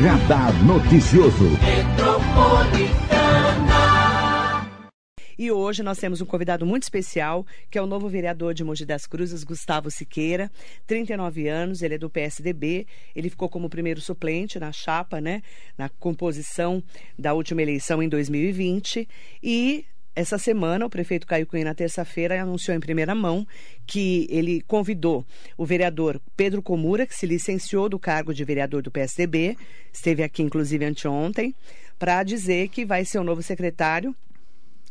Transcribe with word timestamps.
Radar 0.00 0.52
Noticioso. 0.64 1.48
E 5.36 5.50
hoje 5.50 5.82
nós 5.82 5.98
temos 5.98 6.20
um 6.20 6.24
convidado 6.24 6.64
muito 6.64 6.84
especial, 6.84 7.44
que 7.70 7.78
é 7.78 7.82
o 7.82 7.86
novo 7.86 8.08
vereador 8.08 8.54
de 8.54 8.62
Mogi 8.62 8.84
das 8.84 9.06
Cruzes, 9.06 9.42
Gustavo 9.42 9.90
Siqueira, 9.90 10.50
39 10.86 11.48
anos, 11.48 11.82
ele 11.82 11.94
é 11.94 11.98
do 11.98 12.10
PSDB, 12.10 12.86
ele 13.14 13.30
ficou 13.30 13.48
como 13.48 13.68
primeiro 13.68 14.00
suplente 14.00 14.58
na 14.58 14.72
chapa, 14.72 15.20
né, 15.20 15.42
na 15.76 15.88
composição 15.88 16.82
da 17.18 17.34
última 17.34 17.62
eleição 17.62 18.02
em 18.02 18.08
2020 18.08 19.08
e 19.42 19.84
essa 20.18 20.36
semana, 20.36 20.84
o 20.84 20.90
prefeito 20.90 21.28
Caio 21.28 21.46
Cunha, 21.46 21.64
na 21.64 21.74
terça-feira, 21.74 22.42
anunciou 22.42 22.76
em 22.76 22.80
primeira 22.80 23.14
mão 23.14 23.46
que 23.86 24.26
ele 24.28 24.60
convidou 24.62 25.24
o 25.56 25.64
vereador 25.64 26.20
Pedro 26.36 26.60
Comura, 26.60 27.06
que 27.06 27.14
se 27.14 27.24
licenciou 27.24 27.88
do 27.88 28.00
cargo 28.00 28.34
de 28.34 28.44
vereador 28.44 28.82
do 28.82 28.90
PSDB, 28.90 29.56
esteve 29.92 30.24
aqui 30.24 30.42
inclusive 30.42 30.84
anteontem, 30.84 31.54
para 32.00 32.24
dizer 32.24 32.68
que 32.68 32.84
vai 32.84 33.04
ser 33.04 33.20
o 33.20 33.24
novo 33.24 33.44
secretário. 33.44 34.12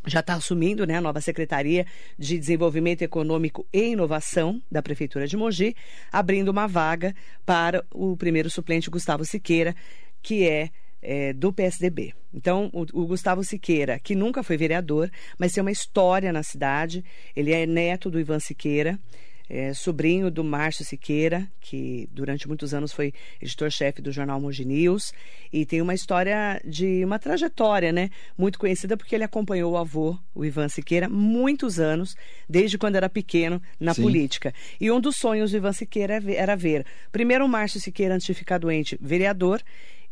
Já 0.05 0.21
está 0.21 0.35
assumindo 0.35 0.87
né, 0.87 0.95
a 0.95 1.01
nova 1.01 1.19
Secretaria 1.19 1.85
de 2.17 2.39
Desenvolvimento 2.39 3.01
Econômico 3.01 3.67
e 3.73 3.89
Inovação 3.89 4.61
da 4.71 4.81
Prefeitura 4.81 5.27
de 5.27 5.35
Mogi, 5.35 5.75
abrindo 6.09 6.47
uma 6.47 6.67
vaga 6.67 7.13
para 7.45 7.83
o 7.93 8.15
primeiro 8.15 8.49
suplente 8.49 8.89
Gustavo 8.89 9.25
Siqueira, 9.25 9.75
que 10.21 10.47
é 10.47 10.69
é, 11.01 11.33
do 11.33 11.53
PSDB. 11.53 12.13
Então, 12.33 12.69
o, 12.73 12.81
o, 13.01 13.07
Gustavo 13.07 13.43
Siqueira, 13.43 13.99
que 13.99 14.15
nunca 14.15 14.43
foi 14.43 14.57
vereador, 14.57 15.09
mas 15.37 15.53
tem 15.53 15.61
uma 15.61 15.71
história 15.71 16.31
na 16.31 16.43
cidade, 16.43 17.03
ele 17.35 17.51
é 17.51 17.65
neto 17.65 18.09
do 18.09 18.19
Ivan 18.19 18.39
Siqueira, 18.39 18.99
é, 19.49 19.73
sobrinho 19.73 20.29
do 20.29 20.43
Márcio 20.43 20.83
Siqueira, 20.83 21.49
que 21.61 22.07
durante 22.11 22.47
muitos 22.47 22.73
anos 22.73 22.91
foi 22.91 23.13
editor-chefe 23.41 24.01
do 24.01 24.11
jornal 24.11 24.41
Mogi 24.41 24.65
News, 24.65 25.13
e 25.51 25.65
tem 25.65 25.81
uma 25.81 25.93
história 25.93 26.61
de 26.65 27.03
uma 27.05 27.17
trajetória, 27.17 27.91
né, 27.91 28.09
muito 28.37 28.59
conhecida 28.59 28.97
porque 28.97 29.15
ele 29.15 29.23
acompanhou 29.23 29.71
o 29.71 29.77
avô, 29.77 30.17
o 30.35 30.43
Ivan 30.43 30.67
Siqueira, 30.67 31.07
muitos 31.07 31.79
anos, 31.79 32.15
desde 32.49 32.77
quando 32.77 32.97
era 32.97 33.09
pequeno 33.09 33.61
na 33.79 33.93
Sim. 33.93 34.01
política. 34.01 34.53
E 34.79 34.91
um 34.91 34.99
dos 34.99 35.15
sonhos 35.15 35.51
do 35.51 35.57
Ivan 35.57 35.73
Siqueira 35.73 36.21
era 36.35 36.55
ver, 36.55 36.85
primeiro 37.11 37.45
o 37.45 37.49
Márcio 37.49 37.79
Siqueira, 37.79 38.15
antes 38.15 38.27
de 38.27 38.33
ficar 38.33 38.57
doente, 38.57 38.97
vereador, 39.01 39.61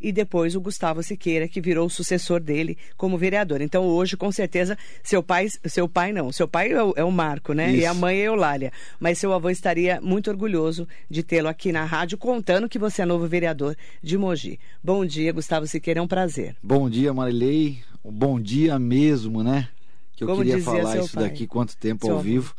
e 0.05 0.11
depois 0.11 0.55
o 0.55 0.61
Gustavo 0.61 1.01
Siqueira, 1.01 1.47
que 1.47 1.59
virou 1.59 1.87
o 1.87 1.89
sucessor 1.89 2.39
dele 2.39 2.77
como 2.95 3.17
vereador. 3.17 3.59
Então, 3.59 3.83
hoje, 3.85 4.15
com 4.15 4.31
certeza, 4.31 4.77
seu 5.01 5.23
pai, 5.23 5.47
seu 5.65 5.89
pai 5.89 6.13
não, 6.13 6.31
seu 6.31 6.47
pai 6.47 6.71
é 6.71 6.83
o, 6.83 6.93
é 6.95 7.03
o 7.03 7.11
Marco, 7.11 7.53
né? 7.53 7.71
Isso. 7.71 7.81
E 7.81 7.85
a 7.87 7.93
mãe 7.95 8.19
é 8.19 8.27
Eulália. 8.27 8.71
Mas 8.99 9.17
seu 9.17 9.33
avô 9.33 9.49
estaria 9.49 9.99
muito 9.99 10.29
orgulhoso 10.29 10.87
de 11.09 11.23
tê-lo 11.23 11.47
aqui 11.47 11.71
na 11.71 11.83
rádio, 11.85 12.19
contando 12.19 12.69
que 12.69 12.77
você 12.77 13.01
é 13.01 13.05
novo 13.05 13.25
vereador 13.25 13.75
de 13.99 14.15
Mogi. 14.15 14.59
Bom 14.83 15.03
dia, 15.03 15.33
Gustavo 15.33 15.65
Siqueira, 15.65 15.99
é 15.99 16.03
um 16.03 16.07
prazer. 16.07 16.55
Bom 16.61 16.87
dia, 16.87 17.11
Marilei. 17.11 17.79
Bom 18.03 18.39
dia 18.39 18.77
mesmo, 18.77 19.41
né? 19.41 19.69
Que 20.15 20.23
eu 20.23 20.27
Como 20.27 20.43
queria 20.43 20.61
falar 20.61 20.99
isso 20.99 21.15
pai. 21.15 21.23
daqui 21.23 21.47
quanto 21.47 21.75
tempo 21.75 22.05
seu 22.05 22.17
ao 22.17 22.21
vivo. 22.21 22.53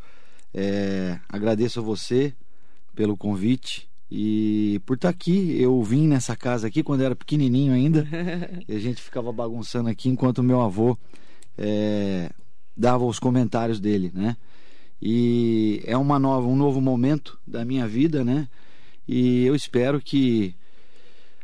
É, 0.53 1.17
agradeço 1.29 1.79
a 1.79 1.83
você 1.83 2.33
pelo 2.93 3.15
convite 3.15 3.87
e 4.09 4.81
por 4.85 4.95
estar 4.95 5.09
tá 5.09 5.13
aqui, 5.13 5.61
eu 5.61 5.81
vim 5.83 6.07
nessa 6.07 6.35
casa 6.35 6.67
aqui 6.67 6.81
quando 6.81 7.01
era 7.01 7.15
pequenininho 7.15 7.73
ainda. 7.73 8.07
e 8.67 8.73
a 8.73 8.79
gente 8.79 9.01
ficava 9.01 9.31
bagunçando 9.31 9.89
aqui 9.89 10.07
enquanto 10.09 10.41
meu 10.41 10.61
avô 10.61 10.97
é, 11.57 12.31
dava 12.75 13.03
os 13.03 13.19
comentários 13.19 13.79
dele, 13.79 14.11
né? 14.13 14.37
E 15.01 15.81
é 15.85 15.97
uma 15.97 16.17
nova, 16.17 16.47
um 16.47 16.55
novo 16.55 16.79
momento 16.79 17.37
da 17.45 17.65
minha 17.65 17.87
vida, 17.87 18.23
né? 18.23 18.47
E 19.07 19.45
eu 19.45 19.55
espero 19.55 20.01
que 20.01 20.55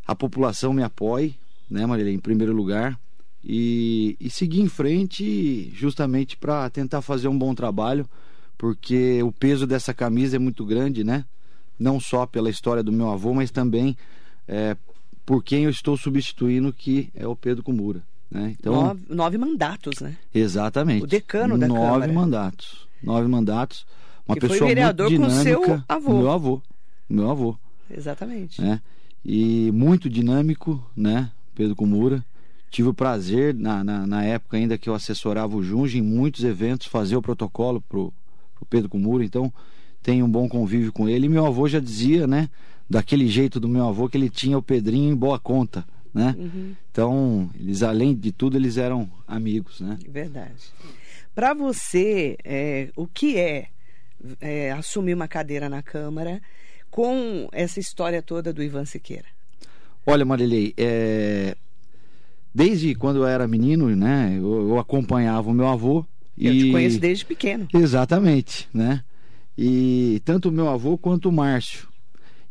a 0.06 0.16
população 0.16 0.74
me 0.74 0.84
apoie, 0.84 1.36
né, 1.70 1.86
Marília, 1.86 2.12
em 2.12 2.20
primeiro 2.20 2.54
lugar, 2.54 3.00
e, 3.44 4.18
e 4.20 4.30
seguir 4.30 4.62
em 4.62 4.68
frente 4.68 5.70
justamente 5.76 6.38
para 6.38 6.70
tentar 6.70 7.02
fazer 7.02 7.28
um 7.28 7.38
bom 7.38 7.54
trabalho, 7.54 8.08
porque 8.58 9.22
o 9.22 9.32
peso 9.32 9.68
dessa 9.68 9.94
camisa 9.94 10.36
é 10.38 10.40
muito 10.40 10.66
grande, 10.66 11.04
né? 11.04 11.26
Não 11.80 12.00
só 12.00 12.26
pela 12.26 12.50
história 12.50 12.84
do 12.84 12.92
meu 12.92 13.10
avô, 13.10 13.34
mas 13.34 13.52
também 13.52 13.98
é, 14.48 14.76
por 15.26 15.44
quem 15.44 15.64
eu 15.64 15.70
estou 15.70 15.98
substituindo, 15.98 16.72
que 16.72 17.10
é 17.16 17.28
o 17.28 17.36
Pedro 17.36 17.64
Kumura. 17.64 18.02
Né? 18.30 18.56
Então, 18.60 18.74
nove, 18.74 19.02
nove, 19.10 19.38
mandatos, 19.38 20.00
né? 20.00 20.18
Exatamente. 20.34 21.04
O 21.04 21.08
decano 21.08 21.58
da 21.58 21.68
nove 21.68 21.82
Câmara. 21.82 22.00
Nove 22.00 22.14
mandatos. 22.14 22.88
Nove 23.02 23.28
mandatos. 23.28 23.86
Uma 24.28 24.36
que 24.36 24.42
pessoa 24.42 24.60
foi 24.60 24.68
vereador 24.70 25.10
muito 25.10 25.22
dinâmica. 25.22 25.60
com 25.60 25.66
seu 25.66 25.84
avô. 25.88 26.18
Meu 26.18 26.32
avô. 26.32 26.62
Meu 27.10 27.30
avô. 27.30 27.58
Exatamente. 27.90 28.62
Né? 28.62 28.82
E 29.24 29.72
muito 29.72 30.10
dinâmico, 30.10 30.84
né? 30.96 31.32
Pedro 31.54 31.76
Kumura. 31.76 32.26
Tive 32.72 32.90
o 32.90 32.94
prazer, 32.94 33.54
na, 33.54 33.84
na, 33.84 34.08
na, 34.08 34.24
época 34.24 34.58
ainda 34.58 34.80
que 34.80 34.90
eu 34.90 34.96
assessorava 34.96 35.56
o 35.56 35.62
Junge, 35.62 36.00
em 36.00 36.02
muitos 36.02 36.44
eventos, 36.44 36.88
fazer 36.88 37.16
o 37.16 37.22
protocolo 37.22 37.80
pro, 37.82 38.12
pro 38.56 38.66
Pedro 38.66 38.90
Kumura. 38.90 39.24
Então, 39.24 39.54
tenho 40.04 40.26
um 40.26 40.30
bom 40.30 40.48
convívio 40.50 40.92
com 40.92 41.08
ele. 41.08 41.26
E 41.26 41.30
meu 41.30 41.46
avô 41.46 41.68
já 41.68 41.80
dizia, 41.80 42.28
né, 42.28 42.50
daquele 42.90 43.28
jeito 43.28 43.60
do 43.60 43.70
meu 43.70 43.88
avô, 43.88 44.10
que 44.10 44.18
ele 44.18 44.30
tinha 44.30 44.58
o 44.58 44.62
Pedrinho 44.62 45.12
em 45.12 45.16
boa 45.16 45.40
conta, 45.40 45.86
né? 46.14 46.36
Uhum. 46.38 46.76
Então, 46.92 47.50
eles, 47.60 47.82
além 47.82 48.14
de 48.14 48.32
tudo, 48.32 48.58
eles 48.58 48.78
eram 48.78 49.10
amigos, 49.28 49.80
né? 49.80 49.98
Verdade. 50.08 50.72
Para 51.34 51.54
você, 51.54 52.38
é, 52.44 52.90
o 52.96 53.08
que 53.08 53.38
é, 53.38 53.70
é 54.40 54.72
assumir 54.74 55.16
uma 55.16 55.28
cadeira 55.28 55.68
na 55.68 55.82
Câmara 55.82 56.40
com 56.92 57.48
essa 57.52 57.80
história 57.80 58.22
toda 58.22 58.54
do 58.54 58.62
Ivan 58.62 58.86
Siqueira? 58.86 59.26
Olha, 60.06 60.26
Marilei, 60.26 60.74
é... 60.78 61.56
desde 62.54 62.94
quando 62.94 63.18
eu 63.18 63.26
era 63.26 63.48
menino, 63.48 63.88
né, 63.96 64.36
eu, 64.38 64.70
eu 64.70 64.78
acompanhava 64.78 65.50
o 65.50 65.54
meu 65.54 65.68
avô. 65.68 66.06
Eu 66.38 66.54
e... 66.54 66.60
te 66.60 66.72
conheço 66.72 67.00
desde 67.00 67.26
pequeno. 67.26 67.68
Exatamente, 67.74 68.68
né? 68.74 69.04
E 69.58 70.22
tanto 70.26 70.50
o 70.50 70.52
meu 70.52 70.70
avô 70.70 70.98
quanto 70.98 71.30
o 71.30 71.32
Márcio. 71.32 71.88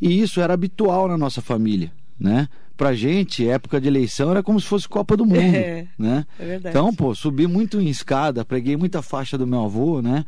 E 0.01 0.21
isso 0.21 0.41
era 0.41 0.55
habitual 0.55 1.09
na 1.09 1.17
nossa 1.17 1.41
família, 1.41 1.93
né? 2.19 2.49
Pra 2.77 2.95
gente, 2.95 3.47
época 3.47 3.81
de 3.81 3.87
eleição 3.87 4.31
era 4.31 4.43
como 4.43 4.61
se 4.61 4.67
fosse 4.67 4.89
Copa 4.89 5.17
do 5.17 5.25
Mundo, 5.25 5.39
é, 5.55 5.87
né? 5.99 6.27
É 6.39 6.45
verdade. 6.45 6.77
Então, 6.77 6.93
pô, 6.93 7.15
subi 7.15 7.47
muito 7.47 7.81
em 7.81 7.89
escada, 7.89 8.45
preguei 8.45 8.77
muita 8.77 9.03
faixa 9.03 9.39
do 9.39 9.47
meu 9.47 9.63
avô, 9.63 10.03
né? 10.03 10.25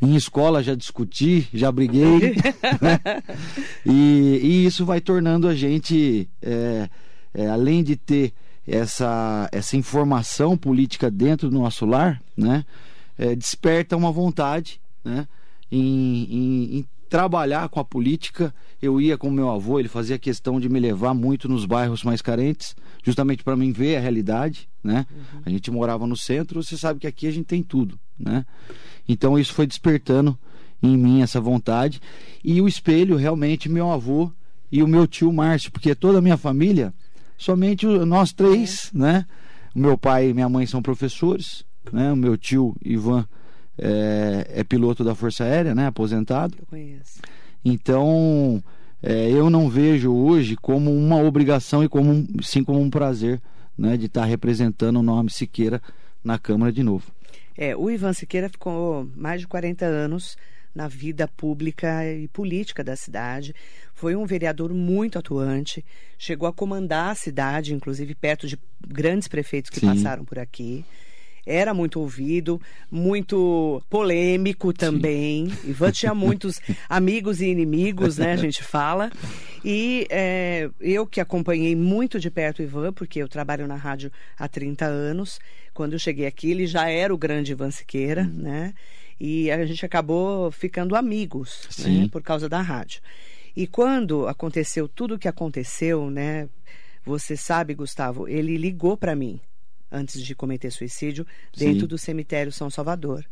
Em 0.00 0.14
escola 0.14 0.62
já 0.62 0.74
discuti, 0.74 1.48
já 1.52 1.72
briguei, 1.72 2.36
né? 2.80 3.00
e, 3.84 4.40
e, 4.42 4.66
isso 4.66 4.84
vai 4.84 5.00
tornando 5.00 5.48
a 5.48 5.54
gente, 5.54 6.28
é, 6.42 6.88
é, 7.32 7.48
além 7.48 7.82
de 7.82 7.96
ter 7.96 8.32
essa, 8.66 9.48
essa 9.50 9.76
informação 9.76 10.56
política 10.56 11.10
dentro 11.10 11.48
do 11.48 11.58
nosso 11.58 11.86
lar, 11.86 12.22
né? 12.36 12.64
É, 13.18 13.34
desperta 13.34 13.96
uma 13.96 14.12
vontade, 14.12 14.80
né? 15.02 15.26
Em, 15.70 16.24
em, 16.30 16.78
em 16.78 16.86
trabalhar 17.08 17.68
com 17.68 17.80
a 17.80 17.84
política. 17.84 18.54
Eu 18.80 19.00
ia 19.00 19.16
com 19.16 19.30
meu 19.30 19.50
avô, 19.50 19.78
ele 19.78 19.88
fazia 19.88 20.18
questão 20.18 20.60
de 20.60 20.68
me 20.68 20.78
levar 20.78 21.14
muito 21.14 21.48
nos 21.48 21.64
bairros 21.64 22.02
mais 22.02 22.20
carentes, 22.20 22.76
justamente 23.02 23.42
para 23.42 23.56
mim 23.56 23.72
ver 23.72 23.96
a 23.96 24.00
realidade, 24.00 24.68
né? 24.82 25.06
Uhum. 25.10 25.40
A 25.46 25.50
gente 25.50 25.70
morava 25.70 26.06
no 26.06 26.16
centro, 26.16 26.62
você 26.62 26.76
sabe 26.76 27.00
que 27.00 27.06
aqui 27.06 27.26
a 27.26 27.30
gente 27.30 27.46
tem 27.46 27.62
tudo, 27.62 27.98
né? 28.18 28.44
Então 29.08 29.38
isso 29.38 29.54
foi 29.54 29.66
despertando 29.66 30.38
em 30.82 30.96
mim 30.96 31.22
essa 31.22 31.40
vontade 31.40 32.00
e 32.44 32.60
o 32.60 32.68
espelho 32.68 33.16
realmente 33.16 33.68
meu 33.68 33.90
avô 33.90 34.30
e 34.70 34.82
o 34.82 34.88
meu 34.88 35.06
tio 35.06 35.32
Márcio, 35.32 35.72
porque 35.72 35.94
toda 35.94 36.18
a 36.18 36.22
minha 36.22 36.36
família, 36.36 36.92
somente 37.38 37.86
nós 37.86 38.32
três, 38.32 38.90
é. 38.94 38.98
né? 38.98 39.26
O 39.74 39.78
meu 39.78 39.96
pai 39.96 40.30
e 40.30 40.34
minha 40.34 40.48
mãe 40.48 40.66
são 40.66 40.82
professores, 40.82 41.64
né? 41.92 42.12
O 42.12 42.16
meu 42.16 42.36
tio 42.36 42.74
Ivan 42.84 43.26
é, 43.78 44.46
é, 44.54 44.64
piloto 44.64 45.04
da 45.04 45.14
Força 45.14 45.44
Aérea, 45.44 45.74
né? 45.74 45.86
Aposentado. 45.86 46.54
Eu 46.58 46.66
conheço. 46.66 47.20
Então, 47.64 48.62
é, 49.02 49.30
eu 49.30 49.50
não 49.50 49.68
vejo 49.68 50.12
hoje 50.12 50.56
como 50.56 50.94
uma 50.94 51.20
obrigação 51.20 51.84
e 51.84 51.88
como 51.88 52.12
um, 52.12 52.26
sim 52.42 52.64
como 52.64 52.80
um 52.80 52.90
prazer, 52.90 53.40
né? 53.76 53.96
De 53.96 54.06
estar 54.06 54.24
representando 54.24 54.98
o 54.98 55.02
nome 55.02 55.30
Siqueira 55.30 55.80
na 56.24 56.38
Câmara 56.38 56.72
de 56.72 56.82
novo. 56.82 57.04
É, 57.56 57.76
o 57.76 57.90
Ivan 57.90 58.12
Siqueira 58.12 58.48
ficou 58.48 59.08
mais 59.16 59.40
de 59.40 59.46
40 59.46 59.84
anos 59.84 60.36
na 60.74 60.88
vida 60.88 61.26
pública 61.26 62.04
e 62.04 62.28
política 62.28 62.84
da 62.84 62.94
cidade. 62.94 63.54
Foi 63.94 64.14
um 64.14 64.26
vereador 64.26 64.74
muito 64.74 65.18
atuante, 65.18 65.82
chegou 66.18 66.46
a 66.46 66.52
comandar 66.52 67.12
a 67.12 67.14
cidade, 67.14 67.72
inclusive 67.72 68.14
perto 68.14 68.46
de 68.46 68.58
grandes 68.86 69.26
prefeitos 69.26 69.70
que 69.70 69.80
Sim. 69.80 69.86
passaram 69.86 70.22
por 70.22 70.38
aqui 70.38 70.84
era 71.46 71.72
muito 71.72 72.00
ouvido, 72.00 72.60
muito 72.90 73.80
polêmico 73.88 74.72
também. 74.72 75.48
Sim. 75.48 75.70
Ivan 75.70 75.92
tinha 75.92 76.12
muitos 76.14 76.60
amigos 76.88 77.40
e 77.40 77.46
inimigos, 77.46 78.18
né? 78.18 78.32
A 78.32 78.36
gente 78.36 78.64
fala. 78.64 79.12
E 79.64 80.06
é, 80.10 80.68
eu 80.80 81.06
que 81.06 81.20
acompanhei 81.20 81.76
muito 81.76 82.18
de 82.18 82.30
perto 82.30 82.58
o 82.58 82.62
Ivan, 82.62 82.92
porque 82.92 83.22
eu 83.22 83.28
trabalho 83.28 83.68
na 83.68 83.76
rádio 83.76 84.10
há 84.36 84.48
30 84.48 84.84
anos. 84.84 85.38
Quando 85.72 85.92
eu 85.92 85.98
cheguei 85.98 86.26
aqui, 86.26 86.50
ele 86.50 86.66
já 86.66 86.88
era 86.88 87.14
o 87.14 87.18
grande 87.18 87.52
Ivan 87.52 87.70
Siqueira, 87.70 88.22
hum. 88.22 88.42
né? 88.42 88.74
E 89.18 89.50
a 89.50 89.64
gente 89.64 89.86
acabou 89.86 90.50
ficando 90.50 90.96
amigos, 90.96 91.68
né? 91.78 92.08
Por 92.10 92.22
causa 92.22 92.48
da 92.48 92.60
rádio. 92.60 93.00
E 93.56 93.66
quando 93.66 94.26
aconteceu 94.26 94.86
tudo 94.86 95.14
o 95.14 95.18
que 95.18 95.28
aconteceu, 95.28 96.10
né? 96.10 96.48
Você 97.04 97.36
sabe, 97.36 97.72
Gustavo, 97.72 98.28
ele 98.28 98.58
ligou 98.58 98.96
para 98.96 99.14
mim 99.14 99.40
antes 99.90 100.22
de 100.22 100.34
cometer 100.34 100.70
suicídio 100.70 101.26
dentro 101.56 101.82
Sim. 101.82 101.86
do 101.86 101.98
cemitério 101.98 102.52
São 102.52 102.70
Salvador. 102.70 103.24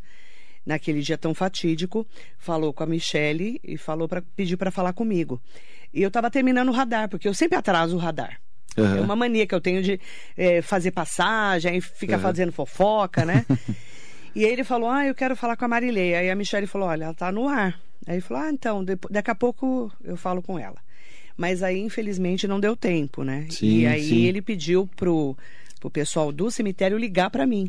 Naquele 0.64 1.02
dia 1.02 1.18
tão 1.18 1.34
fatídico, 1.34 2.06
falou 2.38 2.72
com 2.72 2.82
a 2.82 2.86
Michele 2.86 3.60
e 3.62 3.76
falou 3.76 4.08
para 4.08 4.22
pedir 4.22 4.56
para 4.56 4.70
falar 4.70 4.94
comigo. 4.94 5.40
E 5.92 6.02
eu 6.02 6.08
estava 6.08 6.30
terminando 6.30 6.70
o 6.70 6.72
radar, 6.72 7.08
porque 7.08 7.28
eu 7.28 7.34
sempre 7.34 7.58
atraso 7.58 7.96
o 7.96 7.98
radar. 7.98 8.40
Aham. 8.76 8.98
É 8.98 9.00
uma 9.00 9.14
mania 9.14 9.46
que 9.46 9.54
eu 9.54 9.60
tenho 9.60 9.82
de 9.82 10.00
eh, 10.36 10.62
fazer 10.62 10.90
passagem, 10.90 11.72
aí 11.72 11.80
fica 11.80 12.14
Aham. 12.14 12.22
fazendo 12.22 12.50
fofoca, 12.50 13.24
né? 13.24 13.46
e 14.34 14.44
aí 14.44 14.50
ele 14.50 14.64
falou: 14.64 14.88
Ah, 14.90 15.06
eu 15.06 15.14
quero 15.14 15.36
falar 15.36 15.56
com 15.56 15.64
a 15.64 15.68
Marilei. 15.68 16.14
Aí 16.14 16.30
a 16.30 16.34
Michelle 16.34 16.66
falou: 16.66 16.88
Olha, 16.88 17.04
ela 17.04 17.14
tá 17.14 17.30
no 17.30 17.46
ar. 17.48 17.80
Aí 18.06 18.16
ele 18.16 18.20
falou: 18.20 18.42
Ah, 18.42 18.50
então, 18.50 18.84
daqui 19.10 19.30
a 19.30 19.34
pouco 19.34 19.92
eu 20.02 20.16
falo 20.16 20.42
com 20.42 20.58
ela. 20.58 20.76
Mas 21.36 21.62
aí, 21.62 21.80
infelizmente, 21.80 22.46
não 22.46 22.60
deu 22.60 22.76
tempo, 22.76 23.24
né? 23.24 23.46
Sim, 23.50 23.80
e 23.80 23.86
aí 23.86 24.08
sim. 24.08 24.24
ele 24.24 24.40
pediu 24.40 24.88
pro, 24.96 25.36
pro 25.84 25.90
pessoal 25.90 26.32
do 26.32 26.50
cemitério 26.50 26.96
ligar 26.96 27.28
para 27.28 27.46
mim. 27.46 27.68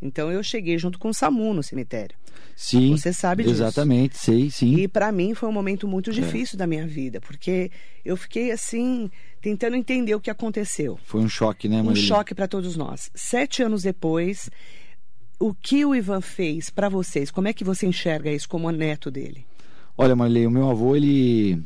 Então 0.00 0.32
eu 0.32 0.42
cheguei 0.42 0.78
junto 0.78 0.98
com 0.98 1.10
o 1.10 1.14
SAMU 1.14 1.52
no 1.52 1.62
cemitério. 1.62 2.16
Sim. 2.54 2.96
Você 2.96 3.12
sabe 3.12 3.42
disso. 3.42 3.56
Exatamente, 3.56 4.16
sei, 4.16 4.50
sim. 4.50 4.74
E 4.76 4.88
para 4.88 5.12
mim 5.12 5.34
foi 5.34 5.46
um 5.46 5.52
momento 5.52 5.86
É. 5.86 5.90
muito 5.90 6.10
difícil 6.12 6.56
da 6.56 6.66
minha 6.66 6.86
vida, 6.86 7.20
porque 7.20 7.70
eu 8.04 8.16
fiquei 8.16 8.50
assim, 8.52 9.10
tentando 9.42 9.76
entender 9.76 10.14
o 10.14 10.20
que 10.20 10.30
aconteceu. 10.30 10.98
Foi 11.04 11.20
um 11.20 11.28
choque, 11.28 11.68
né, 11.68 11.82
Um 11.82 11.84
Marília? 11.84 12.08
choque 12.08 12.34
para 12.34 12.48
todos 12.48 12.74
nós. 12.74 13.10
Sete 13.14 13.62
anos 13.62 13.82
depois, 13.82 14.48
o 15.38 15.52
que 15.52 15.84
o 15.84 15.94
Ivan 15.94 16.22
fez 16.22 16.70
para 16.70 16.88
vocês? 16.88 17.30
Como 17.30 17.48
é 17.48 17.52
que 17.52 17.64
você 17.64 17.86
enxerga 17.86 18.30
isso 18.32 18.48
como 18.48 18.70
neto 18.70 19.10
dele? 19.10 19.44
Olha, 19.98 20.16
Marley, 20.16 20.46
o 20.46 20.50
meu 20.50 20.70
avô, 20.70 20.96
ele 20.96 21.62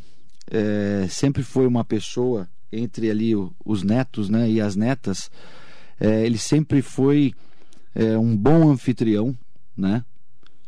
é, 0.51 1.07
sempre 1.09 1.43
foi 1.45 1.67
uma 1.67 1.85
pessoa, 1.85 2.49
entre 2.73 3.11
ali 3.11 3.35
o- 3.35 3.53
os 3.65 3.83
netos 3.83 4.29
né, 4.29 4.49
e 4.49 4.61
as 4.61 4.77
netas, 4.77 5.29
é, 6.01 6.25
ele 6.25 6.39
sempre 6.39 6.81
foi 6.81 7.35
é, 7.95 8.17
um 8.17 8.35
bom 8.37 8.71
anfitrião, 8.71 9.37
né? 9.77 10.03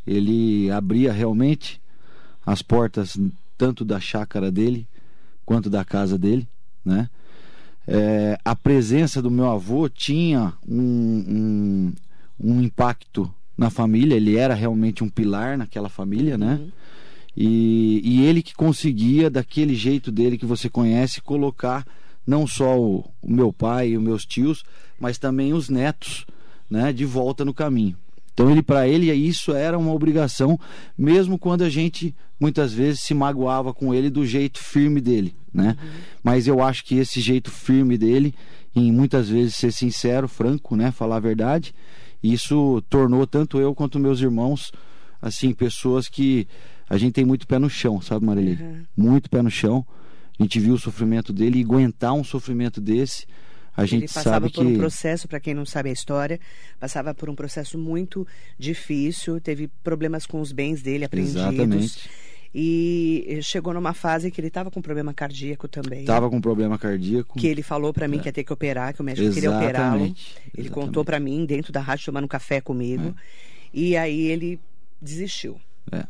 Ele 0.06 0.70
abria 0.70 1.12
realmente 1.12 1.80
as 2.44 2.60
portas 2.60 3.18
tanto 3.56 3.84
da 3.84 3.98
chácara 3.98 4.50
dele 4.50 4.86
quanto 5.46 5.70
da 5.70 5.84
casa 5.84 6.18
dele, 6.18 6.46
né? 6.84 7.08
É, 7.86 8.38
a 8.44 8.54
presença 8.54 9.20
do 9.20 9.30
meu 9.30 9.50
avô 9.50 9.88
tinha 9.88 10.52
um, 10.68 10.78
um, 10.78 11.92
um 12.38 12.62
impacto 12.62 13.32
na 13.56 13.70
família, 13.70 14.14
ele 14.14 14.36
era 14.36 14.54
realmente 14.54 15.02
um 15.02 15.08
pilar 15.08 15.56
naquela 15.56 15.88
família, 15.88 16.36
né? 16.36 16.60
Uhum. 16.60 16.70
E, 17.36 18.00
e 18.04 18.22
ele 18.24 18.42
que 18.42 18.54
conseguia, 18.54 19.30
daquele 19.30 19.74
jeito 19.74 20.12
dele 20.12 20.36
que 20.36 20.46
você 20.46 20.68
conhece, 20.68 21.20
colocar 21.20 21.86
não 22.26 22.46
só 22.46 22.78
o, 22.78 23.04
o 23.20 23.30
meu 23.30 23.52
pai 23.52 23.90
e 23.90 23.96
os 23.96 24.02
meus 24.02 24.24
tios, 24.24 24.64
mas 24.98 25.18
também 25.18 25.52
os 25.52 25.68
netos, 25.68 26.24
né, 26.70 26.92
de 26.92 27.04
volta 27.04 27.44
no 27.44 27.52
caminho. 27.52 27.96
Então 28.34 28.50
ele 28.50 28.62
para 28.62 28.88
ele 28.88 29.12
isso 29.12 29.52
era 29.52 29.78
uma 29.78 29.92
obrigação, 29.92 30.58
mesmo 30.96 31.38
quando 31.38 31.62
a 31.62 31.68
gente 31.68 32.14
muitas 32.40 32.72
vezes 32.72 33.00
se 33.00 33.14
magoava 33.14 33.74
com 33.74 33.94
ele 33.94 34.08
do 34.08 34.24
jeito 34.24 34.58
firme 34.58 35.00
dele, 35.00 35.34
né? 35.52 35.76
Mas 36.22 36.46
eu 36.46 36.62
acho 36.62 36.84
que 36.84 36.96
esse 36.96 37.20
jeito 37.20 37.50
firme 37.50 37.98
dele, 37.98 38.34
em 38.74 38.90
muitas 38.90 39.28
vezes 39.28 39.54
ser 39.54 39.70
sincero, 39.70 40.26
franco, 40.26 40.74
né, 40.74 40.90
falar 40.90 41.16
a 41.16 41.20
verdade, 41.20 41.74
isso 42.22 42.82
tornou 42.88 43.26
tanto 43.26 43.60
eu 43.60 43.74
quanto 43.74 43.98
meus 43.98 44.20
irmãos 44.20 44.72
assim 45.20 45.52
pessoas 45.52 46.08
que 46.08 46.48
a 46.88 46.96
gente 46.96 47.12
tem 47.12 47.24
muito 47.24 47.46
pé 47.46 47.58
no 47.58 47.70
chão, 47.70 48.00
sabe, 48.00 48.26
Marília? 48.26 48.58
Uhum. 48.60 48.84
Muito 48.96 49.30
pé 49.30 49.40
no 49.40 49.50
chão. 49.50 49.86
A 50.38 50.42
gente 50.42 50.58
viu 50.60 50.74
o 50.74 50.78
sofrimento 50.78 51.32
dele 51.32 51.60
e 51.60 51.62
aguentar 51.62 52.12
um 52.14 52.24
sofrimento 52.24 52.80
desse, 52.80 53.26
a 53.76 53.84
gente 53.86 54.02
Ele 54.04 54.08
passava 54.08 54.34
sabe 54.34 54.50
por 54.50 54.64
que 54.64 54.72
um 54.72 54.78
processo, 54.78 55.26
para 55.26 55.40
quem 55.40 55.54
não 55.54 55.64
sabe 55.64 55.88
a 55.88 55.92
história, 55.92 56.38
passava 56.78 57.14
por 57.14 57.30
um 57.30 57.34
processo 57.34 57.78
muito 57.78 58.26
difícil, 58.58 59.40
teve 59.40 59.68
problemas 59.82 60.26
com 60.26 60.40
os 60.40 60.52
bens 60.52 60.82
dele 60.82 61.04
apreendidos. 61.04 61.42
Exatamente. 61.42 62.10
E 62.54 63.38
chegou 63.42 63.72
numa 63.72 63.94
fase 63.94 64.30
que 64.30 64.38
ele 64.38 64.48
estava 64.48 64.70
com 64.70 64.82
problema 64.82 65.14
cardíaco 65.14 65.66
também. 65.68 66.00
estava 66.00 66.28
com 66.28 66.38
problema 66.38 66.78
cardíaco. 66.78 67.38
Que 67.38 67.46
ele 67.46 67.62
falou 67.62 67.94
para 67.94 68.06
mim 68.06 68.18
que 68.18 68.28
ia 68.28 68.32
ter 68.32 68.44
que 68.44 68.52
operar, 68.52 68.92
que 68.92 69.00
o 69.00 69.04
médico 69.04 69.32
queria 69.32 69.50
operá-lo. 69.50 70.04
Exatamente, 70.04 70.36
Ele 70.36 70.66
exatamente. 70.66 70.70
contou 70.70 71.02
para 71.02 71.18
mim 71.18 71.46
dentro 71.46 71.72
da 71.72 71.80
rádio 71.80 72.04
tomando 72.04 72.24
um 72.24 72.28
café 72.28 72.60
comigo. 72.60 73.16
E 73.72 73.96
aí 73.96 74.26
ele 74.26 74.60
desistiu. 75.00 75.58
É. 75.90 76.04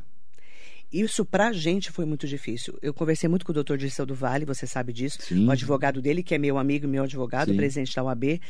Isso 0.93 1.25
pra 1.25 1.53
gente 1.53 1.91
foi 1.91 2.05
muito 2.05 2.27
difícil. 2.27 2.79
Eu 2.83 2.93
conversei 2.93 3.29
muito 3.29 3.47
com 3.47 3.53
o 3.53 3.55
doutor 3.55 3.79
Dirceu 3.79 4.05
do 4.05 4.15
Vale, 4.15 4.45
você 4.45 4.67
sabe 4.67 4.93
disso. 4.93 5.19
Sim. 5.23 5.47
O 5.47 5.51
advogado 5.51 6.03
dele, 6.03 6.23
que 6.23 6.35
é 6.35 6.39
meu 6.39 6.59
amigo 6.59 6.85
e 6.85 6.89
meu 6.89 7.05
advogado, 7.05 7.51
Sim. 7.51 7.57
presidente 7.57 7.95
da 7.97 8.05
UAB. 8.05 8.41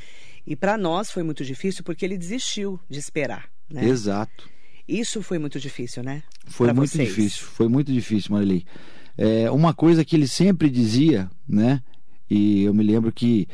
E 0.45 0.57
para 0.57 0.77
nós 0.77 1.11
foi 1.11 1.23
muito 1.23 1.45
difícil 1.45 1.85
porque 1.85 2.05
ele 2.05 2.19
desistiu 2.19 2.81
de 2.91 2.99
esperar. 2.99 3.49
Né? 3.71 3.85
Exato. 3.85 4.51
Isso 4.89 5.23
foi 5.23 5.39
muito 5.39 5.61
difícil, 5.61 6.03
né? 6.03 6.25
Foi 6.47 6.67
Pra 6.67 6.75
muito 6.75 6.91
vocês. 6.91 7.09
difícil, 7.09 7.45
foi 7.47 7.69
muito 7.69 7.93
difícil, 7.93 8.33
Marili. 8.33 8.67
É, 9.17 9.49
uma 9.51 9.73
coisa 9.73 10.05
que 10.05 10.17
ele 10.17 10.27
sempre 10.27 10.69
dizia, 10.69 11.31
né? 11.49 11.81
E 12.29 12.63
eu 12.65 12.75
me 12.75 12.83
lembro 12.83 13.13
que 13.13 13.47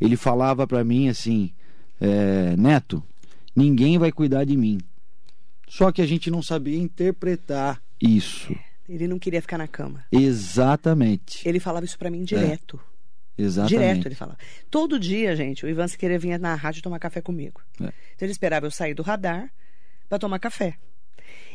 ele 0.00 0.14
falava 0.16 0.66
para 0.66 0.84
mim 0.84 1.08
assim, 1.08 1.52
é, 2.00 2.54
Neto, 2.56 3.02
ninguém 3.56 3.98
vai 3.98 4.12
cuidar 4.12 4.44
de 4.44 4.56
mim. 4.56 4.78
Só 5.68 5.90
que 5.90 6.00
a 6.00 6.06
gente 6.06 6.30
não 6.30 6.42
sabia 6.42 6.78
interpretar 6.78 7.82
isso. 8.00 8.54
Ele 8.88 9.08
não 9.08 9.18
queria 9.18 9.42
ficar 9.42 9.58
na 9.58 9.66
cama. 9.66 10.04
Exatamente. 10.12 11.46
Ele 11.48 11.58
falava 11.60 11.84
isso 11.84 11.98
para 11.98 12.10
mim 12.10 12.22
direto. 12.24 12.80
Exatamente. 13.36 13.78
Direto 13.78 14.06
ele 14.08 14.14
falava. 14.14 14.38
Todo 14.70 14.98
dia, 14.98 15.34
gente, 15.36 15.66
o 15.66 15.68
Ivan 15.68 15.88
Siqueira 15.88 16.18
vinha 16.18 16.38
na 16.38 16.54
rádio 16.54 16.82
tomar 16.82 16.98
café 16.98 17.20
comigo. 17.20 17.60
É. 17.80 17.84
Então 18.14 18.26
ele 18.26 18.32
esperava 18.32 18.66
eu 18.66 18.70
sair 18.70 18.94
do 18.94 19.02
radar 19.02 19.50
para 20.08 20.18
tomar 20.18 20.38
café. 20.38 20.74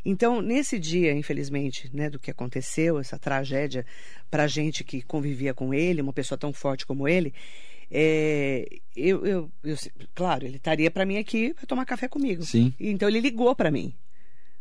Então, 0.03 0.41
nesse 0.41 0.77
dia, 0.77 1.13
infelizmente, 1.13 1.89
né, 1.93 2.09
do 2.09 2.19
que 2.19 2.29
aconteceu, 2.31 2.99
essa 2.99 3.17
tragédia 3.17 3.85
para 4.29 4.45
gente 4.47 4.83
que 4.83 5.01
convivia 5.01 5.53
com 5.53 5.73
ele, 5.73 6.01
uma 6.01 6.11
pessoa 6.13 6.37
tão 6.37 6.51
forte 6.51 6.85
como 6.85 7.07
ele, 7.07 7.33
é, 7.89 8.67
eu, 8.95 9.25
eu, 9.25 9.51
eu- 9.63 9.77
claro, 10.15 10.45
ele 10.45 10.57
estaria 10.57 10.89
para 10.89 11.05
mim 11.05 11.17
aqui 11.17 11.53
para 11.53 11.65
tomar 11.65 11.85
café 11.85 12.07
comigo. 12.07 12.43
Sim. 12.43 12.73
Então 12.79 13.07
ele 13.07 13.19
ligou 13.21 13.55
para 13.55 13.69
mim. 13.71 13.93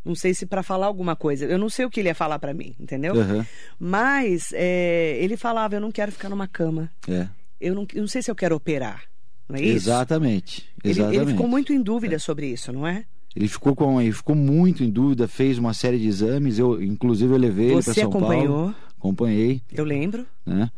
Não 0.05 0.15
sei 0.15 0.33
se 0.33 0.47
para 0.47 0.63
falar 0.63 0.87
alguma 0.87 1.15
coisa. 1.15 1.45
Eu 1.45 1.59
não 1.59 1.69
sei 1.69 1.85
o 1.85 1.91
que 1.91 2.01
ele 2.01 2.09
ia 2.09 2.15
falar 2.15 2.39
para 2.39 2.55
mim, 2.55 2.75
entendeu? 2.81 3.15
Aham. 3.21 3.47
Mas 3.79 4.53
é, 4.55 5.19
ele 5.21 5.37
falava: 5.37 5.75
eu 5.75 5.81
não 5.81 5.93
quero 5.93 6.11
ficar 6.13 6.29
numa 6.29 6.49
cama. 6.49 6.91
É. 7.09 7.29
Eu 7.61 7.75
não, 7.75 7.87
eu 7.95 8.01
não 8.01 8.09
sei 8.09 8.23
se 8.23 8.31
eu 8.31 8.35
quero 8.35 8.55
operar. 8.57 9.03
Não 9.49 9.57
é 9.57 9.63
isso? 9.63 9.89
Exatamente. 9.89 10.67
Ele, 10.83 10.93
Exatamente. 10.93 11.21
ele 11.23 11.31
ficou 11.33 11.49
muito 11.49 11.73
em 11.73 11.83
dúvida 11.83 12.19
sobre 12.19 12.47
isso, 12.47 12.73
não 12.73 12.87
é? 12.87 13.05
Ele 13.37 13.47
ficou 13.47 13.77
com, 13.77 14.01
ele 14.01 14.13
ficou 14.13 14.35
muito 14.35 14.83
em 14.83 14.91
dúvida, 14.91 15.29
fez 15.29 15.59
uma 15.59 15.75
série 15.75 15.99
de 15.99 16.07
exames. 16.09 16.59
Eu, 16.59 16.83
inclusive, 16.83 17.33
eu 17.33 17.37
levei 17.39 17.67
ele 17.67 17.75
para 17.75 17.83
Você 17.93 18.01
São 18.01 18.09
acompanhou, 18.09 18.47
Paulo. 18.57 18.75
Acompanhei. 18.99 19.63
eu 19.73 19.85
lembro. 19.85 20.27
né? 20.47 20.71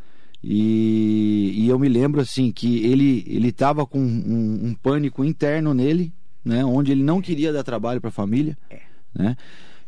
E, 0.44 1.52
e 1.64 1.68
eu 1.68 1.78
me 1.78 1.88
lembro 1.88 2.20
assim 2.20 2.50
que 2.50 2.84
ele 2.84 3.24
ele 3.28 3.48
estava 3.48 3.86
com 3.86 4.00
um, 4.00 4.60
um 4.66 4.74
pânico 4.74 5.24
interno 5.24 5.72
nele, 5.72 6.12
né? 6.44 6.64
Onde 6.64 6.90
ele 6.92 7.04
não 7.04 7.22
queria 7.22 7.52
dar 7.52 7.62
trabalho 7.62 8.00
para 8.00 8.08
a 8.08 8.12
família, 8.12 8.58
É. 8.68 8.80
né? 9.14 9.36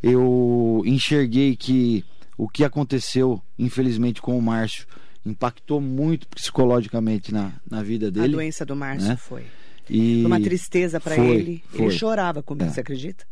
Eu 0.03 0.81
enxerguei 0.85 1.55
que 1.55 2.03
o 2.37 2.47
que 2.47 2.63
aconteceu, 2.63 3.41
infelizmente, 3.57 4.21
com 4.21 4.37
o 4.37 4.41
Márcio 4.41 4.85
impactou 5.25 5.81
muito 5.81 6.27
psicologicamente 6.27 7.33
na, 7.33 7.53
na 7.69 7.81
vida 7.81 8.07
A 8.07 8.11
dele. 8.11 8.33
doença 8.33 8.65
do 8.65 8.75
Márcio 8.75 9.09
né? 9.09 9.15
foi. 9.15 9.45
E 9.89 10.21
Foi 10.21 10.25
uma 10.25 10.39
tristeza 10.41 10.99
para 10.99 11.15
foi, 11.15 11.27
ele. 11.27 11.63
Ele 11.73 11.83
foi. 11.83 11.91
chorava 11.91 12.43
comigo, 12.43 12.65
É. 12.69 12.69
você 12.73 12.81
acredita? 12.81 13.25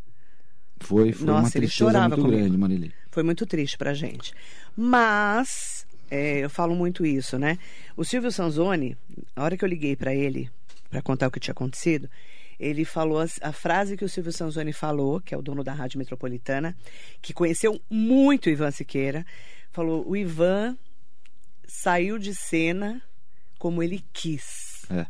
Foi, 0.80 1.12
foi 1.14 1.28
Nossa, 1.28 1.40
uma 1.42 1.48
ele 1.48 1.52
tristeza 1.68 1.72
chorava 1.92 2.10
muito 2.10 2.22
comigo. 2.22 2.40
grande, 2.42 2.58
Marilei. 2.58 2.92
Foi 3.12 3.24
muito 3.24 3.46
triste 3.46 3.78
pra 3.78 3.94
gente. 3.94 4.34
Mas, 4.76 5.86
é, 6.12 6.40
eu 6.44 6.50
falo 6.50 6.76
muito 6.76 7.06
isso, 7.06 7.38
né? 7.38 7.58
O 7.96 8.04
Silvio 8.04 8.32
Sanzoni, 8.32 8.98
a 9.36 9.44
hora 9.44 9.56
que 9.58 9.64
eu 9.64 9.70
liguei 9.70 9.96
pra 9.96 10.14
ele 10.14 10.50
pra 10.90 11.02
contar 11.02 11.28
o 11.28 11.32
que 11.32 11.40
tinha 11.40 11.52
acontecido, 11.54 12.10
ele 12.60 12.86
falou 12.86 13.20
as- 13.20 13.40
a, 13.42 13.52
frase 13.52 13.96
que 13.98 14.06
o 14.06 14.10
Silvio 14.10 14.32
Sanzoni 14.32 14.74
falou, 14.74 15.20
que 15.22 15.34
é 15.34 15.38
o 15.38 15.42
dono 15.42 15.64
da 15.64 15.74
Rádio 15.74 15.98
Metropolitana, 16.00 16.76
que 17.22 17.34
conheceu 17.34 17.82
muito 17.90 18.48
o 18.48 18.50
Ivan 18.50 18.72
Siqueira, 18.72 19.26
falou: 19.72 20.08
o 20.08 20.16
Ivan 20.16 20.78
saiu 21.68 22.18
de 22.20 22.34
cena 22.36 23.02
como 23.58 23.82
ele 23.82 24.04
quis. 24.14 24.84
É, 24.90 25.06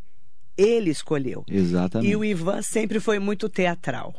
Ele 0.57 0.89
escolheu. 0.91 1.43
exatamente. 1.49 2.11
E 2.11 2.15
o 2.15 2.23
Ivan 2.23 2.61
sempre 2.61 2.99
foi 2.99 3.17
muito 3.19 3.49
teatral. 3.49 4.13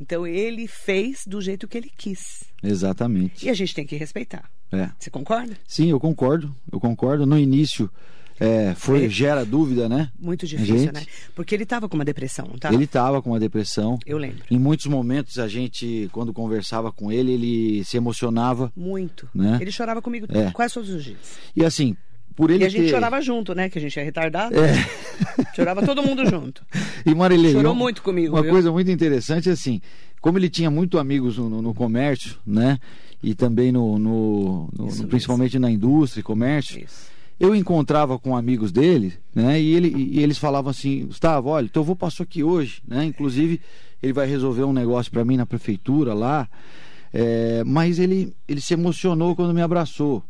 Então 0.00 0.26
ele 0.26 0.68
fez 0.68 1.24
do 1.26 1.40
jeito 1.40 1.66
que 1.66 1.76
ele 1.76 1.90
quis. 1.96 2.44
Exatamente. 2.62 3.44
E 3.46 3.50
a 3.50 3.54
gente 3.54 3.74
tem 3.74 3.84
que 3.86 3.96
respeitar. 3.96 4.48
É. 4.70 4.90
Você 4.98 5.10
concorda? 5.10 5.56
Sim, 5.66 5.90
eu 5.90 5.98
concordo. 5.98 6.54
Eu 6.70 6.78
concordo. 6.78 7.24
No 7.26 7.38
início 7.38 7.90
é, 8.40 8.74
foi 8.76 9.00
Ele- 9.00 9.08
gera 9.10 9.44
dúvida, 9.44 9.88
né? 9.88 10.10
Muito 10.18 10.46
difícil, 10.46 10.76
Gente. 10.78 10.92
né? 10.92 11.02
Porque 11.34 11.54
ele 11.54 11.64
estava 11.64 11.88
com 11.88 11.96
uma 11.96 12.04
depressão, 12.04 12.46
tá? 12.60 12.72
Ele 12.72 12.84
estava 12.84 13.20
com 13.20 13.30
uma 13.30 13.40
depressão. 13.40 13.98
Eu 14.06 14.18
lembro. 14.18 14.44
Em 14.50 14.58
muitos 14.58 14.86
momentos 14.86 15.38
a 15.38 15.48
gente, 15.48 16.08
quando 16.12 16.32
conversava 16.32 16.92
com 16.92 17.10
ele, 17.10 17.32
ele 17.32 17.84
se 17.84 17.96
emocionava. 17.96 18.72
Muito. 18.76 19.28
Né? 19.34 19.58
Ele 19.60 19.70
chorava 19.72 20.00
comigo 20.00 20.26
É. 20.30 20.50
quase 20.52 20.74
todos 20.74 20.90
os 20.90 21.02
dias. 21.04 21.18
E 21.56 21.64
assim, 21.64 21.96
por 22.36 22.50
ele 22.50 22.62
E 22.62 22.66
a 22.66 22.68
gente 22.70 22.84
ter... 22.84 22.90
chorava 22.90 23.20
junto, 23.20 23.54
né? 23.54 23.68
Que 23.68 23.78
a 23.78 23.80
gente 23.80 23.98
é 23.98 24.02
retardado. 24.04 24.54
É. 24.56 24.72
Chorava 25.56 25.84
todo 25.84 26.02
mundo 26.02 26.24
junto. 26.28 26.64
E 27.04 27.14
Marilei, 27.14 27.52
Chorou 27.52 27.72
uma- 27.72 27.78
muito 27.84 28.02
comigo, 28.02 28.34
Uma 28.36 28.42
viu? 28.42 28.50
coisa 28.52 28.70
muito 28.70 28.90
interessante, 28.90 29.48
assim, 29.48 29.80
como 30.20 30.36
ele 30.38 30.48
tinha 30.50 30.70
muito 30.70 30.98
amigos 30.98 31.38
no, 31.38 31.62
no- 31.62 31.72
comércio, 31.74 32.36
né? 32.46 32.78
E 33.22 33.34
também 33.34 33.72
no, 33.72 33.98
no- 33.98 34.68
no- 34.76 35.06
principalmente 35.08 35.58
na 35.58 35.70
indústria 35.70 36.20
e 36.20 36.22
comércio, 36.24 36.78
Isso. 36.84 37.06
Eu 37.40 37.54
encontrava 37.54 38.18
com 38.18 38.36
amigos 38.36 38.72
dele, 38.72 39.14
né? 39.34 39.60
E, 39.60 39.74
ele, 39.74 39.88
e 39.96 40.20
eles 40.22 40.38
falavam 40.38 40.70
assim, 40.70 41.06
Gustavo, 41.06 41.48
olha, 41.50 41.68
teu 41.68 41.82
avô 41.82 41.94
passou 41.94 42.24
aqui 42.24 42.42
hoje, 42.42 42.82
né? 42.86 43.04
Inclusive, 43.04 43.60
ele 44.02 44.12
vai 44.12 44.26
resolver 44.26 44.64
um 44.64 44.72
negócio 44.72 45.10
para 45.12 45.24
mim 45.24 45.36
na 45.36 45.46
prefeitura 45.46 46.14
lá. 46.14 46.48
É, 47.12 47.62
mas 47.64 47.98
ele, 47.98 48.34
ele 48.46 48.60
se 48.60 48.74
emocionou 48.74 49.34
quando 49.34 49.54
me 49.54 49.62
abraçou, 49.62 50.22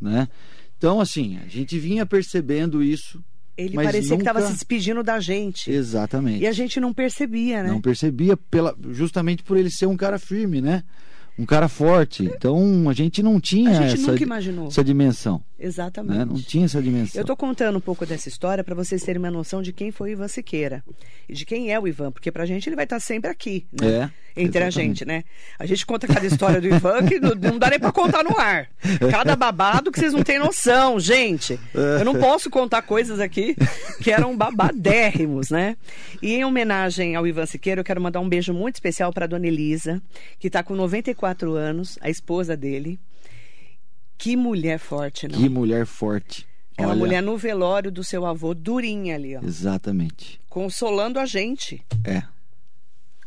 né? 0.00 0.28
Então, 0.76 1.00
assim, 1.00 1.38
a 1.44 1.48
gente 1.48 1.78
vinha 1.78 2.04
percebendo 2.04 2.82
isso. 2.82 3.22
Ele 3.56 3.74
parecia 3.74 4.16
que 4.16 4.22
estava 4.22 4.38
nunca- 4.40 4.50
se 4.50 4.54
despedindo 4.54 5.02
da 5.02 5.20
gente. 5.20 5.70
Exatamente. 5.70 6.42
E 6.42 6.46
a 6.46 6.52
gente 6.52 6.80
não 6.80 6.92
percebia, 6.94 7.62
né? 7.62 7.68
Não 7.70 7.80
percebia 7.80 8.36
pela, 8.36 8.74
justamente 8.90 9.42
por 9.42 9.56
ele 9.56 9.70
ser 9.70 9.86
um 9.86 9.96
cara 9.96 10.18
firme, 10.18 10.60
né? 10.62 10.82
Um 11.38 11.46
cara 11.46 11.68
forte. 11.68 12.24
Então 12.24 12.88
a 12.88 12.92
gente 12.92 13.22
não 13.22 13.40
tinha 13.40 13.70
A 13.70 13.74
gente 13.74 14.02
essa, 14.02 14.12
essa 14.68 14.84
dimensão. 14.84 15.42
Exatamente. 15.58 16.18
Né? 16.18 16.24
Não 16.24 16.40
tinha 16.40 16.64
essa 16.64 16.80
dimensão. 16.80 17.18
Eu 17.18 17.22
estou 17.22 17.36
contando 17.36 17.76
um 17.76 17.80
pouco 17.80 18.06
dessa 18.06 18.28
história 18.28 18.64
para 18.64 18.74
vocês 18.74 19.02
terem 19.02 19.18
uma 19.18 19.30
noção 19.30 19.60
de 19.60 19.72
quem 19.72 19.92
foi 19.92 20.10
o 20.10 20.12
Ivan 20.12 20.28
Siqueira 20.28 20.82
e 21.28 21.34
de 21.34 21.44
quem 21.44 21.70
é 21.70 21.78
o 21.78 21.86
Ivan, 21.86 22.10
porque 22.10 22.32
pra 22.32 22.46
gente 22.46 22.68
ele 22.68 22.76
vai 22.76 22.84
estar 22.84 22.98
sempre 22.98 23.30
aqui, 23.30 23.66
né? 23.78 24.10
É, 24.36 24.42
Entre 24.42 24.62
a 24.62 24.68
exatamente. 24.68 24.98
gente, 25.00 25.04
né? 25.04 25.22
A 25.58 25.66
gente 25.66 25.84
conta 25.84 26.06
cada 26.06 26.24
história 26.24 26.60
do 26.60 26.66
Ivan 26.66 27.04
que 27.04 27.20
não, 27.20 27.34
não 27.34 27.58
dá 27.58 27.68
nem 27.68 27.78
para 27.78 27.92
contar 27.92 28.24
no 28.24 28.38
ar. 28.38 28.68
Cada 29.10 29.36
babado 29.36 29.92
que 29.92 30.00
vocês 30.00 30.14
não 30.14 30.22
têm 30.22 30.38
noção, 30.38 30.98
gente. 30.98 31.60
Eu 31.74 32.04
não 32.06 32.14
posso 32.14 32.48
contar 32.48 32.80
coisas 32.82 33.20
aqui 33.20 33.54
que 34.02 34.10
eram 34.10 34.34
babadérrimos, 34.36 35.50
né? 35.50 35.76
E 36.22 36.32
em 36.34 36.44
homenagem 36.44 37.16
ao 37.16 37.26
Ivan 37.26 37.44
Siqueira, 37.44 37.80
eu 37.80 37.84
quero 37.84 38.00
mandar 38.00 38.20
um 38.20 38.28
beijo 38.28 38.54
muito 38.54 38.76
especial 38.76 39.12
para 39.12 39.26
dona 39.26 39.46
Elisa, 39.46 40.00
que 40.38 40.46
está 40.46 40.62
com 40.62 40.74
94 40.74 41.29
anos, 41.56 41.98
a 42.00 42.08
esposa 42.10 42.56
dele. 42.56 42.98
Que 44.18 44.36
mulher 44.36 44.78
forte, 44.78 45.26
não? 45.28 45.38
Que 45.38 45.48
mulher 45.48 45.86
forte. 45.86 46.46
Aquela 46.72 46.90
Olha, 46.92 46.98
mulher 46.98 47.22
no 47.22 47.36
velório 47.36 47.90
do 47.90 48.02
seu 48.04 48.24
avô, 48.26 48.54
durinha 48.54 49.14
ali, 49.14 49.36
ó. 49.36 49.40
Exatamente. 49.42 50.40
Consolando 50.48 51.18
a 51.18 51.26
gente. 51.26 51.82
É. 52.04 52.22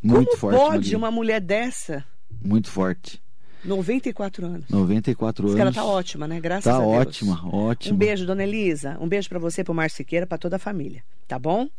Muito 0.01 0.27
Como 0.29 0.37
forte. 0.39 0.57
pode 0.57 0.77
Maria. 0.85 0.97
uma 0.97 1.11
mulher 1.11 1.39
dessa, 1.39 2.03
Muito 2.43 2.69
forte. 2.69 3.21
94 3.63 4.45
anos? 4.45 4.69
94 4.69 5.45
Diz 5.45 5.55
anos. 5.55 5.55
que 5.55 5.61
ela 5.79 5.87
tá 5.87 5.89
ótima, 5.89 6.27
né? 6.27 6.39
Graças 6.41 6.65
Tá 6.65 6.75
a 6.75 6.79
Deus. 6.79 6.91
ótima, 6.91 7.39
ótima. 7.55 7.95
Um 7.95 7.97
beijo, 7.97 8.25
dona 8.25 8.43
Elisa. 8.43 8.97
Um 8.99 9.07
beijo 9.07 9.29
pra 9.29 9.39
você, 9.39 9.63
pro 9.63 9.73
Márcio 9.73 9.97
Siqueira, 9.97 10.27
pra 10.27 10.37
toda 10.37 10.57
a 10.57 10.59
família. 10.59 11.01
Tá 11.27 11.39
bom? 11.39 11.69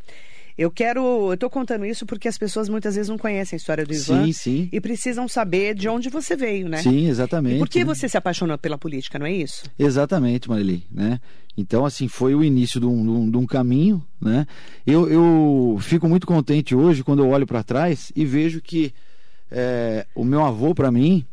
Eu 0.57 0.71
quero. 0.71 1.31
Eu 1.31 1.37
tô 1.37 1.49
contando 1.49 1.85
isso 1.85 2.05
porque 2.05 2.27
as 2.27 2.37
pessoas 2.37 2.69
muitas 2.69 2.95
vezes 2.95 3.09
não 3.09 3.17
conhecem 3.17 3.55
a 3.55 3.59
história 3.59 3.85
do 3.85 3.93
Ivan. 3.93 4.25
Sim, 4.25 4.31
sim. 4.31 4.69
E 4.71 4.79
precisam 4.79 5.27
saber 5.27 5.75
de 5.75 5.89
onde 5.89 6.09
você 6.09 6.35
veio, 6.35 6.69
né? 6.69 6.77
Sim, 6.77 7.07
exatamente. 7.07 7.57
E 7.57 7.59
por 7.59 7.67
que 7.67 7.79
né? 7.79 7.85
você 7.85 8.07
se 8.07 8.17
apaixonou 8.17 8.57
pela 8.57 8.77
política, 8.77 9.19
não 9.19 9.25
é 9.25 9.33
isso? 9.33 9.63
Exatamente, 9.77 10.49
Marili, 10.49 10.85
né? 10.89 11.19
Então, 11.57 11.85
assim, 11.85 12.07
foi 12.07 12.35
o 12.35 12.43
início 12.43 12.79
de 12.79 12.85
um, 12.85 13.29
de 13.29 13.37
um- 13.37 13.45
caminho, 13.45 14.05
né? 14.19 14.45
Eu, 14.85 15.09
eu 15.09 15.77
fico 15.81 16.07
muito 16.07 16.27
contente 16.27 16.75
hoje 16.75 17.03
quando 17.03 17.19
eu 17.23 17.29
olho 17.29 17.47
para 17.47 17.63
trás 17.63 18.11
e 18.15 18.25
vejo 18.25 18.61
que 18.61 18.93
é, 19.51 20.05
o 20.15 20.25
meu 20.25 20.43
avô, 20.43 20.75
para 20.75 20.91
mim, 20.91 21.25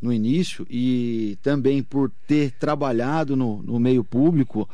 no 0.00 0.12
início, 0.12 0.66
e 0.70 1.38
também 1.42 1.82
por 1.82 2.10
ter 2.26 2.52
trabalhado 2.52 3.36
no, 3.36 3.62
no 3.62 3.78
meio 3.78 4.02
público, 4.02 4.68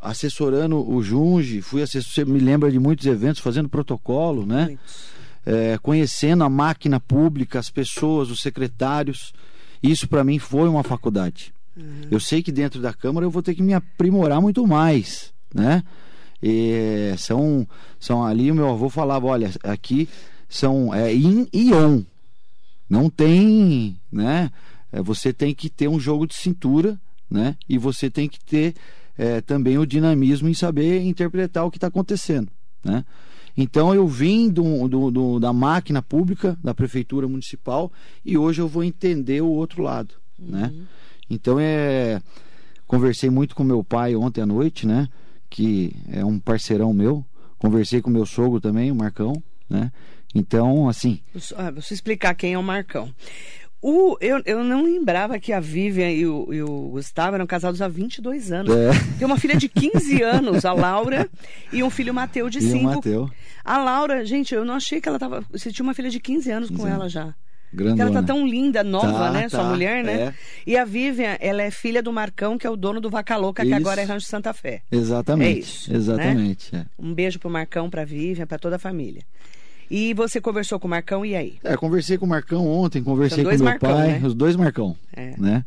assessorando 0.00 0.88
o 0.88 1.02
Junge, 1.02 1.60
fui 1.60 1.82
assessor, 1.82 2.12
você 2.12 2.24
me 2.24 2.38
lembra 2.38 2.70
de 2.70 2.78
muitos 2.78 3.06
eventos, 3.06 3.40
fazendo 3.40 3.68
protocolo, 3.68 4.46
né? 4.46 4.78
É, 5.44 5.78
conhecendo 5.78 6.44
a 6.44 6.48
máquina 6.48 7.00
pública, 7.00 7.58
as 7.58 7.70
pessoas, 7.70 8.30
os 8.30 8.40
secretários. 8.40 9.32
Isso 9.82 10.08
para 10.08 10.24
mim 10.24 10.38
foi 10.38 10.68
uma 10.68 10.82
faculdade. 10.82 11.52
Eu 12.10 12.18
sei 12.18 12.42
que 12.42 12.50
dentro 12.50 12.80
da 12.80 12.92
Câmara 12.92 13.24
eu 13.24 13.30
vou 13.30 13.42
ter 13.42 13.54
que 13.54 13.62
me 13.62 13.72
aprimorar 13.72 14.40
muito 14.40 14.66
mais, 14.66 15.32
né? 15.54 15.82
E 16.42 17.14
são, 17.16 17.66
são 17.98 18.24
ali 18.24 18.50
o 18.50 18.54
meu 18.54 18.68
avô 18.68 18.88
falava, 18.88 19.26
olha, 19.26 19.50
aqui 19.62 20.08
são 20.48 20.92
é, 20.92 21.14
in 21.14 21.46
e 21.52 21.72
on. 21.72 22.04
Não 22.88 23.10
tem, 23.10 23.96
né? 24.10 24.50
É, 24.90 25.02
você 25.02 25.32
tem 25.32 25.54
que 25.54 25.68
ter 25.68 25.88
um 25.88 26.00
jogo 26.00 26.26
de 26.26 26.34
cintura, 26.34 26.98
né? 27.30 27.56
E 27.68 27.76
você 27.76 28.08
tem 28.10 28.28
que 28.28 28.40
ter 28.40 28.74
é, 29.18 29.40
também 29.42 29.76
o 29.76 29.84
dinamismo 29.86 30.48
em 30.48 30.54
saber 30.54 31.02
interpretar 31.02 31.66
o 31.66 31.70
que 31.70 31.76
está 31.76 31.88
acontecendo, 31.88 32.48
né? 32.84 33.04
Então 33.56 33.92
eu 33.92 34.06
vim 34.06 34.48
do, 34.48 34.86
do- 34.88 35.10
do- 35.10 35.40
da 35.40 35.52
máquina 35.52 36.00
pública, 36.00 36.56
da 36.62 36.72
prefeitura 36.72 37.26
municipal, 37.26 37.90
e 38.24 38.38
hoje 38.38 38.60
eu 38.62 38.68
vou 38.68 38.84
entender 38.84 39.40
o 39.42 39.48
outro 39.48 39.82
lado, 39.82 40.14
né? 40.38 40.72
Então 41.28 41.58
é 41.60 42.22
conversei 42.86 43.28
muito 43.28 43.54
com 43.56 43.64
meu 43.64 43.82
pai 43.84 44.14
ontem 44.14 44.40
à 44.40 44.46
noite, 44.46 44.86
né? 44.86 45.08
Que 45.50 45.92
é 46.08 46.24
um 46.24 46.38
parceirão 46.38 46.92
meu. 46.94 47.24
Conversei 47.58 48.00
com 48.00 48.08
meu 48.10 48.24
sogro 48.24 48.60
também, 48.60 48.90
o 48.92 48.94
Marcão, 48.94 49.42
né? 49.68 49.90
Então, 50.34 50.88
assim, 50.88 51.20
Ah, 51.56 51.72
eu 51.74 51.82
explicar 51.94 52.34
quem 52.34 52.52
é 52.52 52.58
o 52.58 52.62
Marcão. 52.62 53.12
O, 53.80 54.16
eu, 54.20 54.42
eu 54.44 54.64
não 54.64 54.82
lembrava 54.82 55.38
que 55.38 55.52
a 55.52 55.60
Vivian 55.60 56.10
e 56.10 56.26
o, 56.26 56.52
e 56.52 56.62
o 56.62 56.88
Gustavo 56.90 57.36
eram 57.36 57.46
casados 57.46 57.80
há 57.80 57.86
22 57.86 58.50
anos. 58.50 58.74
É. 58.74 58.90
Tem 59.18 59.24
uma 59.26 59.38
filha 59.38 59.56
de 59.56 59.68
15 59.68 60.20
anos, 60.24 60.64
a 60.64 60.72
Laura, 60.72 61.28
e 61.72 61.82
um 61.82 61.90
filho 61.90 62.12
Mateu 62.12 62.50
de 62.50 62.58
E 62.58 62.66
o 62.66 62.70
5. 62.72 62.84
Mateu. 62.84 63.30
A 63.64 63.78
Laura, 63.78 64.24
gente, 64.24 64.52
eu 64.54 64.64
não 64.64 64.74
achei 64.74 65.00
que 65.00 65.08
ela 65.08 65.18
tava. 65.18 65.44
Você 65.52 65.70
tinha 65.70 65.84
uma 65.84 65.94
filha 65.94 66.10
de 66.10 66.18
15 66.18 66.50
anos 66.50 66.70
com 66.70 66.76
15 66.78 66.88
ela 66.88 67.08
já. 67.08 67.34
Porque 67.70 67.84
grandona. 67.84 68.02
ela 68.10 68.20
tá 68.22 68.26
tão 68.26 68.46
linda, 68.48 68.82
nova, 68.82 69.12
Tá, 69.12 69.30
né? 69.30 69.48
Sua 69.48 69.60
tá, 69.60 69.68
mulher, 69.68 70.02
né? 70.02 70.12
é. 70.22 70.34
E 70.66 70.74
a 70.76 70.86
Vivian, 70.86 71.36
ela 71.38 71.62
é 71.62 71.70
filha 71.70 72.02
do 72.02 72.10
Marcão, 72.10 72.56
que 72.56 72.66
é 72.66 72.70
o 72.70 72.76
dono 72.76 72.98
do 72.98 73.10
Vaca 73.10 73.36
Louca, 73.36 73.62
que 73.62 73.68
Isso. 73.68 73.76
agora 73.76 74.00
é 74.00 74.04
Rancho 74.04 74.26
Santa 74.26 74.54
Fé. 74.54 74.80
Exatamente. 74.90 75.56
É 75.56 75.58
isso, 75.60 75.94
exatamente. 75.94 76.74
é. 76.74 76.84
Um 76.98 77.12
beijo 77.12 77.38
pro 77.38 77.50
Marcão, 77.50 77.90
pra 77.90 78.06
Vivian, 78.06 78.46
pra 78.46 78.58
toda 78.58 78.76
a 78.76 78.78
família. 78.78 79.22
E 79.90 80.12
você 80.14 80.40
conversou 80.40 80.78
com 80.78 80.86
o 80.86 80.90
Marcão, 80.90 81.24
e 81.24 81.34
aí? 81.34 81.58
É, 81.64 81.76
conversei 81.76 82.18
com 82.18 82.26
o 82.26 82.28
Marcão 82.28 82.66
ontem, 82.66 83.02
conversei 83.02 83.42
com 83.44 83.50
meu 83.50 83.64
Marcão, 83.64 83.90
pai, 83.94 84.18
né? 84.18 84.26
os 84.26 84.34
dois 84.34 84.54
Marcão, 84.56 84.96
É. 85.14 85.34
né? 85.38 85.64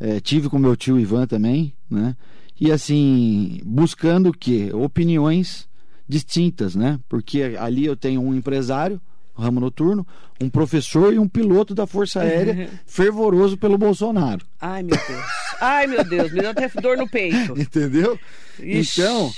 É, 0.00 0.20
tive 0.20 0.48
com 0.48 0.58
meu 0.58 0.76
tio 0.76 0.98
Ivan 0.98 1.26
também, 1.26 1.72
né? 1.90 2.16
E 2.60 2.70
assim, 2.70 3.60
buscando 3.64 4.28
o 4.28 4.32
quê? 4.32 4.70
Opiniões 4.72 5.68
distintas, 6.08 6.74
né? 6.76 6.98
Porque 7.08 7.56
ali 7.58 7.84
eu 7.86 7.96
tenho 7.96 8.20
um 8.20 8.34
empresário, 8.34 9.00
ramo 9.36 9.58
noturno, 9.60 10.06
um 10.40 10.48
professor 10.48 11.12
e 11.12 11.18
um 11.18 11.28
piloto 11.28 11.74
da 11.74 11.86
Força 11.86 12.20
Aérea 12.20 12.68
fervoroso 12.86 13.56
pelo 13.56 13.76
Bolsonaro. 13.78 14.44
Ai, 14.60 14.82
meu 14.82 14.96
Deus. 14.96 15.24
Ai, 15.60 15.86
meu 15.86 16.04
Deus, 16.04 16.30
me 16.32 16.40
deu 16.40 16.50
até 16.50 16.68
dor 16.80 16.96
no 16.96 17.08
peito. 17.08 17.54
Entendeu? 17.58 18.18
Ixi. 18.60 19.00
Então, 19.00 19.32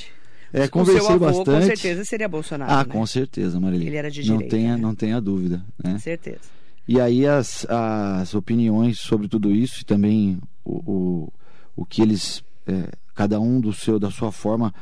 é, 0.56 0.68
conversei 0.68 1.14
avô, 1.14 1.26
bastante. 1.26 1.44
com 1.44 1.66
certeza, 1.66 2.04
seria 2.04 2.28
Bolsonaro. 2.28 2.72
Ah, 2.72 2.78
né? 2.78 2.84
com 2.84 3.04
certeza, 3.04 3.60
Marília. 3.60 3.86
Ele 3.86 3.96
era 3.96 4.10
de 4.10 4.26
não 4.26 4.38
direita, 4.38 4.56
tenha, 4.56 4.74
né? 4.74 4.82
não 4.82 4.94
tenha 4.94 5.20
dúvida, 5.20 5.62
né? 5.82 5.98
Certeza. 5.98 6.40
E 6.88 6.98
aí 6.98 7.26
as, 7.26 7.66
as 7.68 8.34
opiniões 8.34 8.98
sobre 8.98 9.28
tudo 9.28 9.54
isso 9.54 9.82
e 9.82 9.84
também 9.84 10.38
o, 10.64 10.72
o, 10.90 11.32
o 11.76 11.84
que 11.84 12.00
eles, 12.00 12.42
é, 12.66 12.88
cada 13.14 13.38
um 13.38 13.60
do 13.60 13.70
seu, 13.70 13.98
da 13.98 14.10
sua 14.10 14.32
forma, 14.32 14.72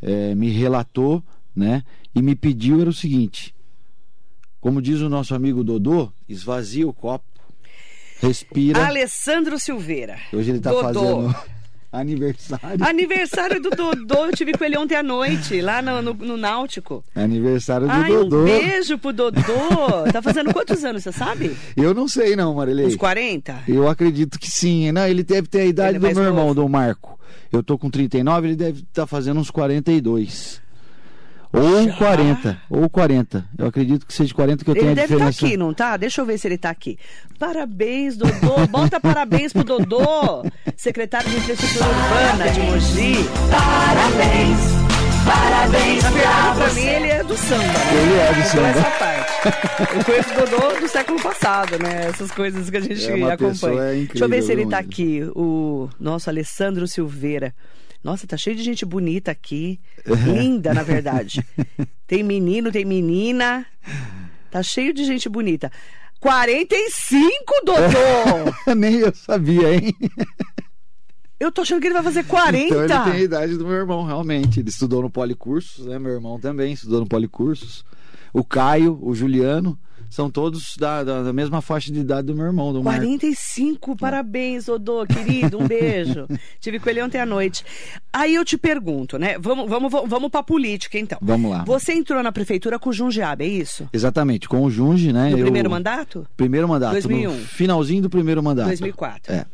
é, 0.00 0.36
me 0.36 0.50
relatou, 0.50 1.20
né? 1.54 1.82
E 2.14 2.22
me 2.22 2.36
pediu 2.36 2.80
era 2.80 2.90
o 2.90 2.92
seguinte, 2.94 3.52
como 4.60 4.80
diz 4.80 5.00
o 5.00 5.08
nosso 5.08 5.34
amigo 5.34 5.64
Dodô, 5.64 6.12
esvazia 6.28 6.86
o 6.86 6.92
copo, 6.92 7.24
respira. 8.20 8.86
Alessandro 8.86 9.58
Silveira. 9.58 10.16
Hoje 10.32 10.52
ele 10.52 10.60
tá 10.60 10.70
Dodô. 10.70 11.28
fazendo 11.28 11.36
aniversário. 12.00 12.84
Aniversário 12.84 13.60
do 13.60 13.70
Dodô, 13.70 14.26
eu 14.26 14.32
tive 14.32 14.52
com 14.52 14.64
ele 14.64 14.76
ontem 14.76 14.94
à 14.96 15.02
noite, 15.02 15.60
lá 15.60 15.80
no, 15.80 16.02
no, 16.02 16.14
no 16.14 16.36
Náutico. 16.36 17.04
Aniversário 17.14 17.86
do 17.86 17.92
Ai, 17.92 18.10
Dodô. 18.10 18.40
um 18.40 18.44
beijo 18.44 18.98
pro 18.98 19.12
Dodô. 19.12 19.42
Tá 20.12 20.20
fazendo 20.20 20.52
quantos 20.52 20.84
anos, 20.84 21.02
você 21.02 21.12
sabe? 21.12 21.56
Eu 21.76 21.94
não 21.94 22.08
sei 22.08 22.36
não, 22.36 22.54
Marilei. 22.54 22.86
Uns 22.86 22.96
40? 22.96 23.64
Eu 23.68 23.88
acredito 23.88 24.38
que 24.38 24.50
sim. 24.50 24.90
Não, 24.92 25.06
ele 25.06 25.22
deve 25.22 25.48
ter 25.48 25.60
a 25.60 25.66
idade 25.66 25.96
é 25.96 26.00
do 26.00 26.02
meu 26.02 26.24
irmão, 26.24 26.48
novo. 26.48 26.54
do 26.54 26.68
Marco. 26.68 27.18
Eu 27.52 27.62
tô 27.62 27.78
com 27.78 27.88
39, 27.88 28.48
ele 28.48 28.56
deve 28.56 28.80
estar 28.80 29.06
fazendo 29.06 29.38
uns 29.38 29.50
42. 29.50 30.60
Ou 31.56 31.84
Já? 31.84 31.92
40, 31.94 32.58
ou 32.68 32.90
40. 32.90 33.44
Eu 33.56 33.66
acredito 33.68 34.04
que 34.04 34.12
seja 34.12 34.34
40 34.34 34.64
que 34.64 34.70
eu 34.70 34.74
tenho 34.74 34.86
Ele 34.88 34.94
deve 34.96 35.14
estar 35.14 35.30
diferença. 35.30 35.46
aqui, 35.46 35.56
não 35.56 35.72
tá? 35.72 35.96
Deixa 35.96 36.20
eu 36.20 36.26
ver 36.26 36.36
se 36.38 36.48
ele 36.48 36.58
tá 36.58 36.68
aqui. 36.70 36.98
Parabéns, 37.38 38.16
Dodô. 38.16 38.66
Bota 38.68 38.98
parabéns 38.98 39.52
pro 39.52 39.62
Dodô, 39.62 40.44
secretário 40.76 41.30
de 41.30 41.36
Infraestrutura 41.36 41.84
Urbana 41.88 42.50
de 42.50 42.60
Mogi. 42.60 43.14
Parabéns, 43.50 44.58
parabéns 45.24 46.02
Na 46.02 46.10
pra 46.10 46.18
verdade, 46.20 46.56
pra 46.58 46.68
você. 46.68 46.80
mim, 46.80 46.86
ele 46.86 47.08
é 47.08 47.24
do 47.24 47.36
samba. 47.36 47.62
né? 47.62 48.02
Ele 48.02 48.14
é 48.14 48.26
do 48.32 48.40
Então, 48.40 48.50
samba. 48.50 48.68
essa 48.68 48.90
parte. 48.98 49.34
Eu 49.96 50.04
conheço 50.04 50.30
o 50.30 50.34
Dodô 50.58 50.80
do 50.80 50.88
século 50.88 51.22
passado, 51.22 51.78
né? 51.78 52.06
Essas 52.08 52.30
coisas 52.30 52.68
que 52.70 52.76
a 52.76 52.80
gente 52.80 53.10
É 53.10 53.14
uma 53.14 53.32
acompanha. 53.34 53.52
pessoa 53.52 53.72
Deixa 53.72 53.84
eu 54.24 54.28
ver 54.28 54.38
incrível, 54.38 54.42
se 54.42 54.52
ele 54.52 54.62
tá 54.66 54.76
Magno? 54.78 54.90
aqui, 54.90 55.22
o 55.36 55.88
nosso 56.00 56.28
Alessandro 56.30 56.86
Silveira. 56.88 57.54
Nossa, 58.04 58.26
tá 58.26 58.36
cheio 58.36 58.54
de 58.54 58.62
gente 58.62 58.84
bonita 58.84 59.30
aqui. 59.30 59.80
Linda, 60.06 60.74
na 60.74 60.82
verdade. 60.82 61.42
Tem 62.06 62.22
menino, 62.22 62.70
tem 62.70 62.84
menina. 62.84 63.64
Tá 64.50 64.62
cheio 64.62 64.92
de 64.92 65.04
gente 65.06 65.26
bonita. 65.26 65.72
45, 66.20 67.64
doutor! 67.64 68.54
Nem 68.76 68.96
eu 68.96 69.14
sabia, 69.14 69.74
hein? 69.74 69.96
Eu 71.40 71.50
tô 71.50 71.62
achando 71.62 71.80
que 71.80 71.86
ele 71.86 71.94
vai 71.94 72.02
fazer 72.02 72.24
40. 72.24 72.66
Então 72.66 72.80
ele 72.82 72.88
tem 72.88 73.12
a 73.12 73.24
idade 73.24 73.56
do 73.56 73.66
meu 73.66 73.74
irmão, 73.74 74.04
realmente. 74.04 74.60
Ele 74.60 74.68
estudou 74.68 75.00
no 75.00 75.08
Policursos, 75.08 75.86
né? 75.86 75.98
Meu 75.98 76.12
irmão 76.12 76.38
também 76.38 76.74
estudou 76.74 77.00
no 77.00 77.06
Policursos. 77.06 77.84
O 78.34 78.44
Caio, 78.44 78.98
o 79.02 79.14
Juliano, 79.14 79.78
são 80.10 80.30
todos 80.30 80.76
da, 80.78 81.02
da, 81.02 81.32
mesma 81.32 81.60
faixa 81.60 81.92
de 81.92 82.00
idade 82.00 82.26
do 82.28 82.34
meu 82.34 82.46
irmão, 82.46 82.72
do 82.72 82.82
Marco. 82.82 83.00
45, 83.00 83.96
parabéns, 83.96 84.68
Odô, 84.68 85.04
querido, 85.06 85.58
um 85.58 85.66
beijo. 85.66 86.26
Tive 86.60 86.78
com 86.78 86.88
ele 86.88 87.02
ontem 87.02 87.18
à 87.18 87.26
noite. 87.26 87.64
Aí 88.12 88.34
eu 88.34 88.44
te 88.44 88.56
pergunto, 88.56 89.18
né? 89.18 89.36
Vamos, 89.38 89.68
vamos, 89.68 89.90
vamos 89.90 90.30
pra 90.30 90.42
política, 90.42 90.98
então. 90.98 91.18
Vamos 91.20 91.50
lá. 91.50 91.64
Você 91.64 91.92
entrou 91.92 92.22
na 92.22 92.30
prefeitura 92.32 92.78
com 92.78 92.90
o 92.90 92.92
Jundiabe, 92.92 93.44
é 93.44 93.48
isso? 93.48 93.88
Exatamente, 93.92 94.48
com 94.48 94.62
o 94.62 94.70
Junge, 94.70 95.12
né? 95.12 95.30
No 95.30 95.38
eu- 95.38 95.42
primeiro 95.44 95.68
mandato? 95.70 96.26
Primeiro 96.36 96.68
mandato. 96.68 96.92
2001. 96.92 97.30
No 97.32 97.38
finalzinho 97.46 98.02
do 98.02 98.10
primeiro 98.10 98.42
mandato. 98.42 98.68
2004. 98.68 99.32
É. 99.32 99.46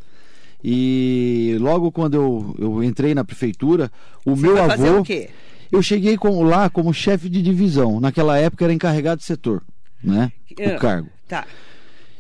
E 0.62 1.57
logo 1.59 1.90
quando 1.90 2.14
eu, 2.14 2.57
eu 2.59 2.85
entrei 2.85 3.14
na 3.14 3.25
prefeitura, 3.25 3.90
o 4.26 4.37
meu 4.37 4.54
vai 4.54 4.64
avô. 4.64 4.71
fazer 4.71 4.90
o 4.90 5.02
quê? 5.02 5.30
Eu 5.73 5.83
cheguei 5.83 6.16
com- 6.19 6.42
lá 6.42 6.69
como 6.69 6.92
chefe 6.92 7.28
de 7.28 7.40
divisão. 7.40 8.00
Naquela 8.00 8.37
época 8.37 8.64
era 8.64 8.73
encarregado 8.73 9.21
de 9.21 9.25
setor, 9.25 9.62
né? 10.02 10.33
Ah. 10.59 10.76
O 10.76 10.78
cargo. 10.78 11.09
Tá. 11.28 11.47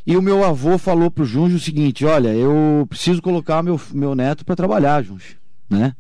E 0.06 0.16
o 0.16 0.22
meu 0.22 0.44
avô 0.44 0.78
falou 0.78 1.10
pro 1.10 1.24
Junge 1.24 1.54
o 1.54 1.60
seguinte: 1.60 2.04
olha, 2.04 2.34
eu 2.34 2.86
preciso 2.88 3.20
colocar 3.20 3.62
meu, 3.62 3.80
meu 3.92 4.14
neto 4.14 4.44
para 4.44 4.56
trabalhar, 4.56 5.02
Junge, 5.02 5.36
né? 5.68 5.94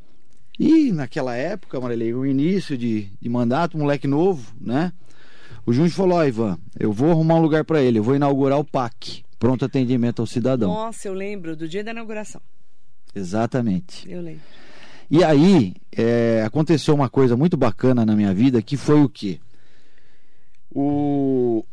E 0.58 0.92
naquela 0.92 1.34
época, 1.34 1.80
Marilei, 1.80 2.12
o 2.12 2.26
início 2.26 2.76
de, 2.76 3.08
de 3.20 3.28
mandato, 3.28 3.78
moleque 3.78 4.06
novo, 4.06 4.52
né? 4.60 4.92
O 5.64 5.72
Junge 5.72 5.92
falou: 5.92 6.18
ó, 6.18 6.24
Ivan, 6.24 6.58
eu 6.78 6.92
vou 6.92 7.10
arrumar 7.10 7.36
um 7.36 7.42
lugar 7.42 7.64
para 7.64 7.82
ele, 7.82 7.98
eu 7.98 8.02
vou 8.02 8.16
inaugurar 8.16 8.58
o 8.58 8.64
PAC, 8.64 9.22
Pronto 9.38 9.64
Atendimento 9.64 10.20
ao 10.20 10.26
Cidadão. 10.26 10.72
Nossa, 10.72 11.08
eu 11.08 11.14
lembro 11.14 11.56
do 11.56 11.68
dia 11.68 11.84
da 11.84 11.92
inauguração. 11.92 12.40
Exatamente. 13.14 14.10
Eu 14.10 14.20
lembro. 14.20 14.42
E 15.10 15.24
aí, 15.24 15.74
é, 15.90 16.42
aconteceu 16.46 16.94
uma 16.94 17.08
coisa 17.08 17.36
muito 17.36 17.56
bacana 17.56 18.06
na 18.06 18.14
minha 18.14 18.32
vida, 18.32 18.62
que 18.62 18.76
foi 18.76 19.02
o 19.02 19.08
quê? 19.08 19.40
O 20.72 21.64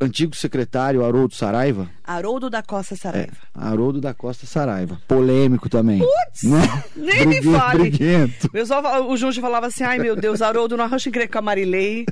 antigo 0.00 0.34
secretário 0.36 1.04
Haroldo 1.04 1.34
Saraiva, 1.34 1.90
Haroldo 2.02 2.50
da 2.50 2.62
Costa 2.62 2.94
é, 2.94 2.96
Saraiva. 2.96 3.36
Haroldo 3.54 4.00
da 4.00 4.12
Costa 4.12 4.46
Saraiva, 4.46 5.00
polêmico 5.08 5.68
também. 5.68 6.00
Putz, 6.00 6.42
né? 6.42 6.84
nem 6.94 7.26
me 7.26 7.42
fale. 7.42 7.78
briguento. 7.78 8.46
O 8.46 8.50
pessoal, 8.50 9.08
o 9.08 9.16
Junge 9.16 9.40
falava 9.40 9.66
assim, 9.66 9.84
ai 9.84 9.98
meu 9.98 10.14
Deus, 10.14 10.42
Haroldo, 10.42 10.76
não 10.76 10.84
arrancha 10.84 11.08
encrenca 11.08 11.32
com 11.32 11.38
a 11.38 11.42
Marilei. 11.42 12.06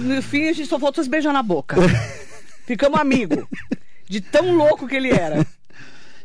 No 0.00 0.20
fim, 0.22 0.48
a 0.48 0.52
gente 0.52 0.68
só 0.68 0.78
faltou 0.78 1.02
se 1.02 1.10
beijar 1.10 1.32
na 1.32 1.42
boca. 1.42 1.76
Ficamos 2.66 3.00
amigos. 3.00 3.44
De 4.08 4.20
tão 4.20 4.56
louco 4.56 4.86
que 4.86 4.96
ele 4.96 5.10
era. 5.10 5.46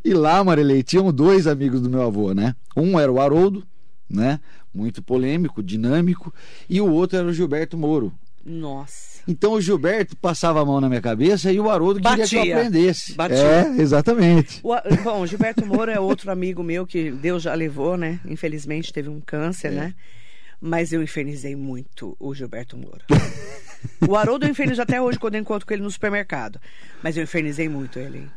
E 0.04 0.14
lá, 0.14 0.44
Marilei, 0.44 0.84
tinham 0.84 1.14
dois 1.14 1.48
amigos 1.48 1.82
do 1.82 1.90
meu 1.90 2.02
avô, 2.02 2.34
né? 2.34 2.56
Um 2.76 3.00
era 3.00 3.12
o 3.12 3.22
Haroldo, 3.22 3.66
né? 4.10 4.40
Muito 4.74 5.02
polêmico, 5.02 5.64
dinâmico, 5.64 6.34
e 6.70 6.82
o 6.82 6.92
outro 6.92 7.18
era 7.18 7.28
o 7.28 7.34
Gilberto 7.34 7.78
Moro. 7.78 8.12
Nossa. 8.44 9.13
Então 9.28 9.54
o 9.54 9.62
Gilberto 9.62 10.16
passava 10.18 10.62
a 10.62 10.66
mão 10.66 10.82
na 10.82 10.90
minha 10.90 11.02
cabeça 11.02 11.52
e 11.52 11.60
o 11.60 11.70
Haroldo 11.70 12.02
queria 12.02 12.28
que 12.28 12.36
eu 12.36 12.42
aprendesse. 12.42 13.14
Batia. 13.14 13.38
É, 13.38 13.68
exatamente. 13.82 14.60
O, 14.64 14.74
bom, 15.04 15.22
o 15.22 15.28
Gilberto 15.28 15.66
Moura 15.66 15.94
é 15.94 16.00
outro 16.00 16.32
amigo 16.32 16.62
meu 16.62 16.86
que 16.86 17.12
Deus 17.12 17.44
já 17.44 17.54
levou, 17.54 17.96
né? 17.98 18.20
Infelizmente 18.26 18.92
teve 18.92 19.10
um 19.10 19.22
câncer, 19.22 19.72
né? 19.72 19.94
Mas 20.60 20.94
eu 20.94 21.04
infernizei 21.04 21.56
muito 21.56 22.16
o 22.20 22.34
Gilberto 22.34 22.78
Moura. 22.78 23.04
o 24.08 24.16
Haroldo 24.16 24.46
eu 24.46 24.50
infernizo 24.50 24.82
até 24.82 25.02
hoje 25.02 25.20
quando 25.20 25.36
eu 25.36 25.42
encontro 25.42 25.66
com 25.68 25.74
ele 25.74 25.84
no 25.84 25.92
supermercado. 25.92 26.60
Mas 27.02 27.18
eu 27.18 27.24
infernizei 27.24 27.68
muito 27.68 28.00
ele. 28.00 28.30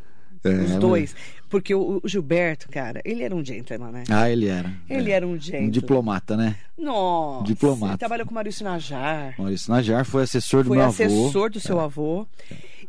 É, 0.45 0.49
Os 0.49 0.71
mas- 0.71 0.79
dois. 0.79 1.17
Porque 1.49 1.75
o, 1.75 2.01
Gilberto, 2.05 2.69
cara, 2.69 3.01
ele 3.05 3.23
era 3.23 3.35
um 3.35 3.45
gentleman, 3.45 3.93
né? 3.93 4.05
Ah, 4.11 4.29
ele 4.29 4.49
era. 4.49 4.73
Ele 4.91 5.11
É. 5.13 5.15
era 5.15 5.27
um 5.27 5.33
Um 5.35 5.41
gentleman. 5.41 5.71
diplomata, 5.71 6.37
né? 6.37 6.57
Nossa. 6.77 7.45
Diplomata. 7.45 7.93
Ele 7.93 7.99
trabalhou 7.99 8.27
com 8.27 8.33
o 8.33 8.35
Maurício 8.35 8.65
Najar. 8.65 9.35
Maurício 9.39 9.71
Najar 9.73 10.05
foi 10.05 10.25
assessor 10.25 10.65
do 10.65 10.69
Foi 10.69 10.77
meu 10.79 10.87
assessor 10.87 11.29
avô. 11.29 11.49
do 11.49 11.61
seu 11.61 11.79
avô. 11.81 12.27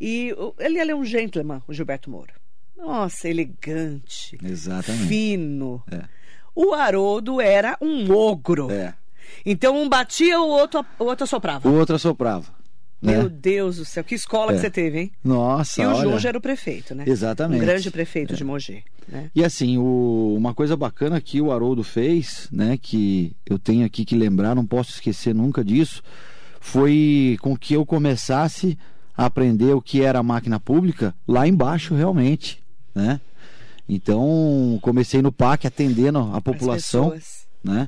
E 0.01 0.33
ele, 0.59 0.79
ele 0.79 0.91
é 0.91 0.95
um 0.95 1.05
gentleman, 1.05 1.61
o 1.67 1.73
Gilberto 1.73 2.09
Moura. 2.09 2.33
Nossa, 2.75 3.27
elegante. 3.29 4.37
Exatamente. 4.43 5.07
Fino. 5.07 5.81
É. 5.91 6.01
O 6.55 6.73
Haroldo 6.73 7.39
era 7.39 7.77
um 7.81 8.11
ogro. 8.11 8.71
É. 8.71 8.93
Então 9.45 9.79
um 9.79 9.87
batia, 9.87 10.39
o 10.39 10.47
outro, 10.47 10.83
o 10.99 11.03
outro 11.05 11.23
assoprava. 11.25 11.67
O 11.69 11.73
outro 11.77 11.95
assoprava. 11.95 12.45
Meu 13.01 13.23
Né? 13.23 13.29
Deus 13.29 13.77
do 13.77 13.85
céu, 13.85 14.03
que 14.03 14.15
escola 14.15 14.51
que 14.53 14.57
É. 14.57 14.61
você 14.61 14.69
teve, 14.71 14.99
hein? 14.99 15.11
Nossa, 15.23 15.81
e 15.81 15.85
o 15.85 15.89
olha. 15.89 16.01
Junge 16.11 16.27
era 16.27 16.37
o 16.37 16.41
prefeito, 16.41 16.95
né? 16.95 17.03
Exatamente. 17.05 17.59
É. 17.59 17.63
Um 17.63 17.65
grande 17.67 17.91
prefeito 17.91 18.35
de 18.35 18.43
Mogi. 18.43 18.83
Né? 19.07 19.29
E 19.35 19.43
assim, 19.43 19.77
o- 19.77 20.33
uma 20.35 20.53
coisa 20.53 20.75
bacana 20.75 21.21
que 21.21 21.39
o 21.39 21.51
Haroldo 21.51 21.83
fez, 21.83 22.47
né, 22.51 22.77
que 22.81 23.35
eu 23.45 23.59
tenho 23.59 23.85
aqui 23.85 24.03
que 24.03 24.15
lembrar, 24.15 24.55
não 24.55 24.65
posso 24.65 24.89
esquecer 24.91 25.33
nunca 25.35 25.63
disso, 25.63 26.01
foi 26.59 27.37
com 27.41 27.55
que 27.55 27.73
eu 27.75 27.85
começasse 27.85 28.77
a 29.15 29.25
aprender 29.25 29.73
o 29.73 29.81
que 29.81 30.01
era 30.01 30.19
a 30.19 30.23
máquina 30.23 30.59
pública 30.59 31.13
lá 31.27 31.47
embaixo 31.47 31.93
realmente, 31.95 32.61
né? 32.95 33.21
Então, 33.87 34.77
comecei 34.81 35.21
no 35.21 35.31
PAC 35.31 35.65
atendendo 35.65 36.19
a 36.33 36.41
população, 36.41 37.15
né? 37.63 37.87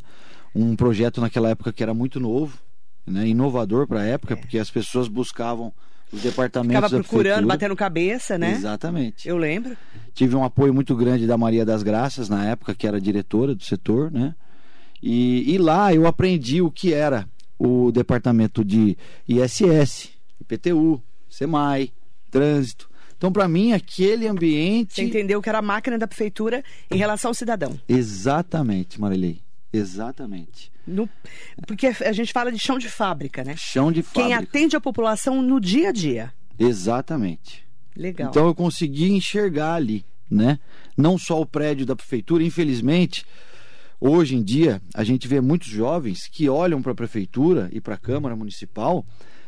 Um 0.55 0.75
projeto 0.75 1.19
naquela 1.19 1.49
época 1.49 1.73
que 1.73 1.83
era 1.83 1.93
muito 1.93 2.19
novo, 2.19 2.57
né? 3.09 3.27
Inovador 3.27 3.87
para 3.87 4.01
a 4.01 4.05
época, 4.05 4.37
porque 4.37 4.57
as 4.57 4.69
pessoas 4.69 5.07
buscavam 5.07 5.73
os 6.11 6.21
departamentos 6.21 6.83
É. 6.83 6.87
Ficava 6.87 7.03
procurando, 7.03 7.47
batendo 7.47 7.75
cabeça, 7.75 8.37
né? 8.37 8.51
Exatamente. 8.51 9.27
Eu 9.27 9.37
lembro. 9.37 9.75
Tive 10.13 10.35
um 10.35 10.43
apoio 10.43 10.73
muito 10.73 10.95
grande 10.95 11.27
da 11.27 11.37
Maria 11.37 11.65
das 11.65 11.83
Graças, 11.83 12.29
na 12.29 12.45
época, 12.45 12.73
que 12.73 12.87
era 12.87 12.99
diretora 12.99 13.53
do 13.53 13.63
setor, 13.63 14.11
né? 14.11 14.35
E, 15.01 15.53
e 15.53 15.57
lá 15.57 15.93
eu 15.93 16.05
aprendi 16.05 16.61
o 16.61 16.69
que 16.69 16.93
era 16.93 17.27
o 17.57 17.91
departamento 17.91 18.63
de 18.63 18.97
ISS, 19.27 20.09
IPTU, 20.41 21.01
SEMAI, 21.29 21.91
trânsito. 22.29 22.89
Então, 23.17 23.31
para 23.31 23.47
mim, 23.47 23.73
aquele 23.73 24.27
ambiente. 24.27 24.95
Você 24.95 25.03
entendeu 25.03 25.41
que 25.41 25.49
era 25.49 25.59
a 25.59 25.61
máquina 25.61 25.97
da 25.97 26.07
prefeitura 26.07 26.63
em 26.89 26.97
relação 26.97 27.29
ao 27.29 27.35
cidadão. 27.35 27.77
Exatamente, 27.87 28.99
Marilei. 28.99 29.41
Exatamente. 29.73 30.71
No- 30.89 31.09
Porque 31.67 31.87
a 31.87 32.11
gente 32.11 32.33
fala 32.33 32.51
de 32.51 32.59
chão 32.59 32.77
de 32.77 32.89
fábrica, 32.89 33.43
né? 33.43 33.55
Chão 33.57 33.91
de 33.91 34.01
Quem 34.03 34.29
fábrica. 34.31 34.39
atende 34.43 34.75
a 34.75 34.81
população 34.81 35.41
no 35.41 35.59
dia 35.59 35.89
a 35.89 35.91
dia. 35.91 36.33
Exatamente. 36.57 37.65
Legal. 37.95 38.29
Então 38.29 38.45
eu 38.47 38.55
consegui 38.55 39.11
enxergar 39.11 39.75
ali, 39.75 40.05
né? 40.29 40.59
Não 40.97 41.17
só 41.17 41.39
o 41.39 41.45
prédio 41.45 41.85
da 41.85 41.95
prefeitura, 41.95 42.43
infelizmente, 42.43 43.25
hoje 43.99 44.35
em 44.35 44.43
dia 44.43 44.81
a 44.93 45.03
gente 45.03 45.27
vê 45.27 45.39
muitos 45.41 45.67
jovens 45.67 46.27
que 46.27 46.49
olham 46.49 46.81
para 46.81 46.91
a 46.91 46.95
prefeitura 46.95 47.69
e 47.71 47.79
para 47.81 47.95
a 47.95 47.97
Câmara 47.97 48.35
Municipal, 48.35 49.05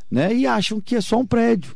né? 0.10 0.34
E 0.34 0.45
acham 0.45 0.80
que 0.82 0.95
é 0.95 1.01
só 1.01 1.17
um 1.19 1.25
prédio. 1.25 1.75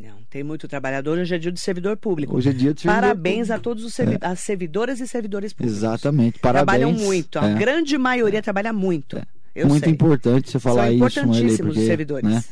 Não, 0.00 0.16
tem 0.28 0.42
muito 0.44 0.68
trabalhador, 0.68 1.18
hoje 1.18 1.34
é 1.34 1.38
dia 1.38 1.50
do 1.52 1.58
servidor 1.58 1.96
público. 1.96 2.36
Hoje 2.36 2.50
é 2.50 2.52
dia 2.52 2.74
de 2.74 2.82
servidor 2.82 3.00
Parabéns 3.02 3.36
público. 3.48 3.54
a 3.54 3.58
todos 3.58 3.84
os 3.84 3.94
servi 3.94 4.18
as 4.20 4.40
servidoras 4.40 5.00
e 5.00 5.06
servidores 5.08 5.52
públicos. 5.52 5.76
Exatamente. 5.78 6.38
Parabéns. 6.38 6.66
Trabalham 6.66 6.92
muito. 6.92 7.38
A 7.38 7.48
É. 7.50 7.54
grande 7.54 7.96
maioria 7.96 8.42
trabalha 8.42 8.72
muito. 8.72 9.20
Eu 9.54 9.68
Muito 9.68 9.84
sei. 9.84 9.92
importante 9.92 10.50
você 10.50 10.58
falar 10.58 10.84
São 10.84 10.92
isso, 10.92 10.98
Marilei, 11.00 11.18
importantíssimos 11.22 11.58
porque, 11.68 11.80
os 11.80 11.86
servidores. 11.86 12.28
né, 12.30 12.44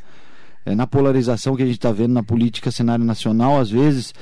é, 0.65 0.75
na 0.75 0.87
polarização 0.87 1.55
que 1.55 1.63
a 1.63 1.67
gente 1.67 1.77
está 1.77 1.93
vendo 1.93 2.15
na 2.15 2.23
política 2.23 2.71
cenário 2.71 3.05
nacional, 3.05 3.61
às 3.61 3.69
vezes, 3.71 4.15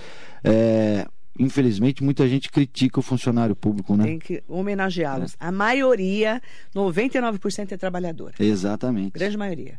é, 0.43 1.07
infelizmente, 1.39 2.03
muita 2.03 2.27
gente 2.29 2.51
critica 2.51 2.99
o 2.99 3.03
funcionário 3.03 3.55
público, 3.55 3.97
né? 3.97 4.03
Tem 4.05 4.19
que 4.19 4.43
homenageá-los. 4.49 5.37
A 5.39 5.53
maioria, 5.53 6.43
99% 6.75 7.71
é 7.71 7.77
trabalhadora. 7.77 8.35
Exatamente. 8.41 9.13
Grande 9.13 9.37
maioria. 9.37 9.79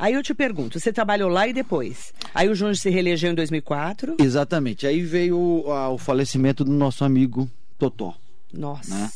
Aí 0.00 0.14
eu 0.14 0.22
te 0.22 0.32
pergunto, 0.34 0.80
você 0.80 0.92
trabalhou 0.92 1.28
lá 1.28 1.46
e 1.46 1.52
depois? 1.52 2.12
Aí 2.34 2.48
o 2.48 2.54
Júnior 2.54 2.76
se 2.76 2.88
reelegeu 2.88 3.30
em 3.30 3.34
2004. 3.34 4.16
Exatamente. 4.18 4.86
Aí 4.86 5.02
veio 5.02 5.36
o, 5.38 5.70
a- 5.72 5.90
o 5.90 5.98
falecimento 5.98 6.64
do 6.64 6.72
nosso 6.72 7.04
amigo 7.04 7.48
Totó. 7.78 8.14
Nossa. 8.52 8.94
Né? 8.94 9.10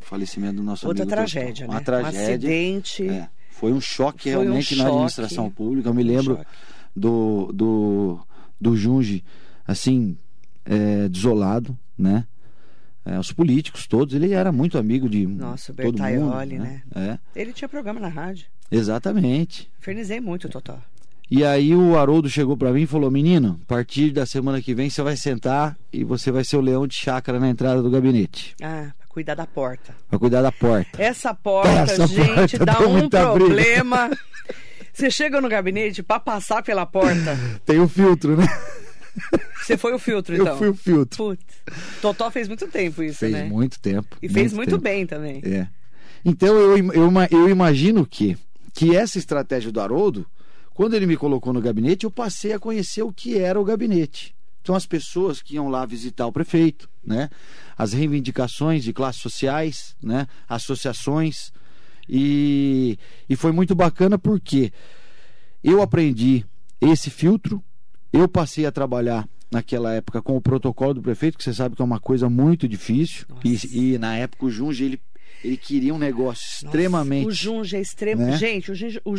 O 0.00 0.04
falecimento 0.04 0.56
do 0.56 0.62
nosso 0.62 0.86
Outra 0.86 1.02
amigo 1.02 1.14
tragédia, 1.14 1.66
Totó. 1.66 1.72
né? 1.72 1.74
Uma 1.78 1.80
tragédia. 1.84 2.20
Um 2.20 2.32
acidente. 2.32 3.08
É, 3.08 3.28
foi 3.50 3.72
um 3.72 3.80
choque 3.80 4.32
Foi 4.32 4.36
um 4.38 4.42
realmente 4.44 4.74
na 4.74 4.84
choque. 4.84 4.94
administração 4.94 5.50
pública. 5.50 5.88
Eu 5.90 5.94
me 5.94 6.02
Um 6.02 6.06
lembro 6.06 6.36
choque. 6.36 6.50
do, 6.96 7.50
do, 7.52 8.20
do 8.60 8.76
Junge, 8.76 9.22
assim, 9.66 10.16
é, 10.64 11.08
desolado, 11.08 11.78
né? 11.96 12.26
É, 13.04 13.18
os 13.18 13.32
políticos 13.32 13.86
todos, 13.88 14.14
ele 14.14 14.32
era 14.32 14.52
muito 14.52 14.78
amigo 14.78 15.08
de 15.08 15.26
Nossa, 15.26 15.72
o 15.72 15.74
todo 15.74 15.84
mundo. 15.86 15.96
Bertaioli, 15.98 16.58
Né? 16.58 16.82
Ele 17.34 17.52
tinha 17.52 17.68
programa 17.68 17.98
na 18.00 18.06
rádio. 18.08 18.46
Exatamente. 18.72 19.70
Infernizei 19.78 20.20
muito, 20.20 20.48
Totó. 20.48 20.78
E 21.30 21.44
aí 21.44 21.74
o 21.74 21.96
Haroldo 21.96 22.28
chegou 22.28 22.56
pra 22.56 22.72
mim 22.72 22.82
e 22.82 22.86
falou: 22.86 23.10
Menino, 23.10 23.58
a 23.62 23.66
partir 23.66 24.10
da 24.10 24.26
semana 24.26 24.60
que 24.60 24.74
vem 24.74 24.90
você 24.90 25.02
vai 25.02 25.16
sentar 25.16 25.76
e 25.92 26.04
você 26.04 26.30
vai 26.30 26.44
ser 26.44 26.56
o 26.56 26.60
leão 26.60 26.86
de 26.86 26.94
chácara 26.94 27.38
na 27.40 27.48
entrada 27.48 27.82
do 27.82 27.90
gabinete. 27.90 28.54
Ah, 28.62 28.90
pra 28.98 29.06
cuidar 29.08 29.34
da 29.34 29.46
porta. 29.46 29.94
Pra 30.10 30.18
cuidar 30.18 30.42
da 30.42 30.52
porta. 30.52 31.00
Essa 31.02 31.32
porta, 31.36 31.70
Essa 31.70 32.06
gente, 32.06 32.58
porta 32.58 32.64
dá 32.66 32.80
um 32.80 33.08
briga. 33.08 33.08
problema. 33.32 34.10
Você 34.92 35.10
chega 35.10 35.40
no 35.40 35.48
gabinete 35.48 36.02
pra 36.02 36.20
passar 36.20 36.62
pela 36.62 36.84
porta. 36.84 37.34
Tem 37.64 37.80
o 37.80 37.88
filtro, 37.88 38.36
né? 38.36 38.46
Você 39.62 39.76
foi 39.78 39.94
o 39.94 39.98
filtro, 39.98 40.34
Eu 40.34 40.42
então. 40.42 40.58
fui 40.58 40.68
o 40.68 40.74
filtro. 40.74 41.16
Putz. 41.16 41.44
Totó 42.02 42.30
fez 42.30 42.46
muito 42.48 42.66
tempo 42.68 43.02
isso, 43.02 43.18
Fez 43.20 43.32
né? 43.32 43.44
muito 43.44 43.78
tempo. 43.80 44.16
E 44.22 44.28
fez 44.28 44.52
muito 44.52 44.70
tempo. 44.72 44.82
bem 44.82 45.06
também. 45.06 45.40
É. 45.44 45.66
Então 46.24 46.48
eu, 46.56 46.76
eu, 46.92 47.10
eu 47.30 47.48
imagino 47.48 48.04
que, 48.06 48.36
que 48.72 48.96
essa 48.96 49.18
estratégia 49.18 49.70
do 49.70 49.80
Haroldo, 49.80 50.26
quando 50.74 50.94
ele 50.94 51.06
me 51.06 51.16
colocou 51.16 51.52
no 51.52 51.60
gabinete, 51.60 52.04
eu 52.04 52.10
passei 52.10 52.52
a 52.52 52.58
conhecer 52.58 53.02
o 53.02 53.12
que 53.12 53.38
era 53.38 53.60
o 53.60 53.64
gabinete. 53.64 54.34
Então 54.62 54.74
as 54.74 54.86
pessoas 54.86 55.42
que 55.42 55.56
iam 55.56 55.68
lá 55.68 55.84
visitar 55.84 56.26
o 56.26 56.32
prefeito, 56.32 56.88
né? 57.04 57.28
As 57.76 57.92
reivindicações 57.92 58.84
de 58.84 58.92
classes 58.92 59.20
sociais, 59.20 59.96
né? 60.00 60.26
Associações. 60.48 61.52
E, 62.08 62.98
e 63.28 63.34
foi 63.34 63.50
muito 63.52 63.74
bacana 63.74 64.18
porque 64.18 64.72
eu 65.62 65.82
aprendi 65.82 66.44
esse 66.80 67.10
filtro, 67.10 67.62
eu 68.12 68.28
passei 68.28 68.64
a 68.64 68.72
trabalhar 68.72 69.28
naquela 69.50 69.92
época 69.92 70.22
com 70.22 70.36
o 70.36 70.40
protocolo 70.40 70.94
do 70.94 71.02
prefeito, 71.02 71.36
que 71.36 71.44
você 71.44 71.52
sabe 71.52 71.76
que 71.76 71.82
é 71.82 71.84
uma 71.84 72.00
coisa 72.00 72.30
muito 72.30 72.66
difícil. 72.66 73.26
E, 73.44 73.92
e 73.94 73.98
na 73.98 74.16
época 74.16 74.46
o 74.46 74.50
Junge, 74.50 74.84
ele, 74.84 75.00
ele 75.44 75.56
queria 75.56 75.94
um 75.94 75.98
negócio 75.98 76.44
Nossa, 76.44 76.66
extremamente. 76.66 77.26
O 77.26 77.30
Junge 77.30 77.76
é 77.76 77.80
extremo. 77.80 78.22
né? 78.22 78.36
Gente, 78.36 78.70
o 78.70 78.74
Junge, 78.74 79.00
o 79.04 79.16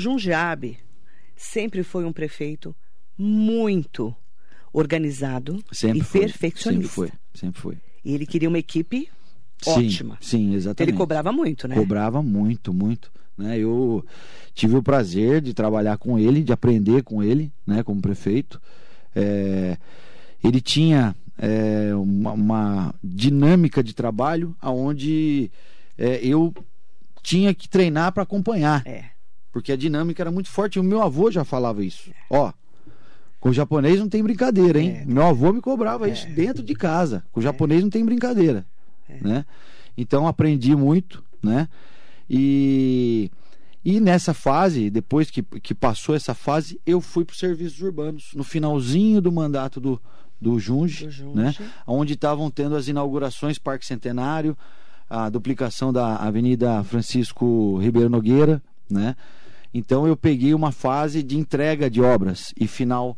sempre 1.35 1.83
foi 1.83 2.05
um 2.05 2.13
prefeito 2.13 2.75
muito 3.17 4.15
organizado 4.71 5.63
Sempre 5.71 5.99
e 5.99 6.03
foi, 6.03 6.21
perfeccionista. 6.21 6.87
Sempre 6.87 6.89
foi, 6.89 7.11
sempre 7.33 7.61
foi. 7.61 7.77
E 8.03 8.13
ele 8.13 8.25
queria 8.25 8.49
uma 8.49 8.59
equipe 8.59 9.09
Sim, 9.61 9.87
ótima. 9.87 10.17
Sim, 10.19 10.53
exatamente. 10.55 10.89
Ele 10.89 10.97
cobrava 10.97 11.31
muito, 11.31 11.67
né? 11.67 11.75
Cobrava 11.75 12.21
muito, 12.21 12.73
muito. 12.73 13.11
Né? 13.37 13.59
Eu 13.59 14.05
tive 14.53 14.75
o 14.75 14.83
prazer 14.83 15.41
de 15.41 15.53
trabalhar 15.53 15.97
com 15.97 16.19
ele, 16.19 16.43
de 16.43 16.51
aprender 16.51 17.03
com 17.03 17.23
ele, 17.23 17.51
né, 17.65 17.83
como 17.83 18.01
prefeito. 18.01 18.61
É, 19.15 19.77
ele 20.43 20.59
tinha 20.59 21.15
é, 21.37 21.95
uma, 21.95 22.31
uma 22.31 22.95
dinâmica 23.03 23.83
de 23.83 23.93
trabalho 23.93 24.55
aonde 24.61 25.51
é, 25.97 26.19
eu 26.25 26.53
tinha 27.21 27.53
que 27.53 27.67
treinar 27.69 28.11
para 28.11 28.23
acompanhar, 28.23 28.85
É. 28.85 29.05
porque 29.51 29.71
a 29.71 29.75
dinâmica 29.77 30.21
era 30.23 30.31
muito 30.31 30.49
forte. 30.49 30.79
O 30.79 30.83
meu 30.83 31.01
avô 31.01 31.31
já 31.31 31.43
falava 31.43 31.83
isso. 31.83 32.11
Ó, 32.29 32.51
com 33.39 33.49
o 33.49 33.53
japonês 33.53 33.99
não 33.99 34.07
tem 34.09 34.23
brincadeira, 34.23 34.79
hein? 34.79 34.97
É. 35.01 35.05
Meu 35.05 35.23
avô 35.23 35.51
me 35.53 35.61
cobrava 35.61 36.09
isso 36.09 36.27
dentro 36.29 36.63
de 36.63 36.73
casa. 36.73 37.23
Com 37.31 37.39
o 37.39 37.43
japonês 37.43 37.81
não 37.83 37.89
tem 37.89 38.03
brincadeira, 38.05 38.65
né? 39.21 39.45
Então 39.97 40.27
aprendi 40.27 40.75
muito, 40.75 41.23
né? 41.41 41.67
E 42.29 43.29
e 43.85 43.99
nessa 43.99 44.33
fase, 44.33 44.89
depois 44.89 45.29
que, 45.29 45.43
que 45.43 45.75
passou 45.75 46.15
essa 46.15 46.33
fase, 46.33 46.79
eu 46.85 47.01
fui 47.01 47.25
para 47.25 47.33
os 47.33 47.39
serviços 47.39 47.81
urbanos, 47.81 48.31
no 48.33 48.41
finalzinho 48.43 49.19
do 49.21 49.29
mandato 49.29 49.77
do, 49.81 50.01
do 50.39 50.57
Junge, 50.57 51.03
Do 51.05 51.11
Junge. 51.11 51.35
né? 51.37 51.53
onde 51.85 52.13
estavam 52.13 52.49
tendo 52.49 52.77
as 52.77 52.87
inaugurações 52.87 53.57
Parque 53.59 53.85
Centenário, 53.85 54.57
a 55.13 55.29
duplicação 55.29 55.93
da 55.93 56.15
Avenida 56.15 56.83
Francisco 56.83 57.77
Ribeiro 57.77 58.09
Nogueira, 58.09 58.59
né? 58.89 59.15
Então 59.71 60.07
eu 60.07 60.17
peguei 60.17 60.55
uma 60.55 60.71
fase 60.71 61.21
de 61.21 61.37
entrega 61.37 61.87
de 61.87 62.01
obras 62.01 62.51
e 62.59 62.65
final 62.67 63.15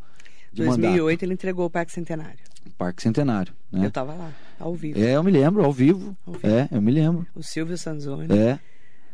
de 0.52 0.64
2008 0.66 1.24
ele 1.24 1.34
entregou 1.34 1.66
o 1.66 1.70
Parque 1.70 1.94
Centenário. 1.94 2.32
mandato. 2.38 2.76
Parque 2.78 3.02
Centenário, 3.02 3.54
né? 3.72 3.86
Eu 3.86 3.92
tava 3.92 4.14
lá, 4.14 4.30
ao 4.60 4.74
vivo. 4.76 5.00
É, 5.00 5.16
eu 5.16 5.24
me 5.24 5.32
lembro, 5.32 5.64
ao 5.64 5.72
vivo. 5.72 6.18
Ao 6.28 6.34
vivo. 6.34 6.48
É, 6.48 6.68
eu 6.70 6.82
me 6.82 6.92
lembro. 6.92 7.26
O 7.34 7.42
Silvio 7.42 7.78
Sanzoni. 7.78 8.28
É, 8.38 8.60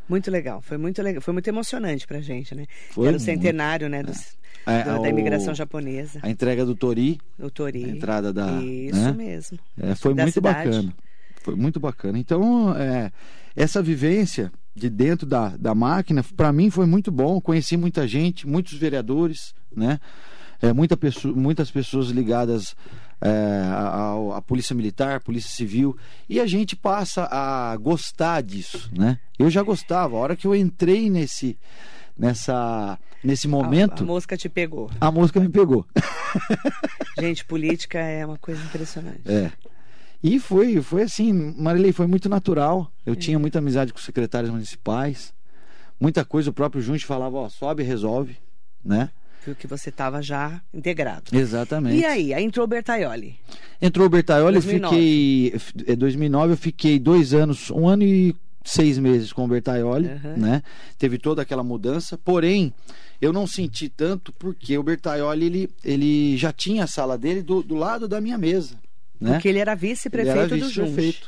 Muito 0.10 0.32
legal, 0.32 0.60
foi 0.62 0.78
muito 0.78 1.02
legal, 1.04 1.22
foi 1.22 1.34
muito 1.34 1.48
emocionante 1.48 2.06
pra 2.08 2.20
gente, 2.20 2.54
né? 2.56 2.66
Foi 2.90 3.06
Era 3.08 3.16
o 3.16 3.20
muito. 3.20 3.24
centenário, 3.24 3.88
né, 3.90 4.02
dos- 4.04 4.36
É, 4.66 4.84
da, 4.84 4.98
da 4.98 5.08
imigração 5.10 5.54
japonesa, 5.54 6.20
a 6.24 6.30
entrega 6.30 6.66
do 6.66 6.76
Tori 6.76 7.20
o 7.40 7.50
Tori. 7.52 7.86
a 7.86 7.88
entrada 7.90 8.34
da- 8.34 8.52
Isso 8.62 9.00
né? 9.00 9.12
mesmo. 9.14 9.60
É, 9.80 9.94
foi 9.96 10.14
Da 10.16 10.24
muito 10.24 10.34
cidade. 10.34 10.70
bacana. 10.70 10.94
Foi 11.44 11.56
muito 11.56 11.80
bacana. 11.80 12.20
Então, 12.20 12.76
é, 12.76 13.12
essa 13.56 13.82
vivência 13.82 14.52
de 14.76 14.90
dentro 14.90 15.26
da, 15.26 15.50
da 15.58 15.76
máquina, 15.76 16.24
para 16.36 16.52
mim 16.52 16.70
foi 16.70 16.86
muito 16.86 17.12
bom. 17.12 17.42
Conheci 17.42 17.76
muita 17.76 18.08
gente, 18.08 18.48
muitos 18.48 18.74
vereadores, 18.74 19.54
né? 19.76 20.00
É, 20.62 20.72
muita 20.72 20.96
pessoa, 20.96 21.36
muitas 21.36 21.72
pessoas 21.72 22.10
ligadas 22.10 22.76
é, 23.20 23.30
à, 23.74 24.38
à 24.38 24.42
Polícia 24.42 24.76
Militar, 24.76 25.20
Polícia 25.22 25.50
Civil. 25.50 25.98
E 26.30 26.40
a 26.40 26.46
gente 26.46 26.76
passa 26.76 27.28
a 27.32 27.76
gostar 27.78 28.42
disso, 28.42 28.90
né? 28.96 29.20
Eu 29.40 29.50
já 29.50 29.64
gostava. 29.64 30.16
A 30.16 30.20
hora 30.20 30.36
que 30.36 30.46
eu 30.46 30.54
entrei 30.54 31.10
nesse, 31.10 31.58
nessa, 32.16 32.98
nesse 33.24 33.48
A, 33.48 33.50
momento, 33.50 34.04
a 34.04 34.06
mosca 34.06 34.38
te 34.38 34.48
pegou. 34.48 34.90
a 35.02 35.12
música 35.12 35.40
me 35.40 35.50
pegou. 35.50 35.86
Gente, 37.20 37.44
política 37.44 37.98
é 38.00 38.24
uma 38.24 38.38
coisa 38.38 38.64
impressionante. 38.64 39.22
É. 39.26 39.52
E 40.24 40.40
foi, 40.40 40.82
foi 40.82 41.04
assim, 41.04 41.34
Marilei, 41.58 41.92
foi 41.92 42.06
muito 42.08 42.30
natural. 42.30 42.92
Eu 43.06 43.16
tinha 43.16 43.40
muita 43.40 43.60
amizade 43.60 43.92
com 43.92 44.00
os 44.00 44.06
secretários 44.06 44.52
municipais. 44.52 45.34
Muita 46.00 46.24
coisa 46.26 46.50
o 46.50 46.54
próprio 46.54 46.82
Junte 46.82 47.06
falava, 47.06 47.38
ó, 47.38 47.50
sobe 47.50 47.84
e 47.84 47.86
resolve, 47.86 48.38
né? 48.84 49.10
Viu 49.46 49.56
que 49.56 49.66
você 49.66 49.90
estava 49.90 50.22
já 50.22 50.62
integrado. 50.72 51.24
Exatamente. 51.36 51.98
E 52.00 52.06
aí, 52.06 52.34
aí 52.34 52.44
entrou 52.44 52.64
o 52.64 52.68
Bertaioli. 52.68 53.40
Entrou 53.82 54.06
o 54.06 54.10
Bertaioli, 54.10 54.58
eu 54.58 54.62
2009. 54.62 54.96
fiquei. 54.96 55.94
Em 55.94 55.98
2009 55.98 56.54
eu 56.54 56.58
fiquei 56.58 57.00
dois 57.00 57.34
anos, 57.34 57.72
um 57.72 57.88
ano 57.88 58.04
e 58.04 58.36
seis 58.64 59.00
meses 59.00 59.34
com 59.34 59.44
o 59.44 59.48
Bertaioli, 59.48 60.08
Uhum. 60.08 60.38
né? 60.38 60.62
Teve 61.00 61.18
toda 61.18 61.42
aquela 61.42 61.64
mudança. 61.64 62.16
Porém, 62.20 62.72
eu 63.20 63.34
não 63.34 63.48
senti 63.48 63.90
tanto 63.90 64.32
porque 64.34 64.78
o 64.78 64.84
Bertaioli 64.84 65.46
ele, 65.48 65.70
ele 65.84 66.38
já 66.38 66.54
tinha 66.54 66.84
a 66.84 66.88
sala 66.88 67.18
dele 67.18 67.42
do, 67.42 67.64
do 67.64 67.74
lado 67.74 68.08
da 68.08 68.22
minha 68.22 68.38
mesa, 68.38 68.76
né? 69.22 69.34
Porque 69.34 69.48
ele 69.48 69.60
era 69.60 69.76
vice-prefeito 69.76 70.58
do 70.58 70.70
Junte. 70.70 71.24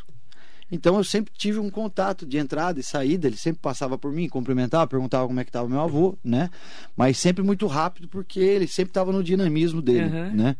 Então 0.71 0.97
eu 0.97 1.03
sempre 1.03 1.31
tive 1.37 1.59
um 1.59 1.69
contato 1.69 2.25
de 2.25 2.37
entrada 2.39 2.79
e 2.79 2.83
saída, 2.83 3.27
ele 3.27 3.37
sempre 3.37 3.61
passava 3.61 3.95
por 3.97 4.11
mim, 4.11 4.27
cumprimentava, 4.27 4.87
perguntava 4.87 5.27
como 5.27 5.39
é 5.39 5.43
que 5.43 5.49
estava 5.49 5.69
meu 5.69 5.79
avô, 5.79 6.17
né? 6.23 6.49
Mas 6.97 7.19
sempre 7.19 7.43
muito 7.43 7.67
rápido 7.67 8.07
porque 8.07 8.39
ele 8.39 8.65
sempre 8.67 8.89
estava 8.89 9.11
no 9.11 9.23
dinamismo 9.23 9.81
dele, 9.83 10.05
Uhum. 10.09 10.31
né? 10.33 10.55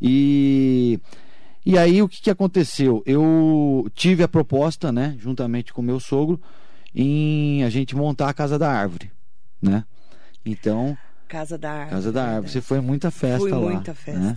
E 0.00 1.00
e 1.64 1.76
aí 1.78 2.02
o 2.02 2.08
que, 2.08 2.20
que 2.22 2.30
aconteceu? 2.30 3.02
Eu 3.06 3.88
tive 3.94 4.22
a 4.22 4.28
proposta, 4.28 4.90
né, 4.90 5.14
juntamente 5.18 5.72
com 5.72 5.82
meu 5.82 6.00
sogro, 6.00 6.40
em 6.94 7.62
a 7.64 7.70
gente 7.70 7.94
montar 7.94 8.28
a 8.28 8.34
casa 8.34 8.58
da 8.58 8.70
árvore, 8.70 9.10
né? 9.62 9.84
Então, 10.44 10.96
Casa 11.28 11.56
da 11.56 11.70
Árvore. 11.70 11.90
casa 11.90 12.12
da 12.12 12.24
árvore, 12.24 12.50
você 12.52 12.60
foi 12.60 12.80
muita 12.80 13.10
festa 13.10 13.38
Fui 13.38 13.50
lá, 13.52 13.58
muita 13.58 13.94
né? 14.08 14.36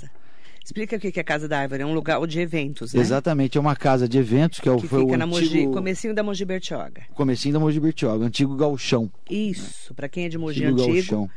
Explica 0.64 0.96
o 0.96 1.00
que 1.00 1.20
é 1.20 1.24
Casa 1.24 1.48
da 1.48 1.60
Árvore. 1.60 1.82
É 1.84 1.86
um 1.86 1.94
lugar 1.94 2.26
de 2.26 2.40
eventos, 2.40 2.94
né? 2.94 3.02
Exatamente, 3.02 3.58
é 3.58 3.62
uma 3.62 3.76
casa 3.76 4.08
de 4.08 4.18
eventos 4.18 4.60
que 4.60 4.70
é 4.70 4.72
o, 4.72 4.78
Que 4.78 4.88
foi 4.88 5.02
fica 5.02 5.14
o 5.14 5.18
na 5.18 5.26
Mogi, 5.28 5.46
antigo 5.48 5.72
comecinho 5.74 6.14
da 6.16 6.24
Mogi 6.24 6.46
Bertioga. 6.46 7.04
comecinho 7.14 7.54
da 7.54 7.60
Mogi 7.60 7.80
Bertioga, 7.80 8.26
antigo 8.26 8.56
gauchão. 8.56 9.12
Isso, 9.30 9.94
pra 9.94 10.08
quem 10.08 10.26
é 10.26 10.30
de 10.30 10.38
Mogi 10.38 10.64
Antigo 10.64 10.82
antigo, 10.90 10.96
gauchão. 11.18 11.30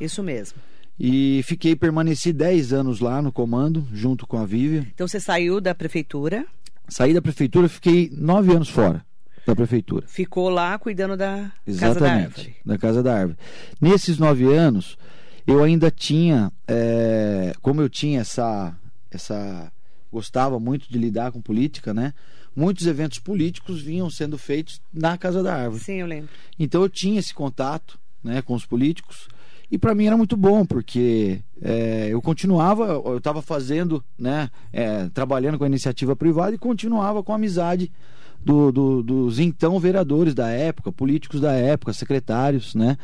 isso 0.00 0.22
mesmo. 0.22 0.58
E 1.00 1.40
fiquei, 1.44 1.74
permaneci 1.74 2.32
10 2.32 2.72
anos 2.72 3.00
lá 3.00 3.20
no 3.20 3.32
comando, 3.32 3.86
junto 3.92 4.26
com 4.26 4.36
a 4.38 4.44
Vivian. 4.46 4.86
Então 4.94 5.08
você 5.08 5.18
saiu 5.18 5.60
da 5.60 5.74
prefeitura, 5.74 6.44
Saí 6.86 7.14
da 7.14 7.22
prefeitura, 7.22 7.66
fiquei 7.68 8.10
9 8.12 8.52
anos 8.54 8.68
fora 8.68 9.04
da 9.46 9.56
prefeitura. 9.56 10.06
ficou 10.06 10.48
lá 10.50 10.78
cuidando 10.78 11.16
da 11.16 11.36
Casa 11.36 11.50
da 11.66 11.72
Exatamente, 11.72 12.24
Árvore. 12.40 12.56
da 12.64 12.78
Casa 12.78 13.02
da 13.02 13.14
Árvore. 13.18 13.38
Nesses 13.80 14.18
nove 14.18 14.44
anos, 14.54 14.96
eu 15.46 15.62
ainda 15.62 15.90
tinha, 15.90 16.52
é, 16.66 17.52
como 17.60 17.80
eu 17.80 17.88
tinha 17.88 18.20
essa, 18.20 18.74
essa, 19.10 19.70
gostava 20.12 20.58
muito 20.58 20.90
de 20.90 20.98
lidar 20.98 21.32
com 21.32 21.40
política, 21.40 21.92
né? 21.92 22.12
Muitos 22.56 22.86
eventos 22.86 23.18
políticos 23.18 23.82
vinham 23.82 24.08
sendo 24.08 24.38
feitos 24.38 24.80
na 24.92 25.18
Casa 25.18 25.42
da 25.42 25.54
Árvore. 25.54 25.82
Sim, 25.82 25.94
eu 26.00 26.06
lembro. 26.06 26.30
Então 26.58 26.82
eu 26.82 26.88
tinha 26.88 27.18
esse 27.18 27.34
contato 27.34 27.98
né, 28.22 28.40
com 28.42 28.54
os 28.54 28.64
políticos 28.64 29.26
e 29.70 29.76
para 29.76 29.94
mim 29.94 30.06
era 30.06 30.16
muito 30.16 30.36
bom 30.36 30.64
porque 30.64 31.40
é, 31.60 32.08
eu 32.10 32.22
continuava, 32.22 32.84
eu 33.04 33.18
estava 33.18 33.42
fazendo, 33.42 34.04
né, 34.16 34.48
é, 34.72 35.08
trabalhando 35.08 35.58
com 35.58 35.64
a 35.64 35.66
iniciativa 35.66 36.14
privada 36.14 36.54
e 36.54 36.58
continuava 36.58 37.22
com 37.24 37.32
a 37.32 37.34
amizade 37.34 37.90
do- 38.42 38.70
do- 38.70 39.02
dos 39.02 39.38
então 39.40 39.78
vereadores 39.80 40.32
da 40.32 40.48
época, 40.48 40.92
políticos 40.92 41.40
da 41.40 41.52
época, 41.52 41.92
secretários, 41.92 42.74
né? 42.74 42.96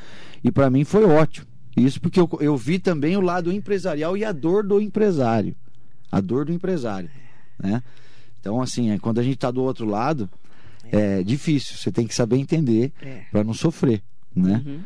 E 0.45 0.53
para 0.53 0.71
mim 0.71 0.85
foi 0.85 1.05
ótimo. 1.05 1.47
Isso 1.77 2.01
porque 2.01 2.19
eu, 2.21 2.29
eu 2.41 2.57
vi 2.57 2.79
também 2.79 3.17
o 3.17 3.21
lado 3.21 3.53
empresarial 3.53 4.17
e 4.17 4.25
a 4.25 4.33
dor 4.33 4.65
do 4.65 4.81
empresário, 4.81 5.55
a 6.11 6.21
dor 6.21 6.45
do 6.47 6.53
empresário, 6.53 7.09
né? 7.63 7.83
Então 8.41 8.61
assim, 8.61 8.91
é, 8.91 8.99
quando 8.99 9.19
a 9.19 9.23
gente 9.23 9.35
está 9.35 9.51
do 9.51 9.63
outro 9.63 9.87
lado 9.87 10.29
é 10.93 11.23
difícil. 11.23 11.77
Você 11.77 11.93
tem 11.93 12.07
que 12.07 12.15
saber 12.15 12.37
entender 12.37 12.93
É. 13.01 13.23
para 13.31 13.45
não 13.45 13.55
sofrer, 13.55 14.03
né? 14.35 14.63
Uhum. 14.67 14.81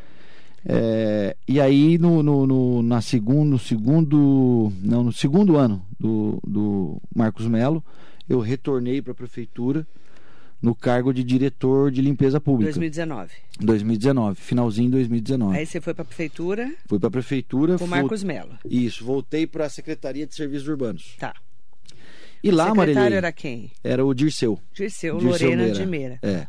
É, 0.66 1.36
e 1.46 1.60
aí 1.60 1.98
no, 1.98 2.22
no, 2.22 2.46
no- 2.46 2.82
na 2.82 3.00
segundo, 3.02 3.50
no 3.50 3.58
segundo 3.58 4.72
não 4.82 5.04
no 5.04 5.12
segundo 5.12 5.56
ano 5.58 5.84
do, 6.00 6.38
do 6.46 7.00
Marcos 7.14 7.46
Melo 7.46 7.84
eu 8.28 8.40
retornei 8.40 9.02
para 9.02 9.12
a 9.12 9.14
prefeitura 9.14 9.86
no 10.62 10.74
cargo 10.74 11.12
de 11.12 11.22
diretor 11.22 11.90
de 11.90 12.00
limpeza 12.00 12.40
pública. 12.40 12.72
2019. 12.72 13.30
2019, 13.60 14.40
finalzinho 14.40 14.86
de 14.88 14.92
2019. 14.96 15.56
Aí 15.58 15.66
você 15.66 15.80
foi 15.80 15.92
para 15.94 16.02
a 16.02 16.06
prefeitura 16.06 16.72
Fui 16.86 16.98
para 16.98 17.08
a 17.08 17.10
prefeitura. 17.10 17.72
com 17.74 17.78
fui- 17.86 17.88
Marcos 17.88 18.22
Melo. 18.24 18.58
Isso, 18.64 19.04
voltei 19.04 19.46
para 19.46 19.66
a 19.66 19.68
Secretaria 19.68 20.26
de 20.26 20.34
Serviços 20.34 20.66
Urbanos. 20.68 21.14
Tá. 21.18 21.34
E 22.42 22.50
lá, 22.50 22.64
Secretário 22.66 22.94
Marilei, 22.94 23.18
era 23.18 23.32
quem? 23.32 23.70
era 23.82 24.04
o 24.04 24.12
Dirceu. 24.14 24.58
Dirceu, 24.74 25.18
Dirceu 25.18 25.48
Lorena 25.48 25.62
Meira. 25.64 25.78
de 25.78 25.86
Meira. 25.86 26.18
É. 26.22 26.46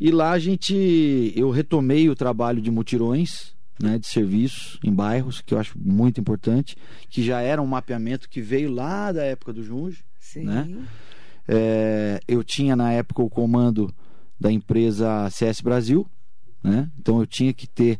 E 0.00 0.10
lá 0.10 0.32
a 0.32 0.38
gente, 0.38 1.32
eu 1.36 1.50
retomei 1.50 2.08
o 2.08 2.14
trabalho 2.16 2.60
de 2.60 2.70
mutirões, 2.70 3.54
né, 3.80 3.98
de 3.98 4.06
serviços 4.06 4.78
em 4.82 4.92
bairros, 4.92 5.40
que 5.40 5.52
eu 5.54 5.58
acho 5.58 5.78
muito 5.78 6.20
importante, 6.20 6.76
que 7.08 7.22
já 7.22 7.40
era 7.40 7.60
um 7.60 7.66
mapeamento 7.66 8.28
que 8.28 8.40
veio 8.40 8.70
lá 8.70 9.12
da 9.12 9.22
época 9.24 9.52
do 9.52 9.62
Junge. 9.62 9.98
Sim. 10.18 10.44
né? 10.44 10.68
É, 11.46 11.93
eu 12.28 12.42
tinha 12.44 12.74
na 12.76 12.92
época 12.92 13.22
o 13.22 13.30
comando 13.30 13.92
da 14.38 14.50
empresa 14.50 15.28
CS 15.30 15.60
Brasil, 15.60 16.06
né? 16.62 16.90
Então 16.98 17.20
eu 17.20 17.26
tinha 17.26 17.52
que 17.52 17.66
ter 17.66 17.98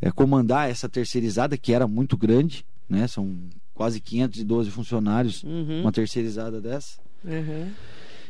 é, 0.00 0.10
comandar 0.10 0.68
essa 0.70 0.88
terceirizada 0.88 1.56
que 1.56 1.72
era 1.72 1.86
muito 1.86 2.16
grande, 2.16 2.64
né? 2.88 3.06
São 3.06 3.34
quase 3.74 4.00
512 4.00 4.70
funcionários, 4.70 5.42
Uhum. 5.42 5.80
uma 5.82 5.92
terceirizada 5.92 6.60
dessa. 6.60 6.98
Uhum. 7.24 7.70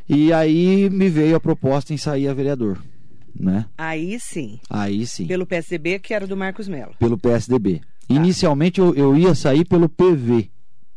E 0.09 0.33
aí 0.33 0.89
me 0.91 1.09
veio 1.09 1.37
a 1.37 1.41
proposta 1.41 1.93
em 1.93 1.97
sair 1.97 2.29
a 2.29 2.35
vereador, 2.35 2.83
né? 3.35 3.67
Aí 3.77 4.19
sim. 4.21 4.59
Aí 4.69 5.07
sim, 5.07 5.27
Pelo 5.27 5.47
PSDB, 5.47 5.99
que 5.99 6.13
era 6.15 6.27
do 6.27 6.37
Marcos 6.37 6.69
Melo. 6.69 6.95
pelo 6.99 7.17
PSDB. 7.19 7.81
Tá. 7.81 8.15
Inicialmente 8.15 8.81
eu, 8.81 8.95
eu 8.95 9.17
ia 9.17 9.35
sair 9.35 9.65
pelo 9.65 9.89
PV, 9.89 10.51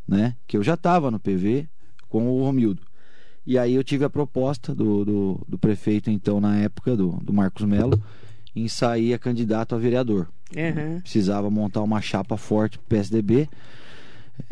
né? 0.08 0.36
Que 0.46 0.58
eu 0.58 0.64
já 0.64 0.74
estava 0.74 1.10
no 1.10 1.20
PV 1.20 1.68
com 2.10 2.28
o 2.30 2.44
Romildo. 2.44 2.82
E 3.48 3.58
aí 3.58 3.74
eu 3.76 3.84
tive 3.84 4.04
a 4.04 4.10
proposta 4.10 4.76
do, 4.76 5.06
do, 5.06 5.42
do 5.48 5.58
prefeito, 5.58 6.12
então, 6.12 6.42
na 6.42 6.58
época, 6.60 6.98
do, 6.98 7.12
do 7.24 7.32
Marcos 7.32 7.66
Melo, 7.66 8.00
em 8.54 8.68
sair 8.68 9.14
a 9.14 9.18
candidato 9.18 9.74
a 9.74 9.78
vereador. 9.78 10.28
Uhum. 10.56 11.00
Precisava 11.00 11.50
montar 11.50 11.82
uma 11.82 12.02
chapa 12.02 12.36
forte 12.36 12.78
pro 12.78 12.88
PSDB. 12.88 13.48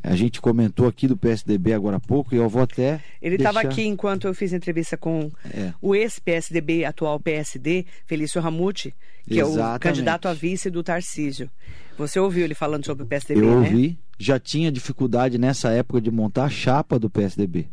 A 0.01 0.15
gente 0.15 0.39
comentou 0.41 0.87
aqui 0.87 1.07
do 1.07 1.15
PSDB 1.17 1.73
agora 1.73 1.97
há 1.97 1.99
pouco 1.99 2.33
e 2.33 2.37
eu 2.37 2.47
vou 2.49 2.61
até. 2.63 3.01
Ele 3.21 3.35
estava 3.35 3.59
deixar- 3.61 3.69
aqui 3.73 3.85
enquanto 3.85 4.27
eu 4.27 4.33
fiz 4.33 4.51
entrevista 4.53 4.95
com 4.97 5.29
É. 5.53 5.73
o 5.81 5.93
ex-PSDB, 5.93 6.85
atual 6.85 7.19
PSD, 7.19 7.85
Felício 8.07 8.41
Ramute, 8.41 8.95
que 9.29 9.39
é 9.39 9.43
o 9.45 9.49
Exatamente. 9.49 9.79
candidato 9.81 10.27
a 10.27 10.33
vice 10.33 10.69
do 10.71 10.81
Tarcísio. 10.81 11.49
Você 11.97 12.19
ouviu 12.19 12.45
ele 12.45 12.55
falando 12.55 12.85
sobre 12.85 13.03
o 13.03 13.07
PSDB, 13.07 13.41
Eu 13.41 13.59
né? 13.61 13.67
ouvi, 13.67 13.99
já 14.17 14.39
tinha 14.39 14.71
dificuldade 14.71 15.37
nessa 15.37 15.69
época 15.69 16.01
de 16.01 16.09
montar 16.09 16.45
a 16.45 16.49
chapa 16.49 16.97
do 16.97 17.09
PSDB. 17.09 17.67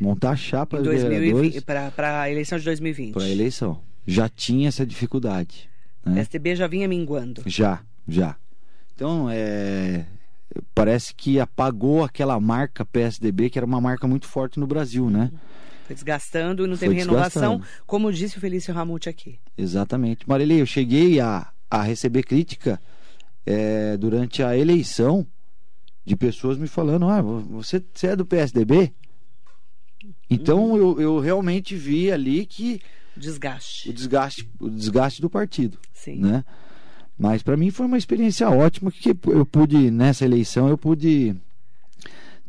Montar 0.00 0.30
a 0.30 0.36
chapa 0.36 0.80
2020, 0.82 1.32
vereadores 1.64 1.92
para 1.94 2.20
a 2.22 2.30
eleição 2.30 2.58
de 2.58 2.64
2020. 2.64 3.14
para 3.14 3.22
a 3.24 3.28
eleição. 3.30 3.80
Já 4.06 4.28
tinha 4.28 4.68
essa 4.68 4.84
dificuldade. 4.86 5.68
O 6.04 6.10
Né? 6.10 6.16
PSDB 6.16 6.54
já 6.54 6.66
vinha 6.66 6.86
minguando. 6.86 7.42
Já, 7.46 7.80
já. 8.06 8.36
Então, 8.94 9.28
é, 9.30 10.04
parece 10.74 11.14
que 11.14 11.40
apagou 11.40 12.04
aquela 12.04 12.38
marca 12.38 12.84
PSDB, 12.84 13.50
que 13.50 13.58
era 13.58 13.66
uma 13.66 13.80
marca 13.80 14.06
muito 14.06 14.26
forte 14.26 14.60
no 14.60 14.66
Brasil, 14.66 15.10
né? 15.10 15.30
Foi 15.86 15.94
desgastando 15.94 16.64
e 16.64 16.68
não 16.68 16.76
teve 16.76 16.94
renovação, 16.94 17.60
como 17.86 18.12
disse 18.12 18.38
o 18.38 18.40
Felício 18.40 18.74
Ramute 18.74 19.08
aqui. 19.08 19.38
Exatamente. 19.56 20.28
Marilei, 20.28 20.60
eu 20.60 20.66
cheguei 20.66 21.20
a, 21.20 21.48
a 21.70 21.82
receber 21.82 22.22
crítica 22.24 22.80
é, 23.44 23.96
durante 23.96 24.42
a 24.42 24.56
eleição 24.56 25.26
de 26.04 26.16
pessoas 26.16 26.58
me 26.58 26.66
falando: 26.66 27.08
ah, 27.08 27.22
você, 27.22 27.82
você 27.94 28.08
é 28.08 28.16
do 28.16 28.26
PSDB? 28.26 28.92
Então 30.28 30.72
Uhum. 30.72 30.76
eu, 30.76 31.00
eu 31.00 31.20
realmente 31.20 31.74
vi 31.76 32.10
ali 32.10 32.44
que 32.46 32.80
Desgaste. 33.16 33.88
o 33.88 33.92
desgaste, 33.92 34.48
o 34.60 34.68
desgaste 34.68 35.22
do 35.22 35.30
partido, 35.30 35.78
Sim. 35.92 36.16
né? 36.20 36.44
Mas 37.18 37.42
para 37.42 37.56
mim 37.56 37.70
foi 37.70 37.86
uma 37.86 37.96
experiência 37.96 38.48
ótima 38.50 38.90
que 38.92 39.16
eu 39.28 39.46
pude 39.46 39.90
nessa 39.90 40.24
eleição 40.24 40.68
eu 40.68 40.76
pude 40.76 41.34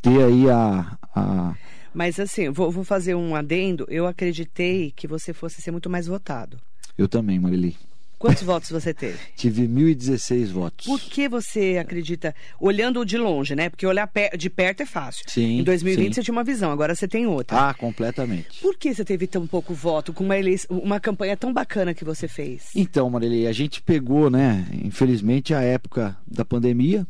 ter 0.02 0.22
aí 0.24 0.50
a, 0.50 0.98
a 1.16 1.56
Mas 1.94 2.20
assim, 2.20 2.50
vou, 2.50 2.70
vou 2.70 2.84
fazer 2.84 3.16
um 3.16 3.34
adendo. 3.36 3.86
Eu 3.90 4.06
acreditei 4.06 4.92
que 4.92 5.08
você 5.08 5.32
fosse 5.34 5.62
ser 5.62 5.72
muito 5.72 5.90
mais 5.90 6.08
votado. 6.08 6.60
eu 6.98 7.08
também, 7.08 7.40
Marili. 7.40 7.78
Quantos 8.18 8.42
votos 8.42 8.72
você 8.72 8.94
teve? 8.94 9.20
Tive 9.36 9.68
1016 9.68 10.50
votos. 10.50 10.88
Por 10.88 11.00
que 11.00 11.30
você 11.30 11.78
acredita, 11.80 12.34
olhando 12.60 13.06
de 13.06 13.16
longe, 13.18 13.56
né? 13.56 13.70
Porque 13.70 13.86
olhar 13.86 14.10
de 14.38 14.50
perto 14.50 14.82
é 14.82 14.86
fácil. 14.86 15.24
Sim, 15.28 15.60
em 15.60 15.64
2020 15.64 16.06
sim. 16.08 16.14
você 16.14 16.24
tinha 16.24 16.34
uma 16.34 16.44
visão, 16.44 16.72
agora 16.72 16.96
você 16.96 17.08
tem 17.08 17.28
outra. 17.28 17.70
Ah, 17.70 17.74
completamente. 17.76 18.60
Por 18.60 18.76
que 18.76 18.94
você 18.94 19.06
teve 19.06 19.28
tão 19.28 19.46
pouco 19.46 19.74
voto 19.74 20.14
com 20.14 20.24
uma, 20.24 20.38
eleição, 20.38 20.78
uma 20.80 21.00
campanha 21.00 21.38
tão 21.38 21.54
bacana 21.54 21.94
que 21.94 22.04
você 22.04 22.28
fez? 22.28 22.70
Então, 22.76 23.08
Marilei, 23.10 23.46
a 23.46 23.52
gente 23.52 23.82
pegou, 23.84 24.32
né, 24.32 24.68
infelizmente, 24.84 25.54
a 25.54 25.62
época 25.62 26.18
da 26.26 26.44
pandemia, 26.44 27.06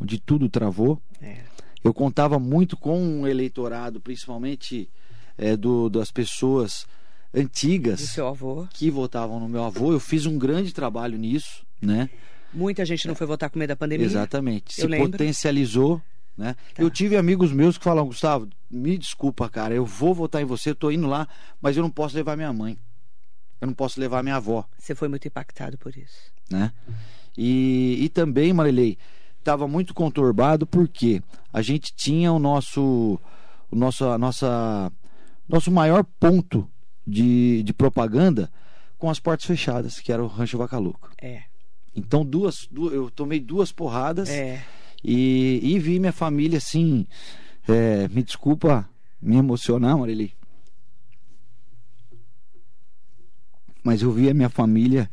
onde 0.00 0.18
tudo 0.20 0.48
travou. 0.48 1.02
É. 1.20 1.38
Eu 1.82 1.92
contava 1.92 2.38
muito 2.38 2.76
com 2.76 3.00
um 3.00 3.26
eleitorado, 3.26 4.00
principalmente 4.00 4.88
é, 5.36 5.56
do, 5.56 5.88
das 5.88 6.10
pessoas 6.10 6.86
Do 7.36 7.42
antigas 7.42 8.00
seu 8.00 8.26
avô. 8.28 8.66
que 8.72 8.90
votavam 8.90 9.38
no 9.38 9.48
meu 9.48 9.64
avô. 9.64 9.92
Eu 9.92 10.00
fiz 10.00 10.26
um 10.26 10.38
grande 10.38 10.72
trabalho 10.72 11.18
nisso, 11.18 11.64
né? 11.80 12.08
Muita 12.52 12.84
gente 12.84 13.06
não 13.06 13.14
foi 13.14 13.26
votar 13.26 13.50
com 13.50 13.58
medo 13.58 13.68
da 13.68 13.76
pandemia. 13.76 14.06
Exatamente. 14.06 14.74
Se 14.74 14.82
Eu 14.82 14.88
lembro. 14.88 15.10
potencializou, 15.10 16.00
né? 16.36 16.54
Tá. 16.74 16.82
Eu 16.82 16.90
tive 16.90 17.16
amigos 17.16 17.52
meus 17.52 17.76
que 17.76 17.84
falaram, 17.84 18.06
Gustavo, 18.06 18.48
me 18.70 18.96
desculpa, 18.96 19.48
cara, 19.48 19.74
eu 19.74 19.84
vou 19.84 20.14
votar 20.14 20.40
em 20.40 20.44
você, 20.46 20.70
eu 20.70 20.74
tô 20.74 20.90
indo 20.90 21.06
lá, 21.06 21.28
mas 21.60 21.76
eu 21.76 21.82
não 21.82 21.90
posso 21.90 22.16
levar 22.16 22.36
minha 22.36 22.52
mãe. 22.52 22.78
Eu 23.60 23.66
não 23.66 23.74
posso 23.74 24.00
levar 24.00 24.22
minha 24.22 24.36
avó. 24.36 24.64
Você 24.78 24.94
foi 24.94 25.08
muito 25.08 25.26
impactado 25.28 25.76
por 25.78 25.96
isso. 25.96 26.32
né? 26.50 26.72
E, 27.36 27.98
e 28.00 28.08
também, 28.08 28.52
Marilei, 28.52 28.96
estava 29.38 29.68
muito 29.68 29.92
conturbado 29.92 30.66
porque 30.66 31.22
a 31.52 31.60
gente 31.60 31.92
tinha 31.94 32.32
o 32.32 32.38
nosso, 32.38 33.20
o 33.70 33.76
nosso, 33.76 34.06
a 34.06 34.16
nossa, 34.16 34.90
nosso 35.48 35.70
maior 35.70 36.02
ponto 36.18 36.68
de, 37.06 37.62
de 37.62 37.72
propaganda 37.72 38.50
com 38.98 39.08
as 39.10 39.20
portas 39.20 39.46
fechadas, 39.46 40.00
que 40.00 40.10
era 40.12 40.22
o 40.22 40.26
Rancho 40.26 40.58
Vaca 40.58 40.78
Louca. 40.78 41.10
É. 41.20 41.42
Então, 41.94 42.24
duas, 42.24 42.66
du- 42.70 42.92
eu 42.92 43.10
tomei 43.10 43.40
duas 43.40 43.72
porradas 43.72 44.28
É. 44.28 44.64
e, 45.04 45.60
e 45.62 45.78
vi 45.78 45.98
minha 46.00 46.12
família 46.12 46.58
assim, 46.58 47.06
é, 47.68 48.08
me 48.08 48.22
desculpa 48.22 48.88
me 49.20 49.36
emocionar, 49.36 49.96
Marilei. 49.96 50.32
Mas 53.82 54.02
eu 54.02 54.10
vi 54.10 54.28
a 54.28 54.34
minha 54.34 54.48
família 54.48 55.08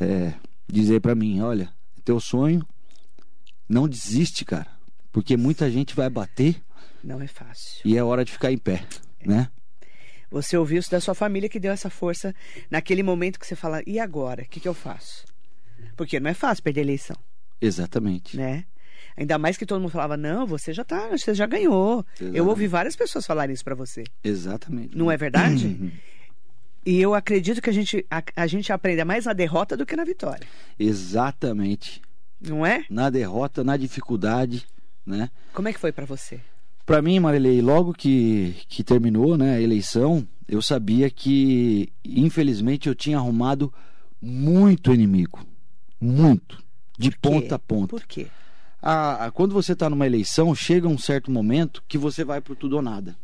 é, 0.00 0.34
dizer 0.66 1.00
pra 1.00 1.14
mim, 1.14 1.40
olha, 1.40 1.72
teu 2.04 2.18
sonho, 2.20 2.66
não 3.68 3.88
desiste, 3.88 4.44
cara, 4.44 4.66
porque 5.12 5.36
muita 5.36 5.70
gente 5.70 5.94
vai 5.94 6.10
bater 6.10 6.60
Não 7.04 7.20
é 7.20 7.26
fácil. 7.26 7.80
e 7.84 7.96
é 7.96 8.02
hora 8.02 8.24
de 8.24 8.32
ficar 8.32 8.50
em 8.50 8.58
pé, 8.58 8.84
né? 9.24 9.48
Você 10.30 10.56
ouviu 10.56 10.78
isso 10.78 10.90
da 10.90 11.00
sua 11.00 11.14
família 11.14 11.48
que 11.48 11.58
deu 11.60 11.72
essa 11.72 11.88
força 11.88 12.34
naquele 12.70 13.02
momento 13.02 13.38
que 13.38 13.46
você 13.46 13.56
fala, 13.56 13.82
e 13.86 13.98
agora? 13.98 14.42
O 14.42 14.46
que, 14.46 14.60
que 14.60 14.68
eu 14.68 14.74
faço? 14.74 15.24
Porque 15.96 16.20
não 16.20 16.30
é 16.30 16.34
fácil 16.34 16.62
perder 16.62 16.80
a 16.80 16.84
eleição, 16.84 17.16
Exatamente. 17.60 18.36
né? 18.36 18.64
Ainda 19.16 19.36
mais 19.36 19.56
que 19.56 19.66
todo 19.66 19.80
mundo 19.80 19.90
falava, 19.90 20.16
não, 20.16 20.46
você 20.46 20.72
já 20.72 20.84
tá, 20.84 21.08
você 21.08 21.34
já 21.34 21.44
ganhou. 21.46 22.04
Eu 22.20 22.26
Exatamente. 22.26 22.40
ouvi 22.48 22.66
várias 22.68 22.94
pessoas 22.94 23.26
falarem 23.26 23.52
isso 23.52 23.64
pra 23.64 23.74
você. 23.74 24.04
Exatamente. 24.22 24.96
Não 24.96 25.10
é 25.10 25.16
verdade? 25.16 25.66
Uhum. 25.66 25.90
E 26.86 27.02
eu 27.02 27.12
acredito 27.14 27.60
que 27.60 27.68
a 27.68 27.72
gente, 27.72 28.06
a, 28.10 28.22
a 28.34 28.46
gente 28.46 28.72
aprenda 28.72 29.04
mais 29.04 29.26
na 29.26 29.34
derrota 29.34 29.76
do 29.76 29.84
que 29.84 29.94
na 29.94 30.04
vitória. 30.04 30.46
Exatamente. 30.78 32.00
Não 32.40 32.64
é? 32.64 32.84
Na 32.88 33.10
derrota, 33.10 33.62
na 33.62 33.76
dificuldade, 33.76 34.66
né? 35.04 35.28
Como 35.52 35.68
é 35.68 35.72
que 35.72 35.78
foi 35.80 35.92
pra 35.92 36.06
você? 36.06 36.40
Para 36.88 37.02
mim, 37.02 37.20
Marilei, 37.20 37.60
logo 37.60 37.92
que, 37.92 38.56
que 38.66 38.82
terminou 38.82 39.36
né, 39.36 39.56
a 39.56 39.60
eleição, 39.60 40.26
eu 40.48 40.62
sabia 40.62 41.10
que, 41.10 41.92
infelizmente, 42.02 42.88
eu 42.88 42.94
tinha 42.94 43.18
arrumado 43.18 43.70
muito 44.22 44.94
inimigo. 44.94 45.38
Muito. 46.00 46.64
De 46.98 47.10
ponta 47.10 47.56
a 47.56 47.58
ponta. 47.58 47.88
Por 47.88 48.06
quê? 48.06 48.28
A- 48.80 49.26
a- 49.26 49.30
quando 49.30 49.52
você 49.52 49.74
está 49.74 49.90
numa 49.90 50.06
eleição, 50.06 50.54
chega 50.54 50.88
um 50.88 50.96
certo 50.96 51.30
momento 51.30 51.84
que 51.86 51.98
você 51.98 52.24
vai 52.24 52.40
pro 52.40 52.56
tudo 52.56 52.76
ou 52.76 52.82
nada. 52.82 53.14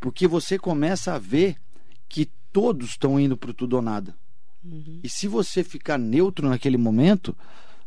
Porque 0.00 0.28
você 0.28 0.56
começa 0.56 1.12
a 1.12 1.18
ver 1.18 1.56
que 2.08 2.28
todos 2.52 2.90
estão 2.90 3.18
indo 3.18 3.36
pro 3.36 3.52
tudo 3.52 3.74
ou 3.74 3.82
nada. 3.82 4.14
E 5.02 5.08
se 5.08 5.26
você 5.26 5.64
ficar 5.64 5.98
neutro 5.98 6.48
naquele 6.48 6.76
momento, 6.76 7.36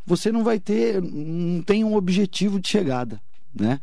você 0.06 0.30
não 0.30 0.44
vai 0.44 0.60
ter, 0.60 1.02
não 1.02 1.62
tem 1.64 1.86
um 1.86 1.96
objetivo 1.96 2.60
de 2.60 2.68
chegada, 2.68 3.22
né? 3.58 3.80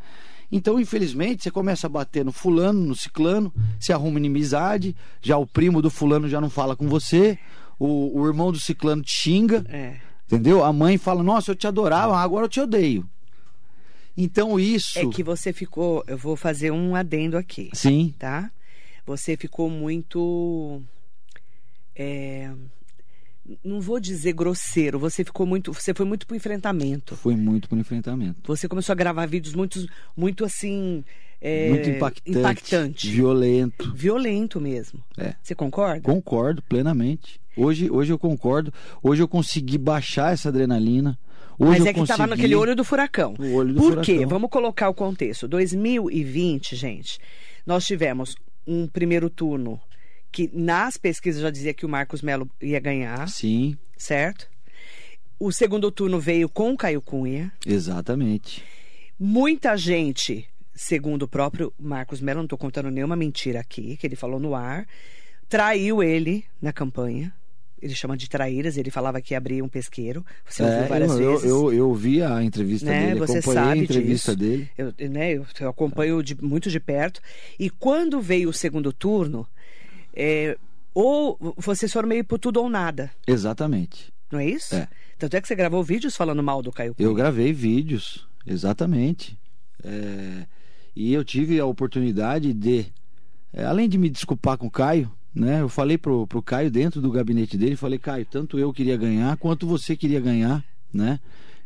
Então, 0.55 0.79
infelizmente, 0.79 1.43
você 1.43 1.51
começa 1.51 1.87
a 1.87 1.91
bater 1.91 2.23
no 2.25 2.31
fulano, 2.31 2.79
no 2.79 2.95
ciclano, 2.95 3.51
se 3.81 3.91
arruma 3.93 4.19
inimizade, 4.19 4.95
já 5.23 5.39
o 5.39 5.47
primo 5.47 5.81
do 5.81 5.89
fulano 5.89 6.29
já 6.29 6.41
não 6.43 6.51
fala 6.51 6.77
com 6.77 6.87
você, 6.87 7.39
o, 7.79 8.21
o 8.21 8.27
irmão 8.27 8.53
do 8.53 8.61
ciclano 8.61 9.03
te 9.03 9.11
xinga, 9.13 9.65
É. 9.69 9.97
entendeu? 10.27 10.63
A 10.63 10.71
mãe 10.71 10.99
fala, 10.99 11.23
nossa, 11.23 11.53
eu 11.53 11.57
te 11.57 11.67
adorava, 11.67 12.19
agora 12.19 12.45
eu 12.45 12.51
te 12.51 12.61
odeio. 12.61 13.09
Então, 14.15 14.61
isso... 14.61 14.99
É 14.99 15.07
que 15.07 15.23
você 15.23 15.55
ficou. 15.55 16.05
Eu 16.07 16.19
vou 16.19 16.37
fazer 16.37 16.71
um 16.71 16.95
adendo 16.95 17.39
aqui, 17.39 17.71
Sim, 17.73 18.15
tá? 18.19 18.51
você 19.07 19.37
ficou 19.39 19.71
muito. 19.71 20.83
é, 21.97 22.53
não 23.65 23.81
vou 23.81 23.99
dizer 23.99 24.33
grosseiro, 24.33 24.99
você 24.99 25.25
ficou 25.25 25.45
muito. 25.47 25.73
Você 25.73 25.93
foi 25.93 26.07
muito 26.07 26.27
pro 26.27 26.37
enfrentamento. 26.37 27.17
Foi 27.17 27.35
muito 27.35 27.69
pro 27.69 27.79
enfrentamento. 27.79 28.37
Você 28.47 28.69
começou 28.69 28.93
a 28.93 28.97
gravar 28.97 29.27
vídeos 29.27 29.55
muito, 29.55 29.85
muito 30.17 30.45
assim. 30.45 31.05
é, 31.41 31.69
muito 31.71 31.91
impactante, 31.91 32.39
impactante. 32.39 33.11
violento. 33.11 33.93
Violento 33.95 34.61
mesmo. 34.61 35.03
É. 35.19 35.35
Você 35.43 35.55
concorda? 35.55 36.01
Concordo 36.03 36.63
plenamente. 36.63 37.41
Hoje, 37.57 37.91
hoje 37.91 38.13
eu 38.13 38.19
concordo. 38.19 38.73
Hoje 39.03 39.23
eu 39.23 39.29
consegui 39.29 39.77
baixar 39.77 40.33
essa 40.33 40.49
adrenalina. 40.49 41.19
Hoje 41.59 41.81
Mas 41.81 41.87
é 41.87 41.93
que 41.93 42.01
estava 42.01 42.19
consegui- 42.25 42.31
naquele 42.31 42.55
olho 42.55 42.75
do 42.77 42.83
furacão. 42.85 43.35
O 43.39 43.55
olho 43.55 43.75
do 43.75 43.81
Por 43.81 43.91
furacão. 43.91 44.05
quê? 44.19 44.25
Vamos 44.27 44.51
colocar 44.51 44.89
o 44.89 44.95
contexto. 44.95 45.47
2020, 45.47 46.75
gente, 46.77 47.19
nós 47.67 47.85
tivemos 47.85 48.35
um 48.67 48.87
primeiro 48.87 49.29
turno 49.29 49.81
que 50.33 50.51
nas 50.53 50.97
pesquisas 50.97 51.43
já 51.43 51.51
dizia 51.51 51.75
que 51.75 51.85
o 51.85 51.89
Marcos 51.89 52.23
Melo 52.23 52.49
ia 52.61 52.81
ganhar, 52.81 53.29
Sim, 53.29 53.77
certo? 53.97 54.49
O 55.39 55.53
segundo 55.53 55.91
turno 55.91 56.19
veio 56.19 56.49
com 56.49 56.73
o 56.73 56.77
Caio 56.77 57.03
Cunha. 57.03 57.53
exatamente. 57.67 58.65
Muita 59.19 59.77
gente, 59.77 60.47
segundo 60.75 61.23
o 61.25 61.29
próprio 61.29 61.73
Marcos 61.79 62.21
Melo, 62.21 62.39
não 62.39 62.45
estou 62.45 62.59
contando 62.59 62.91
nenhuma 62.91 63.15
mentira 63.17 63.61
aqui, 63.61 63.97
que 63.97 64.07
ele 64.07 64.17
falou 64.17 64.41
no 64.41 64.55
ar, 64.55 64.87
traiu 65.49 66.03
ele 66.03 66.45
na 66.61 66.73
campanha. 66.73 67.33
Ele 67.81 67.95
chama 67.97 68.17
de 68.17 68.29
traíras, 68.29 68.77
ele 68.77 68.91
falava 68.93 69.21
que 69.21 69.35
ia 69.35 69.39
abrir 69.39 69.61
um 69.61 69.69
pesqueiro. 69.69 70.25
Você 70.49 70.63
ouviu 70.63 70.79
É, 70.83 70.87
várias 70.87 71.11
eu, 71.13 71.21
eu, 71.21 71.31
vezes. 71.33 71.45
eu, 71.51 71.73
eu 71.73 71.95
vi 71.95 72.23
a 72.23 72.41
entrevista 72.43 72.87
Né, 72.87 73.07
dele, 73.09 73.19
você 73.21 73.39
acompanhei 73.39 73.65
sabe 73.65 73.81
a 73.81 73.83
entrevista 73.83 74.37
disso. 74.37 74.51
dele. 74.51 74.71
Eu, 74.79 75.11
né, 75.11 75.33
eu, 75.33 75.45
eu 75.61 75.69
acompanho 75.69 76.23
de- 76.23 76.41
muito 76.41 76.71
de 76.71 76.79
perto. 76.79 77.21
E 77.59 77.69
quando 77.69 78.21
veio 78.21 78.49
o 78.51 78.53
segundo 78.53 78.93
turno, 78.93 79.47
é, 80.15 80.57
ou 80.95 81.55
vocês 81.57 81.93
foram 81.93 82.09
meio 82.09 82.25
por 82.25 82.39
tudo 82.39 82.61
ou 82.61 82.69
nada, 82.69 83.11
Exatamente. 83.27 84.13
não 84.31 84.39
é 84.41 84.47
isso? 84.47 84.75
É. 84.75 84.89
Tanto 85.19 85.37
é 85.37 85.41
que 85.41 85.47
você 85.49 85.55
gravou 85.55 85.83
vídeos 85.85 86.17
falando 86.17 86.43
mal 86.43 86.63
do 86.63 86.73
Caio 86.73 86.95
Cunha. 86.95 87.09
Eu 87.09 87.15
gravei 87.15 87.53
vídeos, 87.53 88.27
exatamente. 88.47 89.39
É, 89.85 90.47
e 90.95 91.13
eu 91.13 91.25
tive 91.25 91.59
a 91.61 91.67
oportunidade 91.67 92.53
de, 92.53 92.87
é, 93.53 93.65
além 93.65 93.89
de 93.89 93.97
me 93.99 94.09
desculpar 94.11 94.59
com 94.59 94.67
o 94.67 94.71
Caio, 94.71 95.11
né? 95.35 95.61
Eu 95.61 95.69
falei 95.69 95.97
pro, 95.97 96.27
pro 96.27 96.43
Caio 96.43 96.71
dentro 96.71 97.01
do 97.01 97.11
gabinete 97.11 97.57
dele, 97.57 97.77
falei, 97.77 97.99
Caio, 97.99 98.27
tanto 98.27 98.59
eu 98.59 98.73
queria 98.73 98.97
ganhar 98.97 99.37
quanto 99.39 99.67
você 99.67 99.97
queria 99.97 100.21
ganhar, 100.21 100.65
né? 100.93 101.19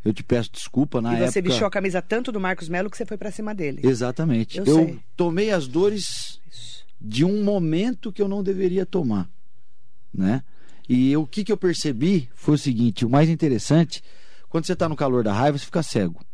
Eu 0.04 0.12
te 0.12 0.22
peço 0.22 0.52
desculpa 0.52 1.00
na 1.02 1.14
e 1.14 1.16
você 1.16 1.38
época. 1.40 1.42
vestiu 1.42 1.66
a 1.66 1.70
camisa 1.70 2.00
tanto 2.00 2.30
do 2.30 2.38
Marcos 2.38 2.68
Melo 2.68 2.88
que 2.88 2.96
você 2.96 3.04
foi 3.04 3.16
pra 3.16 3.30
cima 3.32 3.52
dele. 3.54 3.80
Exatamente. 3.82 4.58
Eu 4.58 4.64
Eu, 4.64 4.98
tomei 5.16 5.50
as 5.50 5.66
dores 5.66 6.40
de 7.00 7.24
um 7.24 7.42
momento 7.44 8.12
que 8.12 8.22
eu 8.22 8.28
não 8.28 8.42
deveria 8.42 8.86
tomar, 8.86 9.28
né? 10.12 10.42
E 10.88 11.16
o 11.16 11.26
que, 11.26 11.44
que 11.44 11.52
eu 11.52 11.56
percebi 11.56 12.28
foi 12.34 12.54
o 12.54 12.58
seguinte: 12.58 13.04
o 13.04 13.10
mais 13.10 13.28
interessante, 13.28 14.02
quando 14.48 14.66
você 14.66 14.72
está 14.72 14.88
no 14.88 14.96
calor 14.96 15.24
da 15.24 15.32
raiva, 15.32 15.58
você 15.58 15.64
fica 15.64 15.82
cego. 15.82 16.24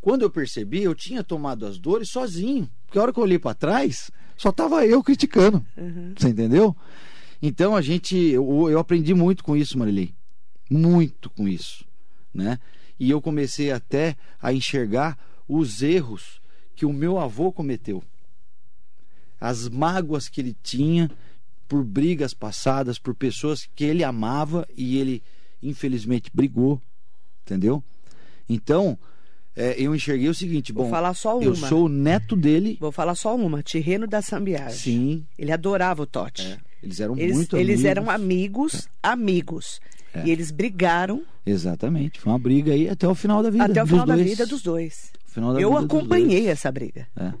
Quando 0.00 0.22
eu 0.22 0.30
percebi, 0.30 0.82
eu 0.82 0.94
tinha 0.94 1.22
tomado 1.22 1.64
as 1.64 1.78
dores 1.78 2.10
sozinho. 2.10 2.68
Porque 2.84 2.98
a 2.98 3.02
hora 3.02 3.12
que 3.12 3.18
eu 3.18 3.22
olhei 3.22 3.38
para 3.38 3.54
trás, 3.54 4.10
só 4.36 4.50
tava 4.50 4.84
eu 4.84 5.02
criticando. 5.02 5.64
Você 6.18 6.28
entendeu? 6.28 6.76
Então 7.40 7.74
a 7.74 7.80
gente, 7.80 8.16
eu, 8.16 8.68
eu 8.68 8.78
aprendi 8.78 9.14
muito 9.14 9.42
com 9.44 9.56
isso, 9.56 9.78
Marilei. 9.78 10.12
Muito 10.68 11.30
com 11.30 11.48
isso, 11.48 11.84
né? 12.34 12.58
E 12.98 13.10
eu 13.10 13.20
comecei 13.20 13.70
até 13.70 14.16
a 14.40 14.52
enxergar 14.52 15.18
os 15.48 15.82
erros 15.82 16.40
que 16.74 16.84
o 16.84 16.92
meu 16.92 17.18
avô 17.18 17.52
cometeu. 17.52 18.02
As 19.44 19.68
mágoas 19.68 20.28
que 20.28 20.40
ele 20.40 20.56
tinha 20.62 21.10
por 21.66 21.82
brigas 21.84 22.32
passadas, 22.32 22.98
por 22.98 23.12
pessoas 23.14 23.68
que 23.74 23.82
ele 23.82 24.04
amava 24.04 24.64
e 24.76 24.98
ele 24.98 25.20
infelizmente 25.60 26.30
brigou, 26.32 26.80
entendeu? 27.44 27.82
Então, 28.48 28.96
é, 29.56 29.74
eu 29.78 29.94
enxerguei 29.94 30.28
o 30.28 30.34
seguinte, 30.34 30.72
Vou 30.72 30.84
bom, 30.84 30.90
falar 30.90 31.14
só 31.14 31.40
eu 31.42 31.54
uma. 31.54 31.68
sou 31.68 31.86
o 31.86 31.88
neto 31.88 32.36
dele, 32.36 32.76
Vou 32.80 32.92
falar 32.92 33.14
só 33.14 33.34
uma, 33.34 33.62
Tirreno 33.62 34.06
da 34.06 34.22
Sambiagem. 34.22 34.78
sim, 34.78 35.26
Ele 35.38 35.50
adorava 35.50 36.02
o 36.02 36.06
Totti. 36.06 36.42
é, 36.46 36.58
eles 36.82 37.00
eram 37.00 37.18
Eles, 37.18 37.34
muito 37.36 37.56
eles 37.56 37.80
amigos. 37.80 37.84
eram 37.90 38.10
amigos, 38.10 38.88
amigos. 39.02 39.80
É. 40.14 40.26
E 40.26 40.30
eles 40.30 40.50
brigaram 40.50 41.22
Exatamente, 41.46 42.20
foi 42.20 42.32
uma 42.32 42.38
briga 42.38 42.72
aí 42.72 42.88
até 42.88 43.08
o 43.08 43.14
final 43.14 43.42
da 43.42 43.50
vida. 43.50 43.64
até 43.64 43.82
o 43.82 43.86
final 43.86 44.06
da 44.06 44.14
dois. 44.14 44.28
vida 44.28 44.46
dos 44.46 44.62
dois. 44.62 45.10
Eu 45.58 45.76
acompanhei 45.76 46.40
dois. 46.42 46.48
essa 46.52 46.70
briga. 46.70 47.08
É, 47.16 47.32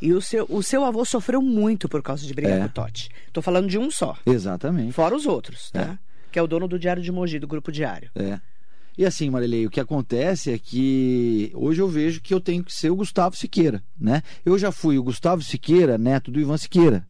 E 0.00 0.12
o 0.12 0.20
seu, 0.20 0.46
o 0.48 0.62
seu 0.62 0.84
avô 0.84 1.04
sofreu 1.04 1.40
muito 1.40 1.88
por 1.88 2.02
causa 2.02 2.26
de 2.26 2.34
brigar 2.34 2.52
É. 2.58 2.60
com 2.60 2.66
o 2.66 2.68
Totti. 2.68 3.08
Tô 3.32 3.40
falando 3.40 3.68
de 3.68 3.78
um 3.78 3.90
só. 3.90 4.16
exatamente. 4.26 4.92
Fora 4.92 5.14
os 5.16 5.26
outros, 5.26 5.70
tá? 5.70 5.98
Que 6.30 6.38
é 6.38 6.42
o 6.42 6.46
dono 6.46 6.68
do 6.68 6.78
Diário 6.78 7.02
de 7.02 7.10
Mogi, 7.10 7.38
do 7.38 7.46
Grupo 7.46 7.72
Diário. 7.72 8.10
É. 8.14 8.38
E 8.98 9.04
assim, 9.04 9.28
Marilei, 9.30 9.66
o 9.66 9.70
que 9.70 9.80
acontece 9.80 10.50
é 10.52 10.58
que 10.58 11.50
hoje 11.54 11.80
eu 11.80 11.88
vejo 11.88 12.20
que 12.20 12.32
eu 12.32 12.40
tenho 12.40 12.64
que 12.64 12.72
ser 12.72 12.90
o 12.90 12.96
Gustavo 12.96 13.36
Siqueira, 13.36 13.82
né? 13.98 14.22
Eu 14.44 14.58
já 14.58 14.70
fui 14.72 14.98
o 14.98 15.02
Gustavo 15.02 15.42
Siqueira, 15.42 15.96
neto 15.98 16.30
do 16.30 16.40
Ivan 16.40 16.56
Siqueira, 16.56 17.06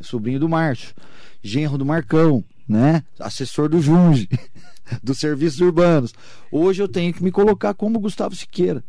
sobrinho 0.00 0.40
do 0.40 0.48
Márcio, 0.48 0.94
genro 1.42 1.78
do 1.78 1.84
Marcão, 1.84 2.44
né? 2.68 3.04
Assessor 3.18 3.68
do 3.68 3.80
Junge, 3.80 4.28
dos 5.02 5.18
serviços 5.18 5.60
urbanos. 5.60 6.12
Hoje 6.50 6.82
eu 6.82 6.88
tenho 6.88 7.12
que 7.14 7.22
me 7.22 7.30
colocar 7.30 7.74
como 7.74 8.00
Gustavo 8.00 8.34
Siqueira, 8.34 8.82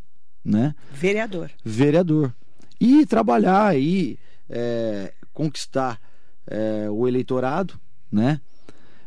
né? 0.44 0.74
Vereador. 0.94 1.52
vereador. 1.64 2.34
E 2.80 3.06
trabalhar 3.06 3.78
e 3.78 4.20
é, 4.50 5.14
conquistar 5.34 6.00
é, 6.48 6.90
o 6.90 7.08
eleitorado, 7.08 7.80
né? 8.12 8.40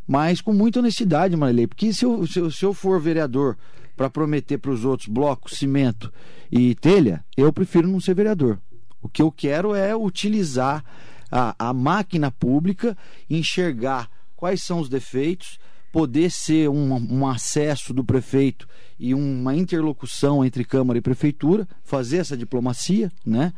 Mas 0.06 0.40
com 0.40 0.52
muita 0.52 0.78
honestidade, 0.78 1.36
Marilei, 1.36 1.66
porque 1.66 1.92
se 1.92 2.04
eu, 2.04 2.26
se 2.26 2.38
eu, 2.38 2.50
se 2.50 2.64
eu 2.64 2.72
for 2.72 3.00
vereador 3.00 3.58
para 3.94 4.08
prometer 4.08 4.58
para 4.58 4.70
os 4.70 4.84
outros 4.84 5.08
blocos, 5.08 5.58
cimento 5.58 6.12
e 6.50 6.74
telha, 6.74 7.24
eu 7.36 7.52
prefiro 7.52 7.86
não 7.86 8.00
ser 8.00 8.14
vereador. 8.14 8.58
O 9.02 9.08
que 9.08 9.20
eu 9.20 9.30
quero 9.30 9.74
é 9.74 9.94
utilizar 9.94 10.82
a, 11.30 11.54
a 11.58 11.72
máquina 11.74 12.30
pública, 12.30 12.96
enxergar 13.28 14.08
quais 14.34 14.62
são 14.62 14.80
os 14.80 14.88
defeitos, 14.88 15.58
poder 15.92 16.30
ser 16.30 16.68
um, 16.68 16.94
um 16.94 17.26
acesso 17.26 17.94
do 17.94 18.04
prefeito 18.04 18.68
e 18.98 19.14
uma 19.14 19.54
interlocução 19.54 20.44
entre 20.44 20.64
Câmara 20.64 20.98
e 20.98 21.02
Prefeitura, 21.02 21.66
fazer 21.82 22.18
essa 22.18 22.36
diplomacia, 22.36 23.10
né? 23.24 23.52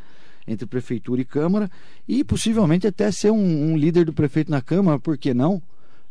Entre 0.47 0.67
Prefeitura 0.67 1.21
e 1.21 1.25
Câmara, 1.25 1.71
e 2.09 2.25
possivelmente 2.25 2.87
até 2.87 3.11
ser 3.11 3.31
um, 3.31 3.73
um 3.73 3.77
líder 3.77 4.05
do 4.05 4.13
prefeito 4.13 4.51
na 4.51 4.61
Câmara, 4.61 4.99
por 4.99 5.17
que 5.19 5.35
não? 5.35 5.63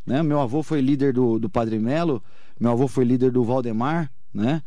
Né? 0.05 0.21
Meu 0.23 0.39
avô 0.39 0.63
foi 0.63 0.81
líder 0.81 1.13
do, 1.13 1.39
do 1.39 1.49
Padre 1.49 1.77
Melo, 1.79 2.23
meu 2.59 2.71
avô 2.71 2.87
foi 2.87 3.05
líder 3.05 3.31
do 3.31 3.43
Valdemar, 3.43 4.11
né? 4.33 4.61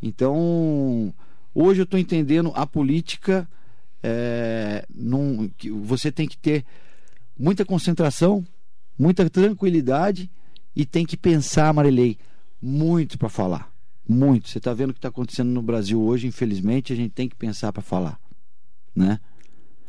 Então, 0.00 1.12
hoje 1.54 1.80
eu 1.80 1.84
estou 1.84 1.98
entendendo 1.98 2.52
a 2.54 2.66
política, 2.66 3.48
é, 4.02 4.86
num, 4.94 5.50
que 5.56 5.70
você 5.70 6.12
tem 6.12 6.28
que 6.28 6.38
ter 6.38 6.64
muita 7.38 7.64
concentração, 7.64 8.46
muita 8.98 9.28
tranquilidade 9.28 10.30
e 10.78 10.86
tem 10.86 11.04
que 11.04 11.16
pensar, 11.16 11.74
Marilei, 11.74 12.16
muito 12.62 13.18
para 13.18 13.28
falar. 13.28 13.68
Muito. 14.08 14.48
Você 14.48 14.58
está 14.58 14.72
vendo 14.72 14.90
o 14.90 14.92
que 14.92 15.00
está 15.00 15.08
acontecendo 15.08 15.48
no 15.48 15.60
Brasil 15.60 16.00
hoje, 16.00 16.28
infelizmente, 16.28 16.92
a 16.92 16.96
gente 16.96 17.10
tem 17.10 17.28
que 17.28 17.34
pensar 17.34 17.72
para 17.72 17.82
falar. 17.82 18.16
Né? 18.94 19.18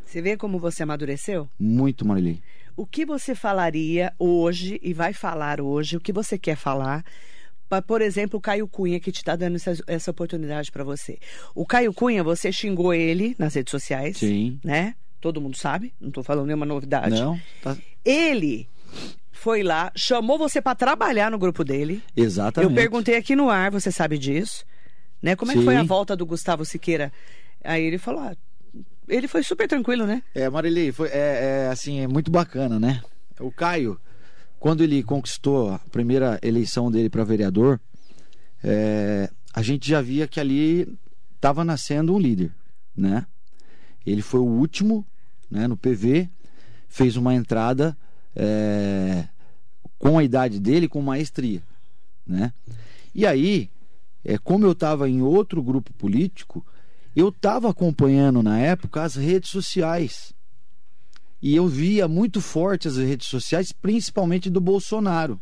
Você 0.04 0.20
vê 0.20 0.36
como 0.36 0.58
você 0.58 0.82
amadureceu? 0.82 1.48
Muito, 1.56 2.04
Marilei. 2.04 2.42
O 2.76 2.84
que 2.84 3.06
você 3.06 3.36
falaria 3.36 4.12
hoje 4.18 4.80
e 4.82 4.92
vai 4.92 5.12
falar 5.12 5.60
hoje, 5.60 5.96
o 5.96 6.00
que 6.00 6.12
você 6.12 6.36
quer 6.36 6.56
falar, 6.56 7.04
por 7.86 8.02
exemplo, 8.02 8.40
o 8.40 8.42
Caio 8.42 8.66
Cunha, 8.66 8.98
que 8.98 9.12
te 9.12 9.18
está 9.18 9.36
dando 9.36 9.54
essa, 9.54 9.78
essa 9.86 10.10
oportunidade 10.10 10.72
para 10.72 10.82
você. 10.82 11.20
O 11.54 11.64
Caio 11.64 11.94
Cunha, 11.94 12.24
você 12.24 12.50
xingou 12.50 12.92
ele 12.92 13.36
nas 13.38 13.54
redes 13.54 13.70
sociais, 13.70 14.16
Sim. 14.16 14.58
né? 14.64 14.96
Todo 15.20 15.40
mundo 15.40 15.56
sabe, 15.56 15.94
não 16.00 16.08
estou 16.08 16.24
falando 16.24 16.46
nenhuma 16.46 16.66
novidade. 16.66 17.20
Não? 17.20 17.40
Tá... 17.62 17.76
Ele 18.04 18.68
foi 19.40 19.62
lá, 19.62 19.90
chamou 19.96 20.36
você 20.36 20.60
para 20.60 20.74
trabalhar 20.74 21.30
no 21.30 21.38
grupo 21.38 21.64
dele. 21.64 22.02
Exatamente. 22.14 22.70
Eu 22.70 22.74
perguntei 22.74 23.16
aqui 23.16 23.34
no 23.34 23.48
ar, 23.48 23.70
você 23.70 23.90
sabe 23.90 24.18
disso, 24.18 24.66
né? 25.22 25.34
Como 25.34 25.50
é 25.50 25.54
que 25.54 25.64
foi 25.64 25.76
a 25.76 25.82
volta 25.82 26.14
do 26.14 26.26
Gustavo 26.26 26.62
Siqueira? 26.62 27.10
Aí 27.64 27.82
ele 27.82 27.96
falou, 27.96 28.20
ah, 28.20 28.36
ele 29.08 29.26
foi 29.26 29.42
super 29.42 29.66
tranquilo, 29.66 30.06
né? 30.06 30.22
É, 30.34 30.50
Marilei, 30.50 30.92
foi, 30.92 31.08
é, 31.08 31.64
é, 31.64 31.68
assim, 31.72 32.00
é 32.00 32.06
muito 32.06 32.30
bacana, 32.30 32.78
né? 32.78 33.00
O 33.40 33.50
Caio, 33.50 33.98
quando 34.58 34.84
ele 34.84 35.02
conquistou 35.02 35.70
a 35.70 35.78
primeira 35.78 36.38
eleição 36.42 36.90
dele 36.90 37.08
para 37.08 37.24
vereador, 37.24 37.80
é, 38.62 39.30
a 39.54 39.62
gente 39.62 39.88
já 39.88 40.02
via 40.02 40.28
que 40.28 40.38
ali 40.38 40.98
estava 41.34 41.64
nascendo 41.64 42.14
um 42.14 42.18
líder, 42.18 42.52
né? 42.94 43.24
Ele 44.04 44.20
foi 44.20 44.40
o 44.40 44.44
último, 44.44 45.06
né, 45.50 45.66
no 45.66 45.78
PV, 45.78 46.28
fez 46.88 47.16
uma 47.16 47.34
entrada 47.34 47.96
é, 48.34 49.28
com 49.98 50.18
a 50.18 50.24
idade 50.24 50.58
dele, 50.58 50.88
com 50.88 51.02
maestria, 51.02 51.62
né? 52.26 52.52
E 53.14 53.26
aí, 53.26 53.70
é, 54.24 54.38
como 54.38 54.64
eu 54.64 54.72
estava 54.72 55.08
em 55.08 55.20
outro 55.20 55.62
grupo 55.62 55.92
político, 55.92 56.64
eu 57.14 57.28
estava 57.28 57.70
acompanhando 57.70 58.42
na 58.42 58.58
época 58.58 59.02
as 59.02 59.14
redes 59.16 59.50
sociais. 59.50 60.32
E 61.42 61.56
eu 61.56 61.66
via 61.66 62.06
muito 62.06 62.40
forte 62.40 62.86
as 62.86 62.96
redes 62.96 63.26
sociais, 63.26 63.72
principalmente 63.72 64.50
do 64.50 64.60
Bolsonaro. 64.60 65.40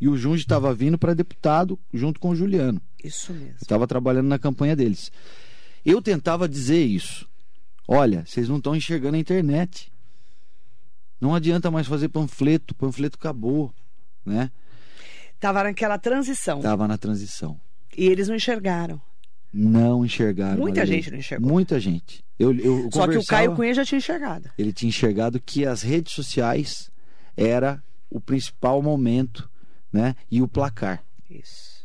E 0.00 0.08
o 0.08 0.16
Junge 0.16 0.42
estava 0.42 0.74
vindo 0.74 0.98
para 0.98 1.14
deputado 1.14 1.78
junto 1.92 2.20
com 2.20 2.30
o 2.30 2.36
Juliano. 2.36 2.80
Isso 3.02 3.32
mesmo. 3.32 3.56
Estava 3.60 3.86
trabalhando 3.86 4.28
na 4.28 4.38
campanha 4.38 4.76
deles. 4.76 5.10
Eu 5.84 6.00
tentava 6.00 6.48
dizer 6.48 6.82
isso. 6.84 7.28
Olha, 7.86 8.24
vocês 8.26 8.48
não 8.48 8.56
estão 8.56 8.74
enxergando 8.74 9.16
a 9.16 9.20
internet. 9.20 9.92
Não 11.20 11.34
adianta 11.34 11.70
mais 11.70 11.86
fazer 11.86 12.08
panfleto, 12.08 12.74
panfleto 12.74 13.16
acabou, 13.18 13.72
né? 14.24 14.50
Tava 15.40 15.64
naquela 15.64 15.98
transição. 15.98 16.60
Tava 16.60 16.88
na 16.88 16.96
transição. 16.96 17.60
E 17.96 18.06
eles 18.06 18.28
não 18.28 18.36
enxergaram. 18.36 19.00
Não 19.52 20.04
enxergaram. 20.04 20.58
Muita 20.58 20.84
gente 20.84 21.10
não 21.10 21.18
enxergou. 21.18 21.48
Muita 21.48 21.78
gente. 21.78 22.24
Eu, 22.38 22.52
eu 22.58 22.88
Só 22.92 23.06
que 23.06 23.16
o 23.16 23.24
Caio 23.24 23.54
Cunha 23.54 23.72
já 23.72 23.84
tinha 23.84 23.98
enxergado. 23.98 24.50
ele 24.58 24.72
tinha 24.72 24.88
enxergado 24.88 25.40
que 25.40 25.64
as 25.64 25.82
redes 25.82 26.12
sociais 26.12 26.90
era 27.36 27.82
o 28.10 28.20
principal 28.20 28.82
momento, 28.82 29.48
né? 29.92 30.16
E 30.30 30.42
o 30.42 30.48
placar. 30.48 31.04
Isso. 31.30 31.84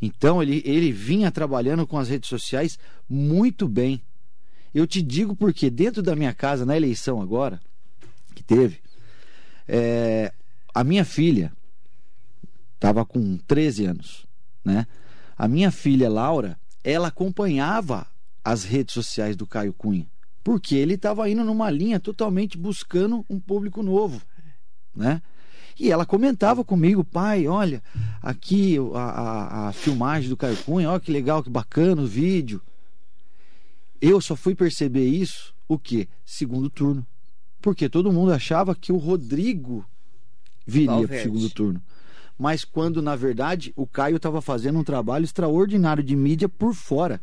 Então 0.00 0.42
ele, 0.42 0.62
ele 0.64 0.92
vinha 0.92 1.30
trabalhando 1.30 1.86
com 1.86 1.98
as 1.98 2.08
redes 2.08 2.28
sociais 2.28 2.78
muito 3.08 3.68
bem. 3.68 4.02
Eu 4.72 4.86
te 4.86 5.02
digo 5.02 5.34
porque 5.34 5.68
dentro 5.68 6.00
da 6.02 6.14
minha 6.14 6.32
casa, 6.32 6.64
na 6.64 6.76
eleição 6.76 7.20
agora, 7.20 7.60
teve, 8.50 8.80
é, 9.68 10.32
a 10.74 10.82
minha 10.82 11.04
filha 11.04 11.52
estava 12.74 13.06
com 13.06 13.36
13 13.36 13.84
anos, 13.86 14.26
né? 14.64 14.88
A 15.38 15.46
minha 15.46 15.70
filha 15.70 16.10
Laura, 16.10 16.58
ela 16.82 17.08
acompanhava 17.08 18.04
as 18.44 18.64
redes 18.64 18.92
sociais 18.92 19.36
do 19.36 19.46
Caio 19.46 19.72
Cunha, 19.72 20.10
porque 20.42 20.74
ele 20.74 20.94
estava 20.94 21.30
indo 21.30 21.44
numa 21.44 21.70
linha 21.70 22.00
totalmente 22.00 22.58
buscando 22.58 23.24
um 23.30 23.38
público 23.38 23.84
novo, 23.84 24.20
né? 24.92 25.22
E 25.78 25.92
ela 25.92 26.04
comentava 26.04 26.64
comigo, 26.64 27.04
pai, 27.04 27.46
olha, 27.46 27.80
aqui 28.20 28.78
a, 28.94 28.98
a, 28.98 29.68
a 29.68 29.72
filmagem 29.72 30.28
do 30.28 30.36
Caio 30.36 30.56
Cunha, 30.56 30.90
olha 30.90 30.98
que 30.98 31.12
legal, 31.12 31.40
que 31.40 31.48
bacana 31.48 32.02
o 32.02 32.06
vídeo. 32.06 32.60
Eu 34.00 34.20
só 34.20 34.34
fui 34.34 34.56
perceber 34.56 35.06
isso, 35.06 35.54
o 35.68 35.78
quê? 35.78 36.08
Segundo 36.26 36.68
turno. 36.68 37.06
Porque 37.60 37.88
todo 37.88 38.12
mundo 38.12 38.32
achava 38.32 38.74
que 38.74 38.92
o 38.92 38.96
Rodrigo 38.96 39.84
viria 40.66 41.06
para 41.06 41.16
o 41.16 41.22
segundo 41.22 41.50
turno. 41.50 41.82
Mas 42.38 42.64
quando, 42.64 43.02
na 43.02 43.14
verdade, 43.16 43.72
o 43.76 43.86
Caio 43.86 44.16
estava 44.16 44.40
fazendo 44.40 44.78
um 44.78 44.84
trabalho 44.84 45.24
extraordinário 45.24 46.02
de 46.02 46.16
mídia 46.16 46.48
por 46.48 46.74
fora. 46.74 47.20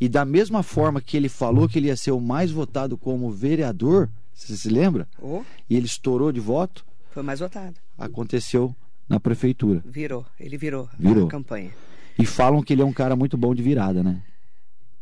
E 0.00 0.08
da 0.08 0.24
mesma 0.24 0.62
forma 0.62 1.00
que 1.00 1.16
ele 1.16 1.28
falou 1.28 1.68
que 1.68 1.78
ele 1.78 1.88
ia 1.88 1.96
ser 1.96 2.10
o 2.12 2.20
mais 2.20 2.50
votado 2.50 2.96
como 2.98 3.30
vereador, 3.30 4.08
você 4.32 4.56
se 4.56 4.68
lembra? 4.68 5.08
Oh, 5.20 5.42
E 5.68 5.74
ele 5.76 5.86
estourou 5.86 6.30
de 6.30 6.38
voto, 6.38 6.84
foi 7.10 7.22
mais 7.22 7.40
votado. 7.40 7.74
aconteceu 7.96 8.76
na 9.08 9.18
prefeitura. 9.18 9.82
Virou. 9.84 10.24
Ele 10.38 10.56
virou, 10.58 10.88
Virou. 10.98 11.26
a 11.26 11.30
campanha. 11.30 11.72
E 12.18 12.26
falam 12.26 12.62
que 12.62 12.72
ele 12.74 12.82
é 12.82 12.84
um 12.84 12.92
cara 12.92 13.16
muito 13.16 13.36
bom 13.36 13.54
de 13.54 13.62
virada, 13.62 14.02
né? 14.02 14.22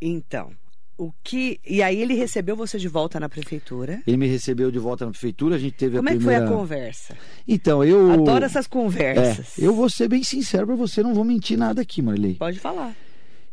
Então, 0.01 0.53
o 0.99 1.13
que. 1.23 1.61
E 1.67 1.83
aí 1.83 2.01
ele 2.01 2.15
recebeu 2.15 2.57
você 2.57 2.79
de 2.79 2.89
volta 2.89 3.21
na 3.21 3.29
prefeitura. 3.29 4.03
Ele 4.07 4.17
me 4.17 4.27
recebeu 4.27 4.71
de 4.71 4.79
volta 4.79 5.05
na 5.05 5.11
prefeitura, 5.11 5.57
a 5.57 5.59
gente 5.59 5.75
teve 5.75 5.97
Como 5.97 6.09
a 6.09 6.13
é 6.13 6.17
que 6.17 6.23
foi 6.23 6.33
primeira... 6.35 6.55
a 6.55 6.59
conversa? 6.59 7.17
Então, 7.47 7.85
eu... 7.85 8.11
Adoro 8.13 8.45
essas 8.45 8.67
É, 8.67 8.69
conversas. 8.69 9.59
eu 9.59 9.75
vou 9.75 9.89
ser 9.91 10.09
bem 10.09 10.23
sincero 10.23 10.67
pra 10.67 10.77
você, 10.77 11.03
não 11.03 11.15
vou 11.15 11.25
mentir 11.25 11.59
nada 11.59 11.83
aqui, 11.83 12.01
Marley. 12.01 12.35
Pode 12.35 12.59
falar. 12.59 12.95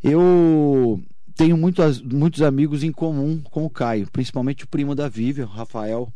Eu 0.04 1.02
tenho 1.36 1.58
muitos, 1.58 2.02
muitos 2.02 2.42
amigos 2.42 2.84
em 2.84 2.92
comum 2.92 3.42
com 3.52 3.66
o 3.66 3.70
Caio, 3.70 4.08
principalmente 4.12 4.64
o 4.64 4.68
primo 4.68 4.94
da 4.94 5.08
Vivian, 5.08 5.46
o 5.46 5.50
Rafael 5.50 6.12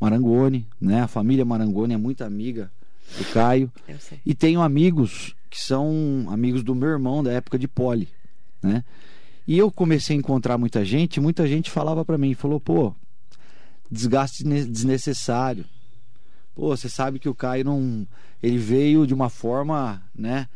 Marangoni, 0.00 0.66
né? 0.80 1.02
A 1.02 1.08
família 1.08 1.44
Marangoni 1.44 1.94
é 1.94 1.96
muito 1.96 2.24
amiga 2.24 2.70
do 3.18 3.24
Caio. 3.32 3.70
Eu 3.88 3.98
sei. 3.98 4.18
E 4.24 4.34
tenho 4.34 4.60
amigos 4.60 5.34
que 5.50 5.60
são 5.60 6.26
amigos 6.28 6.62
do 6.62 6.74
meu 6.74 6.88
irmão 6.88 7.22
da 7.22 7.32
época 7.32 7.58
de 7.58 7.68
poli, 7.68 8.08
né? 8.62 8.82
E 9.46 9.56
eu 9.56 9.70
comecei 9.70 10.16
a 10.16 10.18
encontrar 10.18 10.58
muita 10.58 10.84
gente, 10.84 11.20
muita 11.20 11.46
gente 11.46 11.70
falava 11.70 12.04
pra 12.04 12.18
mim, 12.18 12.34
falou, 12.34 12.58
pô, 12.58 12.94
desgaste 13.90 14.44
ne- 14.44 14.64
desnecessário. 14.64 15.64
Pô, 16.54 16.76
você 16.76 16.88
sabe 16.88 17.18
que 17.18 17.28
o 17.28 17.34
Caio 17.34 17.64
não, 17.64 18.06
ele 18.42 18.58
veio 18.58 19.06
de 19.06 19.14
uma 19.14 19.28
forma, 19.28 20.02
né? 20.14 20.48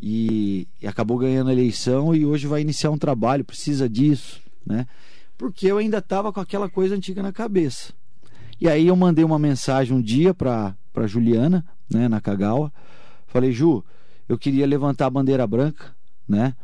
E, 0.00 0.68
e 0.80 0.86
acabou 0.86 1.16
ganhando 1.18 1.48
a 1.48 1.52
eleição 1.52 2.14
e 2.14 2.26
hoje 2.26 2.46
vai 2.46 2.60
iniciar 2.60 2.90
um 2.90 2.98
trabalho, 2.98 3.44
precisa 3.44 3.88
disso, 3.88 4.40
né? 4.64 4.86
Porque 5.38 5.66
eu 5.66 5.78
ainda 5.78 6.00
tava 6.00 6.32
com 6.32 6.40
aquela 6.40 6.68
coisa 6.68 6.94
antiga 6.94 7.22
na 7.22 7.32
cabeça. 7.32 7.92
E 8.60 8.68
aí 8.68 8.86
eu 8.86 8.96
mandei 8.96 9.24
uma 9.24 9.38
mensagem 9.38 9.96
um 9.96 10.00
dia 10.00 10.32
pra 10.32 10.74
Juliana, 11.06 11.64
né, 11.90 12.08
na 12.08 12.20
Kagawa. 12.20 12.72
Falei, 13.26 13.52
Ju, 13.52 13.84
eu 14.28 14.38
queria 14.38 14.66
levantar 14.66 15.06
a 15.06 15.10
bandeira 15.10 15.46
branca, 15.46 15.94
né? 16.28 16.54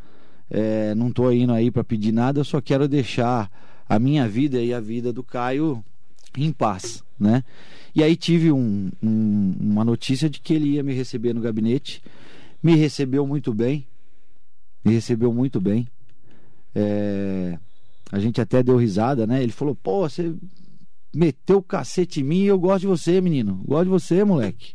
É, 0.54 0.94
não 0.94 1.10
tô 1.10 1.30
indo 1.32 1.50
aí 1.50 1.70
para 1.70 1.82
pedir 1.82 2.12
nada, 2.12 2.38
eu 2.38 2.44
só 2.44 2.60
quero 2.60 2.86
deixar 2.86 3.50
a 3.88 3.98
minha 3.98 4.28
vida 4.28 4.60
e 4.60 4.74
a 4.74 4.80
vida 4.80 5.10
do 5.10 5.22
Caio 5.22 5.82
em 6.36 6.52
paz, 6.52 7.02
né? 7.18 7.42
E 7.94 8.02
aí 8.02 8.14
tive 8.14 8.52
um- 8.52 8.90
um- 9.02 9.54
uma 9.58 9.82
notícia 9.82 10.28
de 10.28 10.40
que 10.40 10.52
ele 10.52 10.72
ia 10.74 10.82
me 10.82 10.92
receber 10.92 11.32
no 11.34 11.40
gabinete. 11.40 12.02
Me 12.62 12.76
recebeu 12.76 13.26
muito 13.26 13.54
bem. 13.54 13.86
Me 14.84 14.92
recebeu 14.92 15.32
muito 15.32 15.58
bem. 15.58 15.88
É, 16.74 17.58
a 18.10 18.18
gente 18.18 18.38
até 18.38 18.62
deu 18.62 18.76
risada, 18.76 19.26
né? 19.26 19.42
Ele 19.42 19.52
falou, 19.52 19.74
pô, 19.74 20.06
você 20.08 20.34
meteu 21.14 21.58
o 21.58 21.62
cacete 21.62 22.20
em 22.20 22.24
mim 22.24 22.42
eu 22.42 22.58
gosto 22.58 22.82
de 22.82 22.86
você, 22.88 23.22
menino. 23.22 23.62
Gosto 23.66 23.84
de 23.84 23.90
você, 23.90 24.22
moleque. 24.22 24.74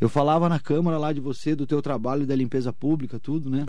Eu 0.00 0.08
falava 0.08 0.48
na 0.48 0.58
câmara 0.58 0.96
lá 0.96 1.12
de 1.12 1.20
você, 1.20 1.54
do 1.54 1.66
teu 1.66 1.82
trabalho 1.82 2.26
da 2.26 2.34
limpeza 2.34 2.72
pública, 2.72 3.18
tudo, 3.18 3.50
né? 3.50 3.66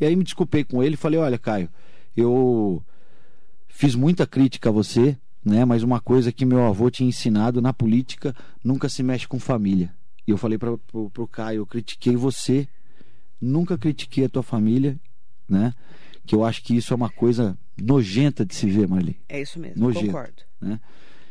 E 0.00 0.04
aí 0.04 0.16
me 0.16 0.24
desculpei 0.24 0.64
com 0.64 0.82
ele 0.82 0.94
e 0.94 0.98
falei, 0.98 1.18
olha, 1.18 1.38
Caio, 1.38 1.68
eu 2.16 2.82
fiz 3.68 3.94
muita 3.94 4.26
crítica 4.26 4.68
a 4.68 4.72
você, 4.72 5.16
né? 5.44 5.64
Mas 5.64 5.82
uma 5.82 6.00
coisa 6.00 6.32
que 6.32 6.44
meu 6.44 6.64
avô 6.64 6.90
tinha 6.90 7.08
ensinado 7.08 7.60
na 7.62 7.72
política, 7.72 8.34
nunca 8.62 8.88
se 8.88 9.02
mexe 9.02 9.26
com 9.28 9.38
família. 9.38 9.94
E 10.26 10.30
eu 10.30 10.38
falei 10.38 10.58
para 10.58 10.76
pro 11.12 11.28
Caio, 11.28 11.58
eu 11.58 11.66
critiquei 11.66 12.16
você, 12.16 12.66
nunca 13.40 13.76
critiquei 13.76 14.24
a 14.24 14.28
tua 14.28 14.42
família, 14.42 14.98
né? 15.48 15.72
Que 16.26 16.34
eu 16.34 16.44
acho 16.44 16.62
que 16.62 16.74
isso 16.74 16.92
é 16.92 16.96
uma 16.96 17.10
coisa 17.10 17.58
nojenta 17.80 18.44
de 18.46 18.54
se 18.54 18.68
ver, 18.70 18.88
Marli. 18.88 19.20
É 19.28 19.40
isso 19.42 19.58
mesmo, 19.58 19.82
Nojento. 19.82 20.06
concordo. 20.06 20.42
Né? 20.60 20.80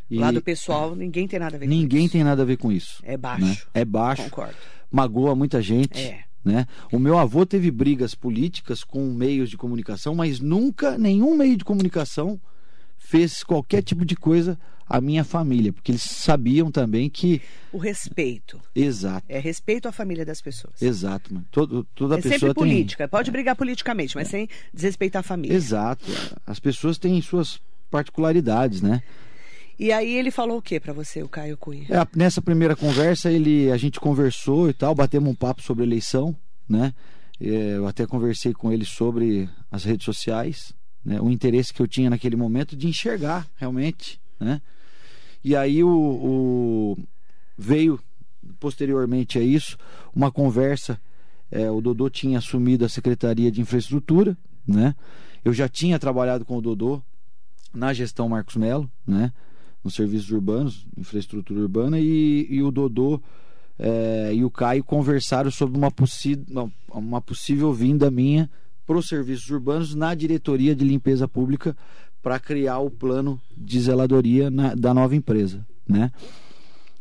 E 0.09 0.19
Lado 0.19 0.41
pessoal, 0.41 0.95
ninguém 0.95 1.27
tem 1.27 1.39
nada 1.39 1.55
a 1.55 1.59
ver 1.59 1.65
com 1.65 1.71
ninguém 1.71 2.03
isso. 2.05 2.11
tem 2.11 2.23
nada 2.23 2.43
a 2.43 2.45
ver 2.45 2.57
com 2.57 2.71
isso. 2.71 3.01
É 3.03 3.17
baixo. 3.17 3.45
né? 3.45 3.57
É 3.73 3.83
baixo, 3.83 4.23
Concordo. 4.25 4.55
magoa 4.91 5.33
muita 5.35 5.59
gente. 5.61 5.99
É. 5.99 6.23
Né? 6.43 6.65
O 6.91 6.99
meu 6.99 7.17
avô 7.17 7.45
teve 7.45 7.71
brigas 7.71 8.13
políticas 8.13 8.83
com 8.83 9.05
meios 9.13 9.49
de 9.49 9.55
comunicação, 9.57 10.13
mas 10.13 10.39
nunca 10.41 10.97
nenhum 10.97 11.37
meio 11.37 11.55
de 11.55 11.63
comunicação 11.63 12.39
fez 12.97 13.43
qualquer 13.43 13.81
tipo 13.81 14.03
de 14.05 14.15
coisa 14.15 14.59
à 14.87 14.99
minha 14.99 15.23
família, 15.23 15.71
porque 15.71 15.91
eles 15.93 16.01
sabiam 16.03 16.69
também 16.69 17.09
que 17.09 17.41
O 17.71 17.77
respeito. 17.77 18.59
exato, 18.75 19.25
É 19.29 19.39
respeito 19.39 19.87
à 19.87 19.91
família 19.93 20.25
das 20.25 20.41
pessoas. 20.41 20.81
exato, 20.81 21.33
mano. 21.33 21.45
Todo, 21.49 21.85
toda 21.95 22.15
é 22.15 22.17
pessoa 22.21 22.39
sempre 22.39 22.53
tem 22.53 22.63
É. 22.63 22.67
política. 22.75 23.07
Pode 23.07 23.31
brigar 23.31 23.55
politicamente, 23.55 24.15
mas 24.15 24.27
sem 24.27 24.49
desrespeitar 24.73 25.21
a 25.21 25.23
família. 25.23 25.55
exato. 25.55 26.05
As 26.45 26.59
pessoas 26.59 26.97
têm 26.97 27.21
suas 27.21 27.59
particularidades, 27.89 28.81
né? 28.81 29.01
E 29.79 29.91
aí 29.91 30.15
ele 30.15 30.29
falou 30.31 30.57
o 30.57 30.61
que 30.61 30.79
pra 30.79 30.93
você, 30.93 31.23
o 31.23 31.27
Caio 31.29 31.57
Cunha? 31.57 31.85
É, 31.89 32.07
nessa 32.17 32.41
primeira 32.41 32.75
conversa, 32.75 33.31
ele, 33.31 33.71
a 33.71 33.77
gente 33.77 33.99
conversou 33.99 34.69
e 34.69 34.73
tal, 34.73 34.93
batemos 34.93 35.29
um 35.29 35.35
papo 35.35 35.61
sobre 35.61 35.83
eleição, 35.83 36.35
né? 36.69 36.93
É, 37.41 37.77
eu 37.77 37.87
até 37.87 38.05
conversei 38.05 38.53
com 38.53 38.71
ele 38.71 38.85
sobre 38.85 39.49
as 39.71 39.83
redes 39.83 40.05
sociais, 40.05 40.73
né? 41.03 41.19
O 41.19 41.29
interesse 41.31 41.73
que 41.73 41.81
eu 41.81 41.87
tinha 41.87 42.09
naquele 42.09 42.35
momento 42.35 42.75
de 42.75 42.87
enxergar 42.87 43.47
realmente, 43.55 44.21
né? 44.39 44.61
E 45.43 45.55
aí 45.55 45.83
o, 45.83 45.89
o- 45.89 46.97
veio 47.57 47.99
posteriormente 48.59 49.37
a 49.37 49.41
isso 49.41 49.77
uma 50.15 50.31
conversa. 50.31 50.99
é, 51.51 51.69
o 51.69 51.81
Dodô 51.81 52.09
tinha 52.09 52.37
assumido 52.37 52.85
a 52.85 52.89
secretaria 52.89 53.51
de 53.51 53.59
infraestrutura, 53.61 54.37
né? 54.67 54.95
Eu 55.43 55.51
já 55.53 55.67
tinha 55.67 55.99
trabalhado 55.99 56.45
com 56.45 56.57
o 56.57 56.61
Dodô 56.61 57.01
na 57.73 57.91
gestão 57.93 58.29
Marcos 58.29 58.55
Melo, 58.55 58.89
né? 59.05 59.33
Nos 59.83 59.95
serviços 59.95 60.31
urbanos, 60.31 60.85
infraestrutura 60.97 61.59
urbana, 61.59 61.99
e, 61.99 62.47
e 62.49 62.61
o 62.63 62.71
Dodô 62.71 63.21
é, 63.77 64.31
e 64.33 64.43
o 64.45 64.49
Caio 64.49 64.83
conversaram 64.83 65.51
sobre 65.51 65.77
uma, 65.77 65.91
uma 66.89 67.21
possível 67.21 67.73
vinda 67.73 68.09
minha 68.09 68.49
para 68.85 68.97
os 68.97 69.07
serviços 69.07 69.49
urbanos 69.49 69.93
na 69.95 70.13
diretoria 70.13 70.75
de 70.75 70.85
limpeza 70.85 71.27
pública 71.27 71.75
para 72.21 72.39
criar 72.39 72.79
o 72.79 72.89
plano 72.89 73.39
de 73.57 73.79
zeladoria 73.81 74.49
na- 74.49 74.73
da 74.75 74.93
nova 74.93 75.15
empresa, 75.15 75.65
né? 75.87 76.11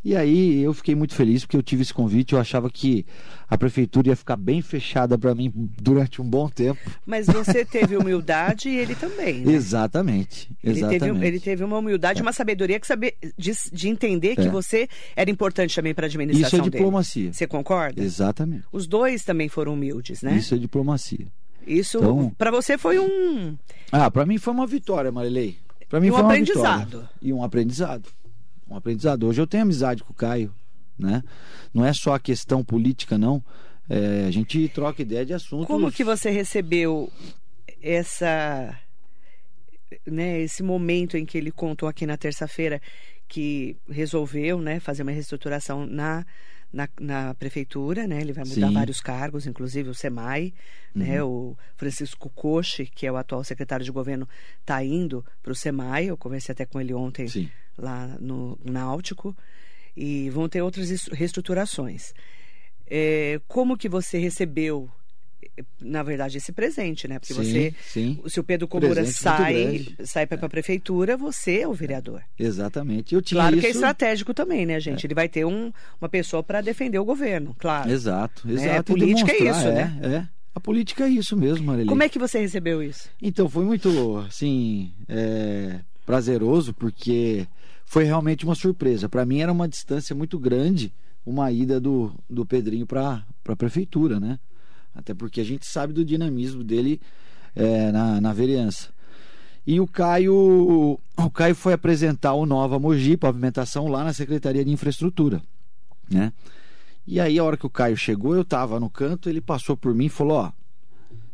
E 0.04 0.16
aí 0.16 0.60
eu 0.60 0.74
fiquei 0.74 0.96
muito 0.96 1.14
feliz 1.14 1.44
porque 1.44 1.56
eu 1.56 1.62
tive 1.62 1.82
esse 1.82 1.94
convite. 1.94 2.32
Eu 2.32 2.40
achava 2.40 2.68
que 2.68 3.06
a 3.48 3.56
prefeitura 3.56 4.08
ia 4.08 4.16
ficar 4.16 4.36
bem 4.36 4.60
fechada 4.60 5.16
para 5.16 5.32
mim 5.32 5.52
durante 5.80 6.20
um 6.20 6.24
bom 6.24 6.48
tempo. 6.48 6.80
Mas 7.06 7.26
você 7.26 7.64
teve 7.64 7.96
humildade 7.96 8.68
e 8.68 8.76
ele 8.76 8.96
também. 8.96 9.40
Né? 9.42 9.52
Exatamente. 9.52 10.50
Ele 10.62 10.78
exatamente. 10.80 11.00
teve, 11.04 11.26
ele 11.26 11.38
teve 11.40 11.62
uma 11.62 11.78
humildade, 11.78 12.20
uma 12.20 12.32
sabedoria 12.32 12.80
que 12.80 12.86
saber, 12.86 13.14
de, 13.38 13.52
de 13.72 13.88
entender 13.88 14.34
que 14.34 14.48
É. 14.48 14.50
você 14.50 14.88
era 15.14 15.30
importante 15.30 15.72
também 15.74 15.94
para 15.94 16.06
a 16.06 16.08
Isso 16.08 16.16
administração 16.18 16.58
é 16.58 16.62
dele. 16.62 16.70
diplomacia. 16.72 17.32
Você 17.32 17.46
concorda? 17.46 18.02
Exatamente. 18.02 18.64
Os 18.72 18.88
dois 18.88 19.22
também 19.22 19.48
foram 19.48 19.74
humildes, 19.74 20.20
né? 20.22 20.36
Isso 20.36 20.54
é 20.54 20.58
diplomacia. 20.58 21.26
Isso, 21.64 21.98
Então- 21.98 22.32
para 22.36 22.50
você 22.50 22.76
foi 22.76 22.98
um. 22.98 23.56
Ah, 23.92 24.10
para 24.10 24.26
mim 24.26 24.36
foi 24.36 24.52
uma 24.52 24.66
vitória, 24.66 25.12
Marilei. 25.12 25.58
Para 25.88 26.00
mim 26.00 26.08
um 26.08 26.14
foi 26.14 26.22
uma 26.22 26.30
aprendizado. 26.30 26.84
vitória. 26.86 27.10
E 27.22 27.32
um 27.32 27.44
aprendizado. 27.44 28.08
Um 28.72 28.76
aprendizado. 28.76 29.26
Hoje 29.26 29.40
eu 29.40 29.46
tenho 29.46 29.64
amizade 29.64 30.02
com 30.02 30.12
o 30.12 30.16
Caio, 30.16 30.54
né? 30.98 31.22
Não 31.74 31.84
é 31.84 31.92
só 31.92 32.14
a 32.14 32.18
questão 32.18 32.64
política, 32.64 33.18
não. 33.18 33.44
É, 33.88 34.24
a 34.26 34.30
gente 34.30 34.66
troca 34.68 35.02
ideia 35.02 35.26
de 35.26 35.34
assuntos. 35.34 35.66
Como 35.66 35.92
que 35.92 36.02
você 36.02 36.30
recebeu 36.30 37.12
essa, 37.82 38.74
né, 40.06 40.40
esse 40.40 40.62
momento 40.62 41.18
em 41.18 41.26
que 41.26 41.36
ele 41.36 41.50
contou 41.50 41.86
aqui 41.86 42.06
na 42.06 42.16
terça-feira 42.16 42.80
que 43.28 43.76
resolveu, 43.90 44.58
né, 44.58 44.80
fazer 44.80 45.02
uma 45.02 45.12
reestruturação 45.12 45.86
na 45.86 46.24
na, 46.72 46.88
na 46.98 47.34
prefeitura, 47.34 48.06
né? 48.06 48.20
Ele 48.20 48.32
vai 48.32 48.44
mudar 48.44 48.54
Sim. 48.54 48.64
Uhum. 48.64 48.72
vários 48.72 49.00
cargos, 49.00 49.46
inclusive 49.46 49.90
o 49.90 49.94
SEMAI, 49.94 50.54
né? 50.94 51.22
O 51.22 51.56
Francisco 51.76 52.30
Coche, 52.30 52.86
que 52.86 53.06
é 53.06 53.12
o 53.12 53.16
atual 53.16 53.44
secretário 53.44 53.84
de 53.84 53.90
governo, 53.92 54.28
está 54.60 54.82
indo 54.82 55.24
para 55.42 55.52
o 55.52 55.54
SEMAI. 55.54 56.06
Eu 56.06 56.16
conversei 56.16 56.52
até 56.52 56.64
com 56.64 56.80
ele 56.80 56.94
ontem 56.94 57.28
Sim. 57.28 57.50
lá 57.76 58.16
no 58.20 58.58
Náutico 58.64 59.36
e 59.96 60.30
vão 60.30 60.48
ter 60.48 60.62
outras 60.62 60.88
es- 60.90 61.08
reestruturações. 61.08 62.14
É, 62.86 63.40
como 63.48 63.76
que 63.76 63.88
você 63.88 64.18
recebeu, 64.18 64.90
na 65.80 66.02
verdade, 66.02 66.38
esse 66.38 66.52
presente, 66.52 67.06
né? 67.06 67.18
Porque 67.18 67.34
Sim, 67.34 67.42
você, 67.42 67.74
sim. 67.82 68.20
se 68.26 68.40
o 68.40 68.44
Pedro 68.44 68.66
Comura 68.68 68.94
Presente 68.94 69.18
sai, 69.18 69.86
sai 70.04 70.26
para 70.26 70.44
a 70.46 70.48
prefeitura, 70.48 71.16
você 71.16 71.60
é 71.60 71.68
o 71.68 71.72
vereador. 71.74 72.22
Exatamente. 72.38 73.14
Eu 73.14 73.22
tinha 73.22 73.40
Claro 73.40 73.56
isso... 73.56 73.60
que 73.62 73.66
é 73.66 73.70
estratégico 73.70 74.32
também, 74.32 74.64
né, 74.66 74.78
gente? 74.80 75.06
Ele 75.06 75.14
vai 75.14 75.28
ter 75.28 75.44
um- 75.44 75.72
uma 76.00 76.08
pessoa 76.08 76.42
para 76.42 76.60
defender 76.60 76.98
o 76.98 77.04
governo, 77.04 77.54
claro. 77.58 77.90
Exato, 77.90 78.48
É, 78.48 78.52
exato. 78.52 78.92
e 78.92 78.94
política 78.94 79.32
é 79.32 79.36
isso, 79.50 79.66
é, 79.68 79.72
né? 79.74 80.00
É. 80.02 80.28
A 80.54 80.60
política 80.60 81.04
é 81.04 81.08
isso 81.08 81.36
mesmo, 81.36 81.66
Marilei. 81.66 81.86
Como 81.88 82.02
é 82.02 82.08
que 82.08 82.18
você 82.18 82.38
recebeu 82.38 82.82
isso? 82.82 83.08
Então, 83.20 83.48
foi 83.48 83.64
muito, 83.64 84.18
assim, 84.28 84.92
é, 85.08 85.80
prazeroso, 86.04 86.74
porque 86.74 87.46
foi 87.86 88.04
realmente 88.04 88.44
uma 88.44 88.54
surpresa. 88.54 89.08
Para 89.08 89.24
mim 89.24 89.40
era 89.40 89.50
uma 89.52 89.68
distância 89.68 90.14
muito 90.14 90.38
grande 90.38 90.92
uma 91.24 91.50
ida 91.52 91.80
do, 91.80 92.12
do 92.28 92.44
Pedrinho 92.44 92.84
para 92.86 93.24
a 93.48 93.56
prefeitura, 93.56 94.18
né? 94.18 94.38
Até 94.94 95.14
porque 95.14 95.40
a 95.40 95.44
gente 95.44 95.66
sabe 95.66 95.92
do 95.92 96.04
dinamismo 96.04 96.62
dele 96.62 97.00
é, 97.54 97.90
na, 97.92 98.20
na 98.20 98.32
vereança. 98.32 98.90
E 99.66 99.80
o 99.80 99.86
Caio, 99.86 100.98
o 101.16 101.30
Caio 101.30 101.54
foi 101.54 101.72
apresentar 101.72 102.34
o 102.34 102.44
Nova 102.44 102.78
Mogi, 102.78 103.16
pavimentação, 103.16 103.86
lá 103.86 104.02
na 104.02 104.12
Secretaria 104.12 104.64
de 104.64 104.70
Infraestrutura, 104.70 105.40
né? 106.10 106.32
E 107.06 107.20
aí, 107.20 107.38
a 107.38 107.44
hora 107.44 107.56
que 107.56 107.66
o 107.66 107.70
Caio 107.70 107.96
chegou, 107.96 108.34
eu 108.34 108.44
tava 108.44 108.78
no 108.78 108.88
canto, 108.88 109.28
ele 109.28 109.40
passou 109.40 109.76
por 109.76 109.94
mim 109.94 110.06
e 110.06 110.08
falou: 110.08 110.38
Ó, 110.38 110.52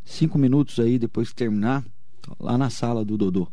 cinco 0.05 0.39
minutos 0.39 0.79
aí, 0.79 0.99
depois 0.99 1.29
que 1.29 1.35
terminar, 1.35 1.85
lá 2.41 2.57
na 2.57 2.71
sala 2.71 3.05
do 3.05 3.17
Dodô. 3.19 3.49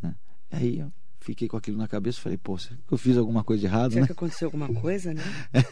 Né? 0.00 0.14
Aí 0.50 0.78
eu 0.78 0.92
fiquei 1.20 1.48
com 1.48 1.56
aquilo 1.56 1.76
na 1.76 1.88
cabeça 1.88 2.20
falei: 2.20 2.38
Pô, 2.38 2.56
será 2.58 2.76
que 2.86 2.94
eu 2.94 2.98
fiz 2.98 3.16
alguma 3.16 3.42
coisa 3.42 3.66
errada, 3.66 3.90
Será 3.90 4.02
né? 4.02 4.06
que 4.06 4.12
aconteceu 4.12 4.46
alguma 4.46 4.68
coisa, 4.68 5.12
né? 5.12 5.22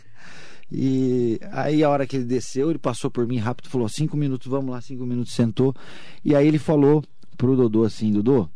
E 0.70 1.40
aí, 1.52 1.82
a 1.82 1.88
hora 1.88 2.06
que 2.06 2.16
ele 2.16 2.24
desceu, 2.26 2.68
ele 2.70 2.78
passou 2.78 3.10
por 3.10 3.26
mim 3.26 3.38
rápido, 3.38 3.68
falou: 3.68 3.88
cinco 3.88 4.16
minutos, 4.16 4.46
vamos 4.48 4.70
lá, 4.70 4.80
cinco 4.80 5.06
minutos, 5.06 5.32
sentou. 5.32 5.74
E 6.24 6.34
aí 6.34 6.46
ele 6.46 6.58
falou 6.58 7.02
pro 7.36 7.56
Dodô 7.56 7.84
assim: 7.84 8.12
Dodô, 8.12 8.48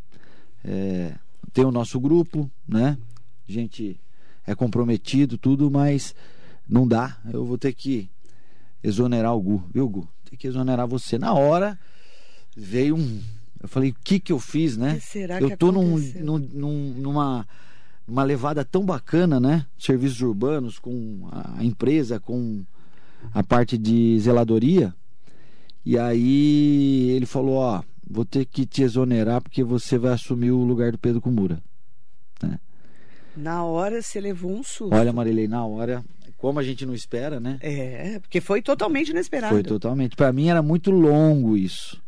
é, 0.65 1.15
tem 1.53 1.65
o 1.65 1.71
nosso 1.71 1.99
grupo, 1.99 2.51
né? 2.69 2.99
A 3.49 3.53
gente 3.53 3.99
é 4.47 4.55
comprometido, 4.55 5.39
tudo, 5.39 5.71
mas 5.71 6.15
não 6.69 6.87
dá. 6.87 7.17
Eu 7.33 7.45
vou 7.45 7.57
ter 7.57 7.73
que 7.73 8.11
exonerar 8.83 9.35
o 9.35 9.41
Gu, 9.41 9.65
viu, 9.73 9.89
Gu? 9.89 10.09
Tem 10.29 10.39
que 10.39 10.47
exonerar 10.47 10.87
você. 10.87 11.19
Na 11.19 11.33
hora 11.33 11.79
veio 12.57 12.97
um. 12.97 13.21
Eu 13.63 13.69
falei: 13.69 13.91
o 13.91 13.97
que 14.05 14.21
que 14.21 14.33
eu 14.33 14.39
fiz, 14.39 14.77
né? 14.77 14.99
Eu 15.41 15.49
que 15.49 15.57
tô 15.57 15.73
num- 15.73 16.39
num- 16.53 16.95
numa 16.99 17.47
uma 18.07 18.25
levada 18.25 18.65
tão 18.65 18.85
bacana, 18.85 19.39
né? 19.39 19.67
Serviços 19.79 20.21
urbanos 20.21 20.79
com 20.79 21.29
a 21.31 21.65
empresa, 21.65 22.21
com 22.21 22.65
a 23.33 23.43
parte 23.43 23.79
de 23.79 24.19
zeladoria. 24.19 24.95
E 25.85 25.99
aí 25.99 27.11
ele 27.11 27.27
falou, 27.27 27.57
ó, 27.57 27.83
vou 28.09 28.25
ter 28.25 28.45
que 28.45 28.67
te 28.67 28.83
exonerar 28.83 29.41
porque 29.41 29.65
você 29.65 29.99
vai 29.99 30.13
assumir 30.13 30.51
o 30.51 30.65
lugar 30.65 30.93
do 30.93 30.99
Pedro 30.99 31.21
Kumura. 31.21 31.63
Na 33.37 33.65
hora 33.65 34.03
você 34.03 34.21
levou 34.21 34.53
um 34.53 34.63
susto. 34.63 34.95
Olha, 34.95 35.13
Marilei, 35.13 35.49
na 35.49 35.65
hora, 35.65 36.05
como 36.37 36.59
a 36.59 36.63
gente 36.63 36.85
não 36.85 36.95
espera, 36.95 37.41
né? 37.41 37.59
É, 37.61 38.19
porque 38.19 38.41
foi 38.41 38.61
totalmente 38.61 39.11
inesperado. 39.11 39.55
Foi 39.55 39.63
totalmente. 39.63 40.15
Pra 40.15 40.33
mim 40.33 40.49
era 40.49 40.63
muito 40.63 40.91
longo 40.91 41.57
isso. 41.57 42.01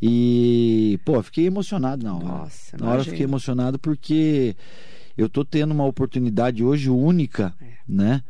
E, 0.00 0.98
pô, 1.04 1.22
fiquei 1.22 1.46
emocionado 1.46 2.02
na 2.02 2.16
hora. 2.16 2.24
Nossa, 2.24 2.76
na 2.76 2.86
hora 2.86 2.92
eu 2.92 2.96
imagino. 2.96 3.12
fiquei 3.12 3.24
emocionado 3.24 3.78
porque 3.78 4.56
eu 5.16 5.28
tô 5.28 5.44
tendo 5.44 5.72
uma 5.72 5.84
oportunidade 5.84 6.64
hoje 6.64 6.88
única, 6.90 7.54
É. 7.60 7.66
né? 7.88 8.22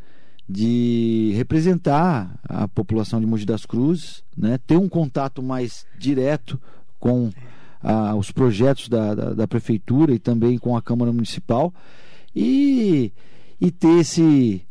De 0.48 1.32
representar 1.36 2.38
a 2.44 2.66
população 2.68 3.20
de 3.20 3.26
Mogi 3.26 3.46
das 3.46 3.64
Cruzes, 3.64 4.22
né? 4.36 4.58
Ter 4.66 4.76
um 4.76 4.88
contato 4.88 5.42
mais 5.42 5.86
direto 5.98 6.60
com 6.98 7.30
ah, 7.82 8.14
os 8.16 8.30
projetos 8.30 8.88
da, 8.88 9.14
da, 9.14 9.32
da 9.34 9.48
prefeitura 9.48 10.12
e 10.12 10.18
também 10.18 10.58
com 10.58 10.76
a 10.76 10.82
Câmara 10.82 11.12
Municipal 11.12 11.72
e, 12.34 13.12
e 13.60 13.70
ter 13.70 13.98
esse 14.00 14.62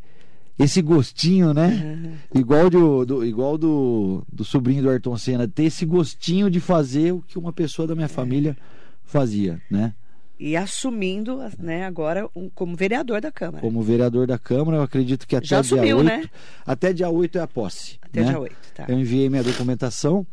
esse 0.59 0.79
gostinho, 0.79 1.53
né? 1.55 2.19
Igual, 2.35 2.69
do, 2.69 3.03
do- 3.03 3.25
igual 3.25 3.57
do, 3.57 4.23
do 4.31 4.43
sobrinho 4.43 4.83
do 4.83 4.89
Ayrton 4.91 5.17
Senna, 5.17 5.47
ter 5.47 5.63
esse 5.63 5.87
gostinho 5.87 6.51
de 6.51 6.59
fazer 6.59 7.13
o 7.13 7.21
que 7.23 7.39
uma 7.39 7.51
pessoa 7.51 7.87
da 7.87 7.95
minha 7.95 8.07
família 8.09 8.55
fazia, 9.03 9.59
né? 9.71 9.95
E 10.43 10.57
assumindo, 10.57 11.37
né, 11.59 11.85
agora 11.85 12.27
um- 12.35 12.49
como 12.49 12.75
vereador 12.75 13.21
da 13.21 13.31
Câmara. 13.31 13.61
Como 13.61 13.79
vereador 13.83 14.25
da 14.25 14.39
Câmara, 14.39 14.77
eu 14.77 14.81
acredito 14.81 15.27
que 15.27 15.35
até 15.35 15.45
Já 15.45 15.61
dia 15.61 15.75
assumiu, 15.77 15.97
8, 15.97 16.05
né? 16.07 16.23
até 16.65 16.91
dia 16.91 17.09
8 17.11 17.37
é 17.37 17.41
a 17.41 17.47
posse. 17.47 17.99
Até 18.01 18.21
né? 18.21 18.27
dia 18.29 18.39
8, 18.39 18.55
tá. 18.73 18.85
Eu 18.87 18.99
enviei 18.99 19.29
minha 19.29 19.43
documentação 19.43 20.25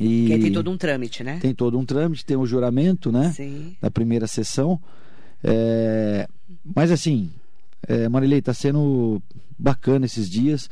e 0.00 0.26
Que 0.28 0.32
aí 0.32 0.40
tem 0.40 0.52
todo 0.52 0.70
um 0.70 0.78
trâmite, 0.78 1.22
né? 1.22 1.38
tem 1.42 1.54
todo 1.54 1.78
um 1.78 1.84
trâmite, 1.84 2.24
tem 2.24 2.38
o 2.38 2.46
juramento, 2.46 3.12
né? 3.12 3.32
Sim. 3.32 3.76
da 3.82 3.90
primeira 3.90 4.26
sessão. 4.26 4.80
É, 5.42 6.26
Mas 6.74 6.90
assim, 6.90 7.30
é, 7.86 8.08
Marilei, 8.08 8.38
está 8.38 8.54
sendo 8.54 9.22
bacana 9.58 10.06
esses 10.06 10.28
dias. 10.30 10.70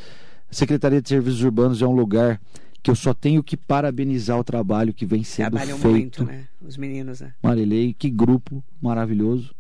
A 0.50 0.54
Secretaria 0.54 1.02
de 1.02 1.08
Serviços 1.10 1.42
Urbanos 1.42 1.82
é 1.82 1.86
um 1.86 1.92
lugar 1.92 2.40
que 2.82 2.90
eu 2.90 2.94
só 2.96 3.14
tenho 3.14 3.42
que 3.42 3.56
parabenizar 3.56 4.38
o 4.38 4.44
trabalho 4.44 4.92
que 4.92 5.06
vem 5.06 5.22
sendo 5.22 5.50
Trabalham 5.52 5.78
feito. 5.78 5.90
muito, 6.22 6.24
né? 6.24 6.44
Os 6.60 6.76
meninos, 6.76 7.20
né? 7.20 7.32
Marilei, 7.42 7.94
que 7.96 8.10
grupo 8.10 8.62
maravilhoso. 8.80 9.54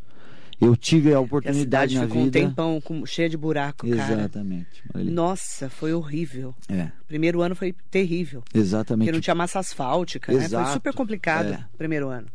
Eu 0.60 0.76
tive 0.76 1.12
a 1.12 1.16
a 1.16 1.20
oportunidade 1.20 1.92
cidade 1.92 1.94
na 1.96 2.02
ficou 2.06 2.22
vida. 2.24 2.38
um 2.38 2.42
tempão 2.48 2.80
com, 2.80 3.04
cheia 3.04 3.28
de 3.28 3.36
buraco, 3.36 3.88
cara. 3.88 4.12
Exatamente. 4.12 4.82
Marilei. 4.94 5.12
Nossa, 5.14 5.68
foi 5.68 5.92
horrível. 5.92 6.54
É, 6.68 6.88
Primeiro 7.08 7.42
ano 7.42 7.54
foi 7.56 7.74
terrível. 7.90 8.42
exatamente. 8.54 9.06
Porque 9.06 9.12
não 9.16 9.20
tinha 9.20 9.34
massa 9.34 9.58
asfáltica, 9.58 10.30
né? 10.32 10.38
Foi 10.38 10.46
Exato. 10.46 10.72
super 10.72 10.92
complicado 10.94 11.52
É. 11.52 11.64
o 11.74 11.76
primeiro 11.76 12.08
ano. 12.08 12.26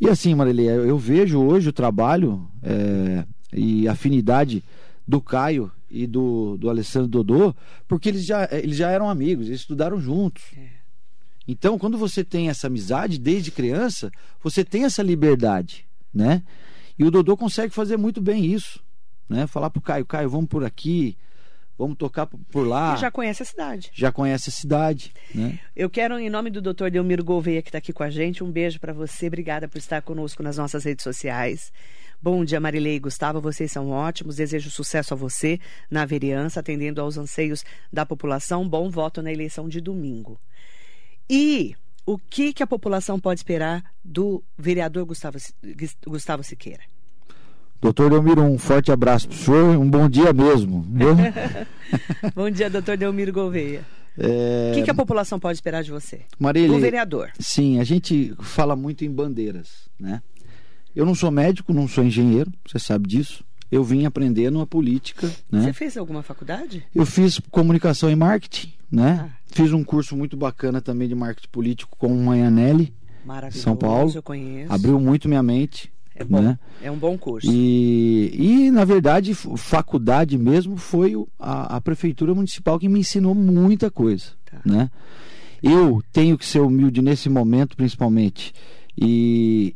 E 0.00 0.08
assim, 0.08 0.34
Marilei, 0.34 0.68
eu 0.68 0.96
vejo 0.96 1.40
hoje 1.42 1.68
o 1.68 1.72
trabalho 1.72 2.48
é, 2.62 3.24
e 3.52 3.86
a 3.88 3.92
afinidade 3.92 4.62
do 5.06 5.20
Caio 5.20 5.70
e 5.90 6.06
do, 6.06 6.56
do 6.58 6.68
Alessandro 6.68 7.08
Dodô, 7.08 7.54
porque 7.86 8.08
eles 8.08 8.24
já, 8.24 8.48
eles 8.52 8.76
já 8.76 8.90
eram 8.90 9.08
amigos, 9.08 9.46
eles 9.48 9.60
estudaram 9.60 10.00
juntos. 10.00 10.42
É. 10.56 10.78
Então, 11.46 11.78
quando 11.78 11.96
você 11.96 12.22
tem 12.22 12.48
essa 12.50 12.66
amizade 12.66 13.18
desde 13.18 13.50
criança, 13.50 14.10
você 14.42 14.62
tem 14.64 14.84
essa 14.84 15.02
liberdade, 15.02 15.86
né? 16.12 16.42
E 16.98 17.04
o 17.04 17.10
Dodô 17.10 17.36
consegue 17.36 17.72
fazer 17.72 17.96
muito 17.96 18.20
bem 18.20 18.44
isso, 18.44 18.82
né? 19.28 19.46
Falar 19.46 19.70
pro 19.70 19.80
Caio, 19.80 20.04
Caio, 20.04 20.28
vamos 20.28 20.48
por 20.48 20.62
aqui, 20.62 21.16
vamos 21.78 21.96
tocar 21.96 22.26
por- 22.26 22.66
lá. 22.66 22.94
E 22.96 23.00
já 23.00 23.10
conhece 23.10 23.42
a 23.42 23.46
cidade. 23.46 23.90
já 23.94 24.12
conhece 24.12 24.50
a 24.50 24.52
cidade, 24.52 25.12
né? 25.34 25.58
Eu 25.74 25.88
quero, 25.88 26.18
em 26.18 26.28
nome 26.28 26.50
do 26.50 26.60
Dr. 26.60 26.90
Delmiro 26.90 27.24
Gouveia, 27.24 27.62
que 27.62 27.68
está 27.70 27.78
aqui 27.78 27.94
com 27.94 28.02
a 28.02 28.10
gente, 28.10 28.44
um 28.44 28.50
beijo 28.50 28.78
para 28.78 28.92
você. 28.92 29.28
Obrigada 29.28 29.66
por 29.68 29.78
estar 29.78 30.02
conosco 30.02 30.42
nas 30.42 30.58
nossas 30.58 30.84
redes 30.84 31.02
sociais. 31.02 31.72
Bom 32.20 32.44
dia, 32.44 32.58
Marilei 32.58 32.96
e 32.96 32.98
Gustavo. 32.98 33.40
Vocês 33.40 33.70
são 33.70 33.90
ótimos. 33.90 34.36
Desejo 34.36 34.70
sucesso 34.70 35.14
a 35.14 35.16
você 35.16 35.60
na 35.90 36.04
vereança, 36.04 36.60
atendendo 36.60 37.00
aos 37.00 37.16
anseios 37.16 37.64
da 37.92 38.04
população. 38.04 38.68
Bom 38.68 38.90
voto 38.90 39.22
na 39.22 39.32
eleição 39.32 39.68
de 39.68 39.80
domingo. 39.80 40.38
E 41.30 41.74
o 42.04 42.18
que, 42.18 42.52
que 42.52 42.62
a 42.62 42.66
população 42.66 43.20
pode 43.20 43.38
esperar 43.40 43.84
do 44.04 44.42
vereador 44.56 45.04
Gustavo, 45.04 45.38
Gustavo 46.06 46.42
Siqueira? 46.42 46.82
Doutor 47.80 48.10
Delmiro, 48.10 48.42
um 48.42 48.58
forte 48.58 48.90
abraço 48.90 49.28
para 49.28 49.36
o 49.36 49.38
senhor, 49.38 49.78
um 49.78 49.88
bom 49.88 50.08
dia 50.08 50.32
mesmo. 50.32 50.84
Bom 52.34 52.50
dia, 52.50 52.68
doutor 52.68 52.96
Delmiro 52.96 53.32
Gouveia. 53.32 53.86
É, 54.18 54.72
O 54.72 54.74
que, 54.74 54.82
que 54.82 54.90
a 54.90 54.94
população 54.94 55.38
pode 55.38 55.56
esperar 55.58 55.84
de 55.84 55.92
você? 55.92 56.22
Marília, 56.40 56.76
O 56.76 56.80
vereador. 56.80 57.30
Sim, 57.38 57.78
a 57.78 57.84
gente 57.84 58.34
fala 58.40 58.74
muito 58.74 59.04
em 59.04 59.10
bandeiras, 59.10 59.88
né? 59.98 60.20
Eu 60.94 61.06
não 61.06 61.14
sou 61.14 61.30
médico, 61.30 61.72
não 61.72 61.86
sou 61.88 62.04
engenheiro, 62.04 62.52
você 62.66 62.78
sabe 62.78 63.08
disso. 63.08 63.44
Eu 63.70 63.84
vim 63.84 64.06
aprendendo 64.06 64.60
a 64.60 64.66
política, 64.66 65.30
né? 65.50 65.62
Você 65.64 65.72
fez 65.74 65.96
alguma 65.96 66.22
faculdade? 66.22 66.84
Eu 66.94 67.04
fiz 67.04 67.38
comunicação 67.50 68.10
e 68.10 68.16
marketing, 68.16 68.72
né? 68.90 69.28
Ah. 69.30 69.36
Fiz 69.50 69.72
um 69.72 69.84
curso 69.84 70.16
muito 70.16 70.36
bacana 70.36 70.80
também 70.80 71.06
de 71.06 71.14
marketing 71.14 71.48
político 71.50 71.94
com 71.98 72.06
o 72.08 72.24
Manhanelli. 72.24 72.94
São 73.50 73.76
Paulo. 73.76 74.10
Eu 74.14 74.22
conheço. 74.22 74.72
abriu 74.72 74.98
muito 74.98 75.28
minha 75.28 75.42
mente, 75.42 75.92
É 76.16 76.24
bom. 76.24 76.40
né? 76.40 76.58
É 76.82 76.90
um 76.90 76.96
bom 76.96 77.18
curso. 77.18 77.46
E, 77.52 78.30
e 78.34 78.70
na 78.70 78.86
verdade, 78.86 79.34
faculdade 79.34 80.38
mesmo 80.38 80.78
foi 80.78 81.14
a, 81.38 81.76
a 81.76 81.80
prefeitura 81.80 82.34
municipal 82.34 82.78
que 82.78 82.88
me 82.88 83.00
ensinou 83.00 83.34
muita 83.34 83.90
coisa, 83.90 84.28
Tá. 84.50 84.60
né? 84.64 84.90
Eu 85.62 86.02
tenho 86.10 86.38
que 86.38 86.46
ser 86.46 86.60
humilde 86.60 87.02
nesse 87.02 87.28
momento, 87.28 87.76
principalmente, 87.76 88.54
e, 88.96 89.74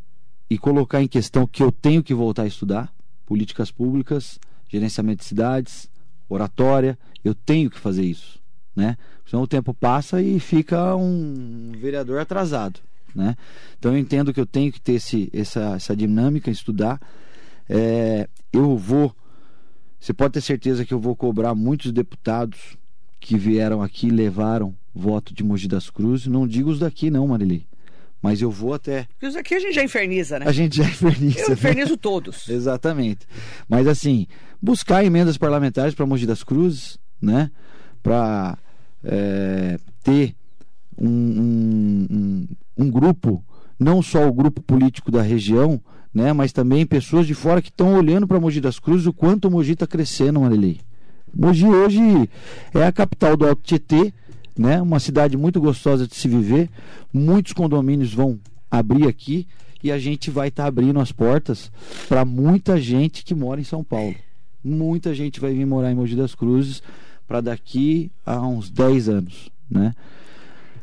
e 0.52 0.58
colocar 0.58 1.02
em 1.02 1.08
questão 1.08 1.46
que 1.46 1.62
eu 1.62 1.72
tenho 1.72 2.02
que 2.02 2.12
voltar 2.12 2.42
a 2.42 2.46
estudar 2.46 2.92
políticas 3.24 3.70
públicas, 3.70 4.38
gerenciamento 4.68 5.20
de 5.20 5.24
cidades, 5.24 5.88
oratória. 6.28 6.98
Eu 7.24 7.34
tenho 7.34 7.70
que 7.70 7.78
fazer 7.78 8.04
isso, 8.04 8.38
né? 8.76 8.98
Senão 9.24 9.44
o 9.44 9.46
tempo 9.46 9.72
passa 9.72 10.20
e 10.20 10.38
fica 10.38 10.94
um 10.94 11.72
vereador 11.74 12.20
atrasado, 12.20 12.80
né? 13.14 13.34
Então 13.78 13.92
eu 13.92 13.98
entendo 13.98 14.30
que 14.30 14.38
eu 14.38 14.44
tenho 14.44 14.70
que 14.70 14.78
ter 14.78 14.92
esse, 14.92 15.30
essa, 15.32 15.76
essa 15.76 15.96
dinâmica, 15.96 16.50
estudar. 16.50 17.00
É, 17.66 18.28
eu 18.52 18.76
vou, 18.76 19.16
você 19.98 20.12
pode 20.12 20.34
ter 20.34 20.42
certeza 20.42 20.84
que 20.84 20.92
eu 20.92 21.00
vou 21.00 21.16
cobrar 21.16 21.54
muitos 21.54 21.92
deputados 21.92 22.76
que 23.18 23.38
vieram 23.38 23.80
aqui 23.80 24.10
levaram 24.10 24.74
voto 24.94 25.32
de 25.32 25.42
Mogi 25.42 25.66
das 25.66 25.88
Cruzes. 25.88 26.26
Não 26.26 26.46
digo 26.46 26.68
os 26.68 26.78
daqui, 26.78 27.10
não, 27.10 27.26
Marili. 27.26 27.66
Mas 28.22 28.40
eu 28.40 28.50
vou 28.50 28.72
até. 28.72 29.08
Porque 29.14 29.26
isso 29.26 29.38
aqui 29.38 29.54
a 29.56 29.58
gente 29.58 29.74
já 29.74 29.82
inferniza, 29.82 30.38
né? 30.38 30.46
A 30.46 30.52
gente 30.52 30.76
já 30.76 30.84
inferniza. 30.84 31.40
Eu 31.40 31.48
né? 31.48 31.54
infernizo 31.54 31.96
todos. 31.96 32.46
Exatamente. 32.48 33.26
Mas 33.68 33.88
assim, 33.88 34.28
buscar 34.62 35.04
emendas 35.04 35.36
parlamentares 35.36 35.92
para 35.92 36.06
Mogi 36.06 36.24
das 36.24 36.44
Cruzes, 36.44 36.98
né? 37.20 37.50
Para 38.00 38.56
ter 40.04 40.36
um, 40.96 41.08
um, 41.08 42.06
um, 42.10 42.48
um 42.78 42.90
grupo, 42.90 43.44
não 43.78 44.00
só 44.00 44.28
o 44.28 44.32
grupo 44.32 44.62
político 44.62 45.10
da 45.10 45.20
região, 45.20 45.80
né? 46.14 46.32
Mas 46.32 46.52
também 46.52 46.86
pessoas 46.86 47.26
de 47.26 47.34
fora 47.34 47.60
que 47.60 47.70
estão 47.70 47.94
olhando 47.94 48.28
para 48.28 48.38
Mogi 48.38 48.60
das 48.60 48.78
Cruzes 48.78 49.06
o 49.06 49.12
quanto 49.12 49.48
o 49.48 49.50
Mogi 49.50 49.72
está 49.72 49.86
crescendo, 49.86 50.40
Marilei. 50.40 50.80
Mogi 51.34 51.66
hoje 51.66 52.30
é 52.74 52.84
a 52.84 52.92
capital 52.92 53.36
do 53.36 53.46
Alto 53.46 53.62
Tietê, 53.62 54.12
né? 54.56 54.80
Uma 54.80 55.00
cidade 55.00 55.36
muito 55.36 55.60
gostosa 55.60 56.06
de 56.06 56.14
se 56.14 56.28
viver. 56.28 56.68
Muitos 57.12 57.52
condomínios 57.52 58.12
vão 58.12 58.38
abrir 58.70 59.06
aqui 59.06 59.46
e 59.82 59.90
a 59.90 59.98
gente 59.98 60.30
vai 60.30 60.48
estar 60.48 60.66
abrindo 60.66 61.00
as 61.00 61.12
portas 61.12 61.70
para 62.08 62.24
muita 62.24 62.80
gente 62.80 63.24
que 63.24 63.34
mora 63.34 63.60
em 63.60 63.64
São 63.64 63.82
Paulo. 63.82 64.14
Muita 64.62 65.12
gente 65.14 65.40
vai 65.40 65.52
vir 65.52 65.66
morar 65.66 65.90
em 65.90 65.94
Mogi 65.94 66.14
das 66.14 66.34
Cruzes 66.34 66.82
para 67.26 67.40
daqui 67.40 68.10
a 68.24 68.40
uns 68.46 68.70
10 68.70 69.08
anos, 69.08 69.50
né? 69.68 69.94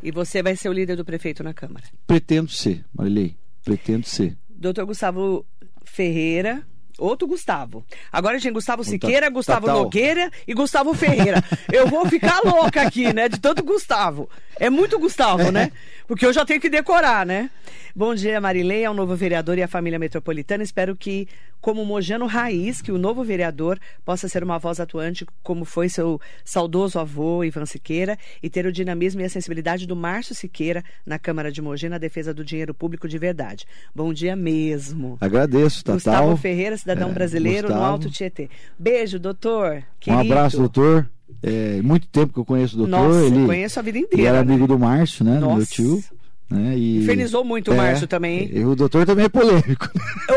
E 0.01 0.11
você 0.11 0.41
vai 0.41 0.55
ser 0.55 0.70
o 0.70 0.74
líder 0.74 0.95
do 0.95 1.05
prefeito 1.05 1.43
na 1.43 1.53
Câmara. 1.53 1.86
Pretendo 2.07 2.49
ser, 2.49 2.86
Marilei. 2.93 3.36
Pretendo 3.63 4.05
ser. 4.05 4.38
Doutor 4.49 4.86
Gustavo 4.86 5.45
Ferreira. 5.84 6.65
Outro 7.00 7.28
Gustavo. 7.28 7.84
Agora 8.12 8.34
a 8.36 8.38
gente 8.38 8.43
tem 8.43 8.54
Gustavo 8.54 8.84
ta- 8.84 8.89
Siqueira, 8.89 9.30
Gustavo 9.30 9.66
Tatal. 9.68 9.84
Nogueira 9.84 10.32
e 10.47 10.54
Gustavo 10.54 10.93
Ferreira. 10.93 11.43
Eu 11.72 11.88
vou 11.88 12.06
ficar 12.08 12.41
louca 12.43 12.82
aqui, 12.82 13.12
né? 13.14 13.28
De 13.30 13.39
tanto 13.39 13.64
Gustavo. 13.64 14.30
É 14.60 14.70
muito 14.70 15.00
Gustavo, 15.00 15.52
né? 15.52 15.72
Porque 16.10 16.26
eu 16.26 16.34
já 16.34 16.43
tenho 16.43 16.60
que 16.60 16.72
decorar, 16.72 17.24
né? 17.24 17.51
Bom 17.95 18.16
dia, 18.16 18.41
Marilei, 18.41 18.84
ao 18.84 18.95
novo 18.95 19.16
vereador 19.16 19.60
e 19.60 19.62
à 19.62 19.68
família 19.68 19.99
metropolitana. 19.99 20.64
Espero 20.64 20.95
que, 20.95 21.28
como 21.62 21.86
mojano 21.86 22.26
raiz, 22.26 22.82
que 22.82 22.91
o 22.91 22.97
novo 22.97 23.24
vereador 23.24 23.78
possa 24.03 24.28
ser 24.28 24.43
uma 24.43 24.57
voz 24.57 24.80
atuante, 24.80 25.24
como 25.43 25.66
foi 25.66 25.88
seu 25.88 26.20
saudoso 26.43 26.97
avô, 26.97 27.43
Ivan 27.43 27.68
Siqueira, 27.68 28.18
e 28.41 28.49
ter 28.49 28.66
o 28.66 28.72
dinamismo 28.72 29.22
e 29.22 29.24
a 29.24 29.30
sensibilidade 29.30 29.86
do 29.86 29.95
Márcio 29.95 30.34
Siqueira 30.34 30.84
na 31.05 31.20
Câmara 31.20 31.51
de 31.51 31.62
Mogi 31.62 31.88
na 31.88 31.99
defesa 31.99 32.34
do 32.34 32.43
dinheiro 32.43 32.74
público 32.74 33.07
de 33.07 33.20
verdade. 33.20 33.68
Bom 33.93 34.12
dia 34.12 34.36
mesmo. 34.36 35.16
Agradeço, 35.22 35.84
Tatal. 35.84 35.93
Gustavo 35.93 36.38
Ferreira, 36.38 36.76
cidadão 36.76 37.12
É, 37.12 37.14
brasileiro 37.14 37.68
no 37.68 37.76
Gustavo. 37.76 37.91
Alto 37.93 38.10
Tietê. 38.10 38.49
Beijo, 38.80 39.20
doutor. 39.20 39.76
Um 39.76 39.84
Querido. 39.99 40.22
abraço, 40.34 40.57
doutor. 40.57 41.07
É, 41.42 41.82
muito 41.82 42.08
tempo 42.08 42.34
que 42.34 42.40
eu 42.40 42.46
conheço 42.46 42.76
o 42.76 42.86
doutor. 42.86 43.08
Nossa, 43.08 43.26
ele, 43.26 43.46
conheço 43.46 43.80
a 43.80 43.82
vida 43.82 43.98
ele 43.98 44.06
inteira. 44.08 44.30
era 44.30 44.44
né? 44.44 44.52
amigo 44.54 44.68
do 44.68 44.78
Márcio, 44.78 45.24
né? 45.24 45.36
do 45.36 45.48
Meu 45.48 45.56
Nossa. 45.58 45.66
tio. 45.72 46.04
Né? 46.50 46.76
E... 46.76 46.98
Infernizou 47.04 47.46
muito 47.46 47.72
o 47.72 47.76
Márcio 47.76 48.08
também, 48.08 48.40
hein? 48.40 48.50
E 48.52 48.66
o 48.66 48.76
doutor 48.76 49.06
também 49.06 49.26
é 49.26 49.30
polêmico. 49.30 49.88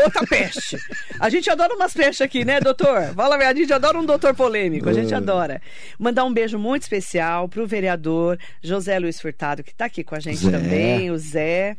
Outra 0.03 0.25
peste. 0.27 0.77
A 1.19 1.27
gente 1.27 1.49
adora 1.49 1.73
umas 1.75 1.91
pestes 1.91 2.21
aqui, 2.21 2.45
né, 2.45 2.61
doutor? 2.61 3.13
Fala 3.15 3.33
a 3.33 3.37
verdade, 3.37 3.59
a 3.59 3.61
gente 3.63 3.73
adora 3.73 3.97
um 3.97 4.05
doutor 4.05 4.35
polêmico, 4.35 4.87
a 4.87 4.93
gente 4.93 5.11
É. 5.11 5.17
adora. 5.17 5.59
Mandar 5.97 6.23
um 6.23 6.31
beijo 6.31 6.59
muito 6.59 6.83
especial 6.83 7.49
pro 7.49 7.65
vereador 7.65 8.37
José 8.61 8.99
Luiz 8.99 9.19
Furtado, 9.19 9.63
que 9.63 9.71
está 9.71 9.85
aqui 9.85 10.03
com 10.03 10.13
a 10.13 10.19
gente 10.19 10.37
Zé. 10.37 10.51
também, 10.51 11.09
o 11.09 11.17
Zé. 11.17 11.75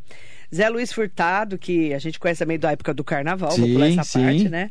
Zé 0.55 0.69
Luiz 0.69 0.93
Furtado, 0.93 1.59
que 1.59 1.93
a 1.93 1.99
gente 1.99 2.19
conhece 2.19 2.39
também 2.39 2.59
da 2.59 2.71
época 2.73 2.95
do 2.95 3.03
carnaval, 3.03 3.51
vou 3.51 3.67
Sim, 3.67 3.73
pular 3.75 3.89
essa 3.89 4.05
sim. 4.05 4.23
parte, 4.23 4.49
né? 4.49 4.71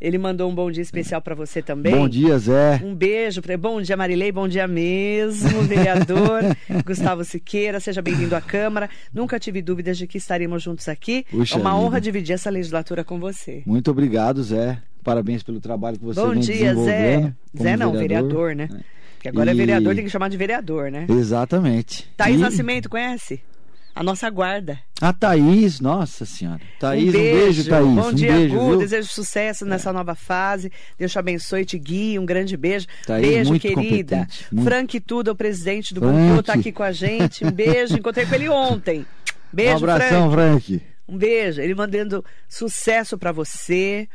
Ele 0.00 0.18
mandou 0.18 0.50
um 0.50 0.54
bom 0.54 0.70
dia 0.70 0.82
especial 0.82 1.22
para 1.22 1.34
você 1.34 1.62
também. 1.62 1.94
Bom 1.94 2.08
dia, 2.08 2.36
Zé. 2.38 2.80
Um 2.84 2.94
beijo 2.94 3.40
para 3.40 3.56
Bom 3.56 3.80
dia, 3.80 3.96
Marilei. 3.96 4.30
Bom 4.30 4.46
dia 4.46 4.66
mesmo, 4.66 5.62
vereador 5.62 6.42
Gustavo 6.84 7.24
Siqueira. 7.24 7.80
Seja 7.80 8.02
bem-vindo 8.02 8.36
à 8.36 8.40
Câmara. 8.40 8.90
Nunca 9.14 9.38
tive 9.40 9.62
dúvidas 9.62 9.96
de 9.96 10.06
que 10.06 10.18
estaremos 10.18 10.62
juntos 10.62 10.88
aqui. 10.88 11.24
Puxa 11.30 11.56
é 11.56 11.60
uma 11.60 11.74
honra 11.76 11.90
vida. 11.96 12.00
dividir 12.02 12.34
essa 12.34 12.50
legislatura 12.50 13.02
com 13.02 13.18
você. 13.18 13.62
Muito 13.64 13.90
obrigado, 13.90 14.42
Zé. 14.42 14.78
Parabéns 15.02 15.42
pelo 15.42 15.60
trabalho 15.60 15.98
que 15.98 16.04
você 16.04 16.20
Bom 16.20 16.30
vem 16.32 16.40
dia, 16.40 16.74
Zé. 16.74 17.32
Zé 17.56 17.76
não, 17.76 17.92
vereador, 17.92 18.54
né? 18.54 18.68
Porque 19.14 19.28
agora 19.28 19.50
é 19.52 19.54
E- 19.54 19.56
vereador, 19.56 19.94
tem 19.94 20.04
que 20.04 20.10
chamar 20.10 20.28
de 20.28 20.36
vereador, 20.36 20.90
né? 20.90 21.06
Exatamente. 21.08 22.10
Thaís 22.16 22.36
E 22.36 22.40
Nascimento, 22.40 22.90
conhece? 22.90 23.40
A 23.94 24.02
nossa 24.02 24.28
guarda. 24.28 24.78
A 25.00 25.12
Thaís, 25.12 25.78
nossa 25.78 26.24
senhora. 26.26 26.60
Thaís, 26.80 27.10
um 27.10 27.12
beijo, 27.12 27.68
Thaís. 27.68 27.86
Bom 27.86 28.08
um 28.08 28.12
dia, 28.12 28.32
beijo, 28.32 28.54
Gu. 28.56 28.66
viu? 28.66 28.74
É. 28.74 28.78
Desejo 28.78 29.08
sucesso 29.08 29.64
nessa 29.64 29.92
nova 29.92 30.16
fase. 30.16 30.72
Deus 30.98 31.12
te 31.12 31.18
abençoe 31.18 31.62
e 31.62 31.64
te 31.64 31.78
guie. 31.78 32.18
Um 32.18 32.26
grande 32.26 32.56
beijo. 32.56 32.86
Thaís, 33.06 33.26
beijo, 33.26 33.50
muito 33.50 33.62
querida. 33.62 34.26
muito. 34.50 34.68
Frank 34.68 35.00
Tudo, 35.00 35.30
o 35.30 35.36
presidente 35.36 35.94
do 35.94 36.00
Frank. 36.00 36.36
Bom 36.36 36.42
tá 36.42 36.54
aqui 36.54 36.72
com 36.72 36.82
a 36.82 36.90
gente. 36.90 37.44
Um 37.44 37.52
beijo. 37.52 37.96
Encontrei 37.96 38.26
com 38.26 38.34
ele 38.34 38.48
ontem. 38.48 39.06
Beijo, 39.52 39.74
um 39.74 39.90
abração, 39.90 40.32
Frank. 40.32 40.66
Frank. 40.66 40.82
Um 41.06 41.16
beijo. 41.16 41.60
Ele 41.60 41.74
mandando 41.74 42.24
sucesso 42.48 43.16
pra 43.16 43.30
você. 43.30 44.08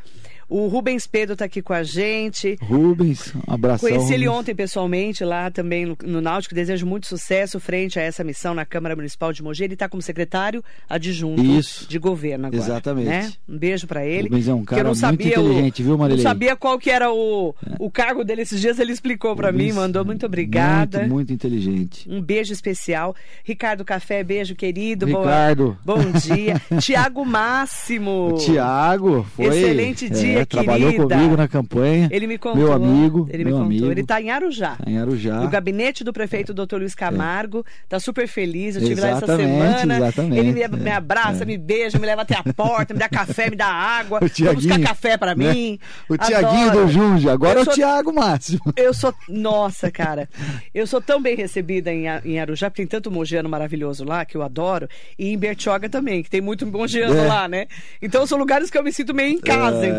O 0.50 0.68
Rubens 0.68 1.06
Pedro 1.06 1.36
tá 1.36 1.45
aqui 1.45 1.62
com 1.62 1.74
a 1.74 1.84
gente. 1.84 2.58
Rubens, 2.62 3.34
um 3.36 3.54
abração. 3.54 3.88
Conheci 3.88 4.14
ele 4.14 4.26
Rubens. 4.26 4.39
ontem 4.39 4.56
pessoalmente 4.56 5.24
lá 5.24 5.52
também 5.52 5.86
no, 5.86 5.97
no 6.04 6.22
Náutico. 6.22 6.56
Desejo 6.56 6.86
muito 6.88 7.06
sucesso 7.08 7.60
frente 7.60 8.00
a 8.00 8.02
essa 8.02 8.24
missão 8.24 8.54
na 8.54 8.66
Câmara 8.66 8.95
Municipal 8.95 9.32
de 9.32 9.43
Mogi. 9.43 9.64
Ele 9.64 9.74
está 9.76 9.88
como 9.88 10.02
secretário 10.02 10.64
adjunto 10.89 11.43
Isso. 11.43 11.88
de 11.88 12.00
governo 12.00 12.47
agora. 12.47 12.62
Exatamente. 12.64 13.08
né? 13.08 13.32
Um 13.47 13.58
beijo 13.58 13.86
para 13.86 14.06
ele. 14.06 14.24
Rubens 14.24 14.47
é 14.47 14.54
um 14.54 14.66
cara 14.66 14.82
não 14.84 14.89
muito 14.89 15.00
sabia 15.00 15.39
o- 15.39 15.43
inteligente, 15.52 15.84
viu, 15.84 15.97
Marilei? 15.97 16.24
Não 16.24 16.30
sabia 16.32 16.56
qual 16.56 16.80
que 16.80 16.89
era 16.89 17.12
o, 17.12 17.54
o 17.80 17.91
cargo 17.91 18.24
dele 18.24 18.41
esses 18.41 18.60
dias. 18.60 18.80
Ele 18.80 18.91
explicou 18.91 19.36
para 19.36 19.52
mim, 19.52 19.72
mandou 19.72 20.04
muito 20.04 20.26
obrigada. 20.26 21.00
Muito, 21.02 21.14
muito 21.14 21.34
inteligente. 21.34 22.10
Um 22.10 22.22
beijo 22.22 22.52
especial. 22.54 23.16
Ricardo 23.43 23.86
Café, 23.86 24.24
beijo 24.24 24.56
querido. 24.56 25.06
Boa- 25.06 25.20
Ricardo. 25.22 25.78
Bom 25.86 26.00
dia. 26.12 26.60
Tiago 26.82 27.24
Máximo. 27.24 28.36
Tiago 28.39 29.24
foi. 29.36 29.45
Excelente 29.45 30.10
dia, 30.10 30.39
é, 30.39 30.39
Trabalhou 30.46 30.92
querida. 30.92 31.16
comigo 31.16 31.38
na 31.38 31.48
campanha. 31.48 32.08
Ele 32.12 32.28
me 32.28 32.38
contou. 32.38 32.58
Meu 32.58 32.72
amigo. 32.74 33.28
Ele 33.32 33.44
me 33.44 33.52
meu 33.52 33.54
contou. 33.60 33.66
amigo. 33.66 33.92
Ele 33.92 34.02
está 34.02 34.22
em 34.22 34.30
Arujá. 34.32 34.76
Tá 34.84 34.90
em 34.90 34.98
Arujá. 34.98 35.36
No 35.40 35.50
gabinete 35.50 36.04
do 36.04 36.12
prefeito 36.14 36.54
Dr. 36.54 36.78
Luiz 36.78 36.96
Camargo. 36.96 37.66
Tá 37.88 38.00
super 38.00 38.28
feliz. 38.28 38.76
Eu 38.76 38.82
estive 38.84 39.02
lá 39.02 39.10
essa 39.10 39.26
semana. 39.26 39.96
exatamente. 39.98 40.38
Ele 40.40 40.52
me, 40.54 40.78
me 40.84 40.90
É, 40.90 40.94
abraça, 40.94 41.44
é. 41.44 41.46
me 41.46 41.58
beija, 41.58 41.98
me 42.00 42.06
leva 42.06 42.22
até 42.24 42.36
a 42.36 42.44
porta, 42.54 42.94
me 42.94 43.00
dá 43.00 43.10
café, 43.10 43.50
me 43.50 43.56
dá 43.56 43.68
água. 43.68 44.20
O 44.20 44.22
Vai 44.22 44.30
buscar 44.30 44.54
Tiaguinho, 44.70 44.88
café 44.88 45.18
né? 45.36 45.36
mim. 45.36 45.80
O 46.10 46.18
Tiaguinho 46.18 46.72
do 46.72 46.88
Junge, 46.88 47.30
agora 47.30 47.54
Eu 47.56 47.60
é 47.60 47.62
o 47.62 47.66
sou- 47.66 47.74
Tiago 47.74 48.14
Máximo. 48.14 48.60
Eu 48.76 48.94
sou. 48.94 49.14
Nossa, 49.28 49.90
cara. 49.92 50.28
Eu 50.74 50.86
sou 50.88 51.02
tão 51.02 51.22
bem 51.22 51.36
recebida 51.36 51.92
em, 51.94 52.06
em 52.26 52.40
Arujá, 52.40 52.70
porque 52.70 52.82
tem 52.82 52.88
tanto 52.88 53.12
mogiano 53.12 53.48
maravilhoso 53.50 54.04
lá, 54.04 54.26
que 54.26 54.36
eu 54.38 54.42
adoro. 54.42 54.88
E 55.18 55.32
em 55.34 55.38
Bertioga 55.38 55.90
também, 55.90 56.24
que 56.24 56.30
tem 56.30 56.42
muito 56.42 56.66
mogiano 56.66 57.18
É. 57.18 57.28
lá, 57.28 57.48
né? 57.48 57.68
Então 58.02 58.26
são 58.26 58.38
lugares 58.38 58.70
que 58.70 58.78
eu 58.78 58.84
me 58.84 58.92
sinto 58.92 59.14
meio 59.14 59.30
em 59.34 59.40
casa, 59.40 59.86
É. 59.86 59.90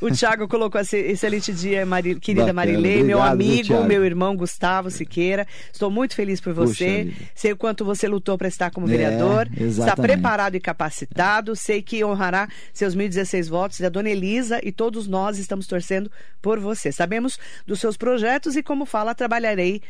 O 0.00 0.10
Thiago 0.10 0.46
colocou 0.48 0.80
assim, 0.80 0.96
excelente 0.98 1.52
dia, 1.52 1.84
Mari, 1.86 2.16
querida 2.20 2.42
Bacana, 2.46 2.52
Marilei, 2.54 3.02
meu 3.02 3.18
obrigado, 3.18 3.38
viu, 3.38 3.46
amigo, 3.48 3.66
Thiago? 3.68 3.84
meu 3.84 4.04
irmão 4.04 4.36
Gustavo 4.36 4.90
Siqueira. 4.90 5.46
Estou 5.72 5.90
muito 5.90 6.14
feliz 6.14 6.40
por 6.40 6.54
Puxa 6.54 6.66
você. 6.74 7.04
vida. 7.04 7.16
Sei 7.34 7.52
o 7.52 7.56
quanto 7.56 7.84
você 7.84 8.06
lutou 8.08 8.36
para 8.38 8.48
estar 8.48 8.70
como 8.70 8.86
É, 8.86 8.90
vereador. 8.90 9.48
Está 9.56 9.96
preparado 9.96 10.54
e 10.54 10.60
capacitado. 10.60 11.54
Sei 11.56 11.82
que 11.82 12.04
honrará 12.04 12.48
seus 12.72 12.94
1.016 12.96 13.48
votos. 13.48 13.80
E 13.80 13.86
a 13.86 13.88
dona 13.88 14.10
Elisa 14.10 14.60
e 14.62 14.70
todos 14.72 15.06
nós 15.06 15.38
estamos 15.38 15.66
torcendo 15.66 16.10
por 16.42 16.58
você. 16.58 16.90
Sabemos 16.92 17.38
dos 17.66 17.80
seus 17.80 17.96
projetos 17.96 18.56
e, 18.56 18.62
como 18.62 18.84
fala, 18.86 19.14
trabalharei 19.14 19.80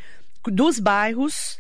dos 0.47 0.79
bairros. 0.79 1.59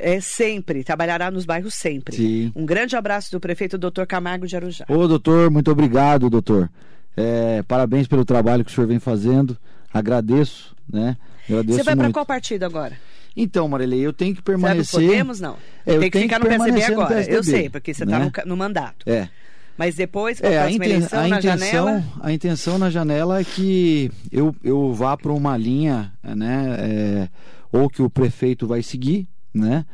é, 0.00 0.20
sempre, 0.20 0.84
trabalhará 0.84 1.28
nos 1.30 1.44
bairros 1.44 1.74
sempre. 1.74 2.14
Sim. 2.16 2.52
Um 2.54 2.64
grande 2.64 2.94
abraço 2.94 3.32
do 3.32 3.40
prefeito 3.40 3.76
Dr. 3.76 4.04
Camargo 4.06 4.46
de 4.46 4.54
Arujá. 4.54 4.84
Ô, 4.88 5.08
doutor, 5.08 5.50
muito 5.50 5.70
obrigado, 5.72 6.30
doutor. 6.30 6.70
É, 7.18 7.62
parabéns 7.64 8.06
pelo 8.06 8.24
trabalho 8.24 8.64
que 8.64 8.70
o 8.70 8.74
senhor 8.74 8.86
vem 8.86 8.98
fazendo. 8.98 9.56
Agradeço, 9.92 10.74
né? 10.90 11.16
Agradeço 11.48 11.78
Você 11.78 11.84
vai 11.84 11.96
para 11.96 12.12
qual 12.12 12.24
partido 12.26 12.64
agora? 12.64 12.96
Então, 13.36 13.68
Marilei, 13.68 14.00
eu 14.00 14.12
tenho 14.12 14.34
que 14.34 14.42
permanecer. 14.42 15.00
Podemos, 15.00 15.40
não? 15.40 15.56
É, 15.86 15.94
eu 15.96 16.00
Tem 16.00 16.10
que 16.10 16.18
tenho 16.18 16.24
ficar 16.24 16.36
que 16.40 16.44
no 16.44 16.48
PSDB 16.50 16.64
permanecer 16.80 16.96
no 16.96 17.02
agora. 17.02 17.20
Eu 17.20 17.24
PSDB, 17.40 17.58
sei, 17.58 17.70
porque 17.70 17.94
você 17.94 18.04
está 18.04 18.18
né? 18.18 18.32
no, 18.44 18.50
no 18.50 18.56
mandato. 18.56 19.08
É. 19.08 19.28
Mas 19.76 19.94
depois, 19.94 20.42
É, 20.42 20.58
a 20.58 20.70
inten- 20.70 20.90
eleição, 20.90 21.18
a 21.20 21.28
na 21.28 21.38
intenção, 21.38 21.56
janela... 21.86 22.04
a 22.20 22.32
intenção 22.32 22.78
na 22.78 22.90
janela 22.90 23.40
é 23.40 23.44
que 23.44 24.10
eu, 24.32 24.54
eu 24.64 24.92
vá 24.92 25.16
para 25.16 25.32
uma 25.32 25.56
linha, 25.56 26.12
né, 26.24 26.76
é, 26.80 27.28
ou 27.70 27.88
que 27.88 28.02
o 28.02 28.10
prefeito 28.10 28.66
vai 28.66 28.82
seguir, 28.82 29.28
né, 29.54 29.84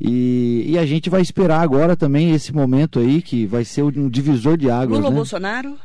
e, 0.00 0.64
e 0.68 0.78
a 0.78 0.86
gente 0.86 1.10
vai 1.10 1.20
esperar 1.20 1.60
agora 1.60 1.94
também 1.94 2.30
esse 2.32 2.54
momento 2.54 2.98
aí 2.98 3.20
que 3.20 3.44
vai 3.44 3.66
ser 3.66 3.82
um 3.82 4.08
divisor 4.08 4.56
de 4.56 4.70
águas, 4.70 4.98
Lula 4.98 5.10
né? 5.10 5.16
Bolsonaro? 5.16 5.78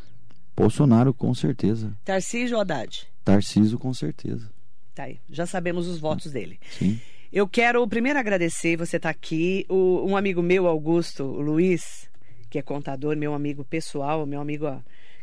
Bolsonaro 0.64 1.14
com 1.14 1.34
certeza, 1.34 1.94
Tarcísio 2.04 2.56
ou 2.56 2.62
Haddad? 2.62 3.08
Tarciso 3.24 3.78
com 3.78 3.94
certeza, 3.94 4.50
Tá 4.94 5.04
aí, 5.04 5.20
já 5.30 5.46
sabemos 5.46 5.88
os 5.88 6.00
votos 6.00 6.32
dele. 6.32 6.60
sim. 6.72 7.00
Eu 7.32 7.48
quero 7.48 7.88
primeiro 7.88 8.18
agradecer 8.20 8.76
você 8.76 8.98
estar 8.98 9.10
aqui. 9.12 9.64
O- 9.70 10.04
um 10.06 10.18
amigo 10.18 10.42
meu, 10.42 10.66
Augusto, 10.68 11.24
o 11.24 11.40
Luiz, 11.40 12.10
que 12.50 12.58
é 12.58 12.62
contador, 12.62 13.16
meu 13.16 13.34
amigo 13.36 13.64
pessoal, 13.64 14.26
meu 14.26 14.42
amigo 14.42 14.66
ó, 14.66 14.80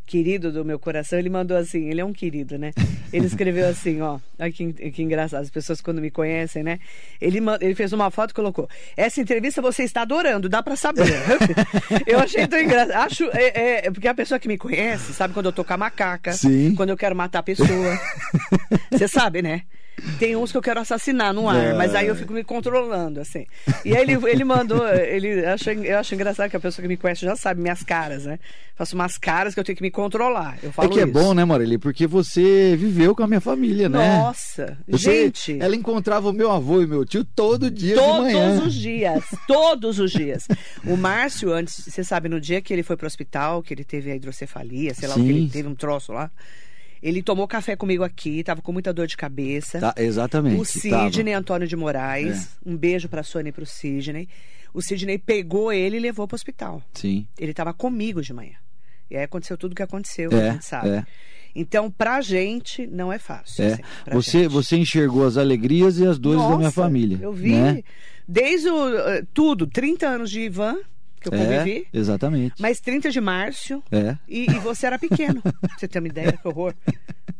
querido 0.07 0.53
do 0.53 0.65
meu 0.65 0.79
coração, 0.79 1.19
ele 1.19 1.29
mandou 1.29 1.57
assim, 1.57 1.89
ele 1.89 2.01
é 2.01 2.05
um 2.05 2.13
querido, 2.13 2.57
né? 2.57 2.73
Ele 3.13 3.27
escreveu 3.27 3.67
assim, 3.69 4.01
ó, 4.01 4.19
olha 4.39 4.53
que, 4.53 4.73
que 4.73 5.03
engraçado, 5.03 5.43
as 5.43 5.51
pessoas 5.51 5.81
quando 5.81 6.01
me 6.01 6.11
conhecem, 6.11 6.63
né? 6.63 6.79
Ele, 7.21 7.41
ele 7.61 7.75
fez 7.75 7.93
uma 7.93 8.11
foto 8.11 8.31
e 8.31 8.35
colocou, 8.35 8.69
essa 8.97 9.21
entrevista 9.21 9.61
você 9.61 9.83
está 9.83 10.03
adorando, 10.03 10.49
dá 10.49 10.63
pra 10.63 10.77
saber. 10.77 11.13
eu 12.07 12.19
achei 12.21 12.47
tão 12.47 12.61
engraçado. 12.61 12.97
Acho, 12.97 13.25
é, 13.33 13.87
é, 13.87 13.91
porque 13.91 14.09
a 14.09 14.15
pessoa 14.15 14.39
que 14.39 14.49
me 14.49 14.57
conhece 14.57 15.13
sabe 15.13 15.35
quando 15.35 15.47
eu 15.47 15.53
tô 15.53 15.65
com 15.65 15.75
a 15.75 15.77
macaca, 15.77 16.33
Sim. 16.33 16.75
quando 16.77 16.91
eu 16.91 16.97
quero 16.97 17.17
matar 17.17 17.41
a 17.41 17.43
pessoa. 17.43 18.01
Você 18.91 19.09
sabe, 19.09 19.43
né? 19.43 19.63
Tem 20.19 20.37
uns 20.37 20.53
que 20.53 20.59
eu 20.59 20.63
quero 20.63 20.79
assassinar 20.81 21.33
no 21.33 21.49
ar, 21.49 21.57
É. 21.57 21.73
mas 21.73 21.95
aí 21.95 22.07
eu 22.07 22.15
fico 22.15 22.33
me 22.33 22.45
controlando, 22.45 23.19
assim. 23.21 23.47
E 23.85 23.97
aí 23.97 24.03
ele, 24.03 24.13
ele 24.31 24.45
mandou, 24.45 24.87
ele 24.89 25.45
acha, 25.47 25.73
eu 25.73 25.99
acho 25.99 26.15
engraçado 26.15 26.51
que 26.51 26.57
a 26.57 26.61
pessoa 26.61 26.83
que 26.83 26.89
me 26.89 26.97
conhece 26.99 27.25
já 27.25 27.35
sabe 27.35 27.63
minhas 27.63 27.83
caras, 27.83 28.25
né? 28.27 28.39
Faço 28.75 28.95
umas 28.95 29.17
caras 29.17 29.55
que 29.55 29.61
eu 29.61 29.65
tenho 29.65 29.75
que 29.77 29.83
me 29.83 29.91
controlar. 29.91 30.59
Eu 30.63 30.71
falo 30.71 30.91
É 30.91 30.93
que 30.93 31.01
é 31.01 31.05
isso. 31.05 31.13
bom, 31.13 31.33
né, 31.33 31.45
Marili? 31.47 31.79
Porque 31.79 32.07
você 32.07 32.77
viveu 32.77 33.15
com 33.17 33.23
a 33.23 33.27
minha 33.27 33.41
família, 33.41 33.89
né? 33.89 34.19
Nossa, 34.19 34.77
Você- 34.87 34.99
gente. 35.25 35.57
Ela 35.61 35.75
encontrava 35.75 36.29
o 36.29 36.33
meu 36.33 36.53
avô 36.53 36.83
e 36.83 36.87
meu 36.87 37.05
tio 37.07 37.25
todo 37.25 37.71
dia. 37.71 37.95
Todos 37.97 38.67
os 38.67 38.75
dias, 38.75 39.25
todos 39.49 39.99
os 39.99 40.13
dias. 40.13 40.47
O 40.85 40.95
Márcio, 40.97 41.53
antes, 41.55 41.85
você 41.87 42.05
sabe, 42.05 42.29
no 42.29 42.39
dia 42.39 42.61
que 42.61 42.73
ele 42.73 42.83
foi 42.83 42.97
pro 42.99 43.07
hospital, 43.07 43.63
que 43.63 43.73
ele 43.73 43.83
teve 43.85 44.11
a 44.13 44.15
hidrocefalia, 44.15 44.93
sei 44.93 45.09
lá 45.09 45.15
o 45.15 45.23
que 45.25 45.29
ele 45.31 45.49
teve, 45.49 45.67
um 45.69 45.75
troço 45.75 46.13
lá. 46.13 46.31
Ele 47.03 47.23
tomou 47.23 47.47
café 47.47 47.77
comigo 47.77 48.03
aqui, 48.03 48.43
tava 48.43 48.63
com 48.63 48.73
muita 48.73 48.93
dor 48.93 49.07
de 49.07 49.17
cabeça. 49.17 49.79
Tá, 49.81 49.95
exatamente. 49.97 50.61
O 50.61 50.65
Sidney 50.65 51.35
Antônio 51.35 51.69
de 51.69 51.77
Moraes, 51.77 52.45
É. 52.65 52.71
um 52.71 52.77
beijo 52.77 53.09
pra 53.09 53.23
Sônia 53.23 53.51
e 53.51 53.53
pro 53.53 53.67
Sidney. 53.67 54.29
O 54.75 54.83
Sidney 54.83 55.19
pegou 55.19 55.73
ele 55.73 55.97
e 55.97 56.01
levou 56.01 56.27
pro 56.27 56.35
hospital. 56.35 56.83
Sim. 56.93 57.27
Ele 57.39 57.53
tava 57.55 57.73
comigo 57.73 58.21
de 58.23 58.33
manhã. 58.33 58.55
E 59.11 59.17
aí 59.17 59.23
aconteceu 59.23 59.57
tudo 59.57 59.73
o 59.73 59.75
que 59.75 59.83
aconteceu, 59.83 60.31
É, 60.33 60.49
a 60.49 60.53
gente 60.55 60.65
sabe. 60.65 60.89
é. 60.89 61.07
Então, 61.55 61.91
pra 61.91 62.21
gente, 62.21 62.87
não 62.87 63.11
é 63.13 63.19
fácil. 63.19 63.65
É. 63.65 63.73
assim, 63.73 63.83
Você, 64.13 64.39
gente. 64.43 64.49
você 64.53 64.77
enxergou 64.77 65.27
as 65.27 65.37
alegrias 65.39 65.99
e 65.99 66.07
as 66.07 66.19
dores 66.19 66.43
da 66.43 66.49
minha 66.49 66.59
Nossa, 66.59 66.73
família. 66.83 67.19
Eu 67.23 67.33
vi 67.33 67.53
Né? 67.53 67.83
desde 68.29 68.69
o, 68.69 68.95
eh, 68.99 69.23
tudo, 69.33 69.67
30 69.67 70.07
anos 70.07 70.31
de 70.31 70.41
Ivan, 70.41 70.77
que 71.31 71.37
eu 71.37 71.39
convivi, 71.39 71.87
É, 71.93 71.99
exatamente. 71.99 72.61
mais 72.61 72.81
30 72.81 73.11
de 73.11 73.21
Márcio, 73.21 73.83
É. 73.91 74.17
e, 74.29 74.51
e 74.51 74.59
você 74.59 74.87
era 74.87 74.99
pequeno. 74.99 75.43
Você 75.79 75.87
ter 75.89 75.99
uma 75.99 76.09
ideia, 76.09 76.33
que 76.33 76.49
horror. 76.49 76.75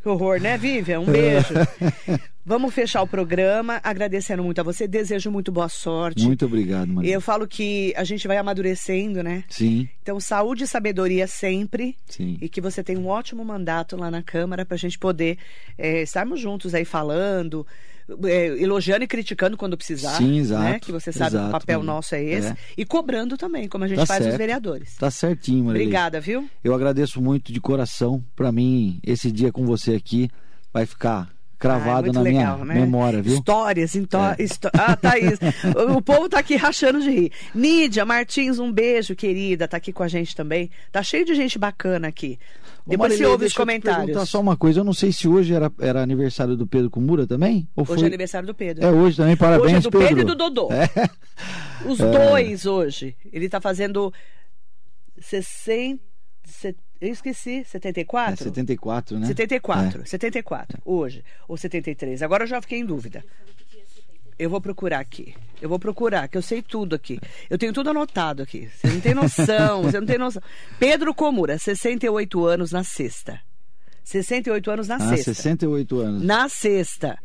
Que 0.01 0.09
horror, 0.09 0.39
né, 0.39 0.57
Vivian? 0.57 0.99
Um 0.99 1.05
beijo. 1.05 1.53
Vamos 2.45 2.73
fechar 2.73 3.01
o 3.01 3.07
programa, 3.07 3.81
agradecendo 3.83 4.41
muito 4.43 4.61
a 4.61 4.63
você, 4.63 4.87
desejo 4.87 5.29
muito 5.29 5.51
boa 5.51 5.67
sorte. 5.67 6.23
Muito 6.23 6.45
obrigado, 6.45 6.87
Maria. 6.93 7.13
Eu 7.13 7.19
falo 7.19 7.45
que 7.47 7.93
a 7.97 8.03
gente 8.05 8.25
vai 8.27 8.37
amadurecendo, 8.37 9.21
né? 9.21 9.43
Sim, 9.49 9.89
Então, 10.01 10.17
saúde 10.19 10.63
e 10.63 10.67
sabedoria 10.67 11.27
sempre. 11.27 11.97
sim. 12.07 12.37
E 12.39 12.47
que 12.47 12.61
você 12.61 12.81
tenha 12.83 12.99
um 12.99 13.07
ótimo 13.07 13.43
mandato 13.43 13.97
lá 13.97 14.09
na 14.09 14.23
Câmara 14.23 14.65
para 14.65 14.75
a 14.75 14.77
gente 14.79 14.97
poder 14.97 15.37
eh, 15.77 16.03
estarmos 16.03 16.39
juntos 16.39 16.73
aí 16.73 16.85
falando, 16.85 17.67
eh, 18.25 18.55
elogiando 18.59 19.03
e 19.03 19.07
criticando 19.07 19.57
quando 19.57 19.75
precisar. 19.77 20.17
Sim, 20.17 20.37
exato, 20.39 20.63
Né? 20.63 20.79
Que 20.79 20.91
você 20.91 21.11
sabe 21.11 21.31
que 21.31 21.35
o 21.35 21.39
exato, 21.39 21.51
papel 21.51 21.83
nosso 21.83 22.15
é 22.15 22.23
esse. 22.23 22.47
É. 22.49 22.57
E 22.77 22.85
cobrando 22.85 23.37
também, 23.37 23.67
como 23.67 23.83
a 23.83 23.87
gente 23.87 23.97
Tá 23.97 24.05
faz 24.05 24.19
os 24.21 24.25
certo. 24.27 24.37
vereadores. 24.37 24.95
Tá 24.95 25.11
certinho, 25.11 25.65
Maria. 25.65 25.81
Obrigada, 25.81 26.19
viu? 26.19 26.49
Eu 26.63 26.73
agradeço 26.73 27.21
muito 27.21 27.51
de 27.51 27.59
coração. 27.59 28.23
Pra 28.35 28.51
mim, 28.51 28.99
esse 29.03 29.31
dia 29.31 29.51
com 29.51 29.65
você 29.65 29.93
aqui 29.95 30.29
vai 30.73 30.85
ficar 30.85 31.29
cravado 31.59 32.11
Ah, 32.11 32.13
na 32.13 32.21
legal, 32.21 32.57
minha 32.59 32.65
né? 32.65 32.73
memória, 32.81 33.19
viu? 33.21 33.33
Histórias, 33.33 33.95
então. 33.95 34.23
É. 34.23 34.35
histó- 34.43 34.69
Ah, 34.73 34.95
Thaís. 34.95 35.39
o, 35.75 35.97
o 35.97 36.01
povo 36.01 36.29
tá 36.29 36.37
aqui 36.39 36.55
rachando 36.55 37.01
de 37.01 37.09
rir. 37.09 37.31
Nídia 37.53 38.05
Martins, 38.05 38.59
um 38.59 38.71
beijo, 38.71 39.15
querida. 39.15 39.67
Tá 39.67 39.77
aqui 39.77 39.91
com 39.91 40.03
a 40.03 40.07
gente 40.07 40.35
também. 40.35 40.69
Tá 40.91 41.01
cheio 41.01 41.25
de 41.25 41.33
gente 41.33 41.57
bacana 41.57 42.07
aqui. 42.07 42.37
Depois 42.87 43.11
você 43.13 43.15
Marilei, 43.19 43.31
ouve 43.31 43.45
os 43.45 43.51
deixa 43.53 43.61
eu 43.61 43.65
te 43.65 43.67
perguntar 43.67 43.95
comentários. 44.01 44.29
só 44.29 44.39
uma 44.39 44.55
coisa. 44.57 44.79
Eu 44.79 44.83
não 44.83 44.93
sei 44.93 45.11
se 45.11 45.27
hoje 45.27 45.53
era, 45.53 45.71
era 45.79 46.01
aniversário 46.01 46.55
do 46.55 46.65
Pedro 46.65 46.89
Kumura 46.89 47.27
também? 47.27 47.67
Ou 47.75 47.83
Hoje 47.83 47.93
foi... 47.95 48.03
é 48.03 48.05
aniversário 48.07 48.47
do 48.47 48.53
Pedro. 48.55 48.85
É 48.85 48.91
hoje 48.91 49.17
também, 49.17 49.35
parabéns, 49.35 49.77
Hoje 49.77 49.87
é 49.87 49.89
do 49.89 49.91
Pedro, 49.91 50.07
Pedro. 50.07 50.21
e 50.21 50.25
do 50.25 50.35
Dodô. 50.35 50.69
É. 50.71 50.87
Os 51.87 51.97
dois 51.97 52.65
hoje. 52.65 53.15
Ele 53.31 53.47
tá 53.49 53.59
fazendo 53.61 54.11
60. 55.19 55.99
set- 56.45 56.77
Eu 56.99 57.09
esqueci, 57.11 57.63
74? 57.65 58.33
É 58.33 58.37
74, 58.37 59.19
né? 59.19 59.27
74, 59.27 60.01
É. 60.01 60.05
74, 60.05 60.79
hoje. 60.83 61.23
Ou 61.47 61.55
73. 61.57 62.23
Agora 62.23 62.43
eu 62.43 62.47
já 62.47 62.59
fiquei 62.61 62.79
em 62.79 62.85
dúvida. 62.85 63.23
Eu 64.39 64.49
vou 64.49 64.61
procurar 64.61 64.99
aqui. 64.99 65.33
Eu 65.61 65.67
vou 65.67 65.79
procurar, 65.79 66.27
que 66.27 66.37
eu 66.37 66.41
sei 66.41 66.61
tudo 66.61 66.95
aqui. 66.95 67.19
Eu 67.49 67.57
tenho 67.57 67.73
tudo 67.73 67.89
anotado 67.89 68.43
aqui. 68.43 68.69
Você 68.75 68.87
não 68.87 68.99
tem 69.01 69.13
noção, 69.15 69.81
você 69.83 69.99
não 69.99 70.05
tem 70.07 70.17
noção. 70.17 70.41
Pedro 70.79 71.13
Comura, 71.13 71.57
68 71.57 72.45
anos 72.45 72.71
na 72.71 72.83
sexta. 72.83 73.39
68 74.03 74.71
anos 74.71 74.87
na 74.87 74.95
Ah, 74.95 74.99
sexta. 75.09 75.33
68 75.33 75.99
anos. 75.99 76.23
Na 76.23 76.47
sexta. 76.47 77.17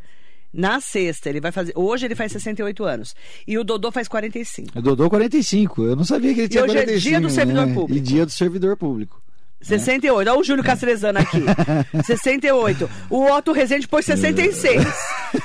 Na 0.52 0.80
sexta, 0.80 1.28
ele 1.30 1.40
vai 1.40 1.52
fazer. 1.52 1.72
Hoje 1.76 2.06
ele 2.06 2.14
faz 2.14 2.32
68 2.32 2.84
anos. 2.84 3.14
E 3.46 3.56
o 3.56 3.64
Dodô 3.64 3.90
faz 3.92 4.08
45. 4.08 4.78
O 4.78 4.82
Dodô 4.82 5.08
45. 5.08 5.82
Eu 5.82 5.96
não 5.96 6.04
sabia 6.04 6.34
que 6.34 6.40
ele 6.40 6.48
tinha 6.48 6.64
hoje 6.64 6.76
é 6.76 6.82
45. 6.82 7.08
dia 7.10 7.20
do 7.20 7.30
servidor 7.30 7.66
né? 7.66 7.74
público. 7.74 7.98
E 7.98 8.00
dia 8.00 8.26
do 8.26 8.32
servidor 8.32 8.76
público. 8.76 9.22
68. 9.62 10.14
Olha 10.14 10.38
o 10.38 10.44
Júlio 10.44 10.64
Castrezano 10.64 11.18
aqui. 11.18 11.42
68. 12.04 12.90
O 13.08 13.24
Otto 13.24 13.52
Rezende 13.52 13.88
pôs 13.88 14.04
66. 14.04 14.82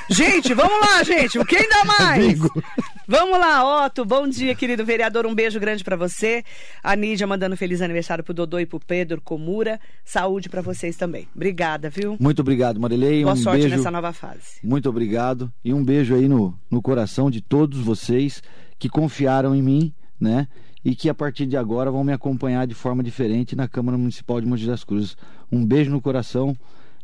Gente, 0.10 0.54
vamos 0.54 0.80
lá, 0.80 1.04
gente. 1.04 1.44
Quem 1.46 1.68
dá 1.70 1.84
mais? 1.86 2.28
Bingo. 2.34 2.64
Vamos 3.08 3.40
lá, 3.40 3.86
Otto. 3.86 4.04
Bom 4.04 4.28
dia, 4.28 4.54
querido 4.54 4.84
vereador. 4.84 5.26
Um 5.26 5.34
beijo 5.34 5.60
grande 5.60 5.84
pra 5.84 5.96
você. 5.96 6.44
A 6.84 6.96
Nídia 6.96 7.26
mandando 7.26 7.56
feliz 7.56 7.82
aniversário 7.82 8.24
pro 8.24 8.34
Dodô 8.34 8.60
e 8.60 8.66
pro 8.66 8.80
Pedro 8.80 9.22
Comura. 9.22 9.80
Saúde 10.04 10.50
pra 10.50 10.62
vocês 10.62 10.98
também. 10.98 11.28
Obrigada, 11.34 11.90
viu? 11.90 12.18
Muito 12.20 12.42
obrigado, 12.42 12.80
Marilei. 12.80 13.24
Boa 13.24 13.34
um 13.34 13.38
sorte 13.38 13.62
beijo. 13.62 13.78
nessa 13.78 13.92
nova 13.92 14.12
fase. 14.12 14.60
Muito 14.64 14.90
obrigado. 14.90 15.52
E 15.64 15.74
um 15.74 15.84
beijo 15.84 16.16
aí 16.16 16.28
no, 16.28 16.58
no 16.70 16.82
coração 16.82 17.32
de 17.32 17.40
todos 17.40 17.80
vocês 17.80 18.42
que 18.78 18.90
confiaram 18.90 19.56
em 19.56 19.62
mim, 19.62 19.94
né? 20.20 20.48
E 20.88 20.96
que 20.96 21.10
a 21.10 21.14
partir 21.14 21.46
de 21.46 21.58
agora 21.58 21.92
vão 21.92 22.02
me 22.02 22.14
acompanhar 22.14 22.66
de 22.66 22.74
forma 22.74 23.04
diferente 23.04 23.58
na 23.58 23.68
Câmara 23.68 23.98
Municipal 23.98 24.40
de 24.40 24.48
Mogi 24.48 24.66
das 24.66 24.86
Cruzes. 24.86 25.18
Um 25.52 25.66
beijo 25.66 25.92
no 25.92 26.00
coração 26.00 26.58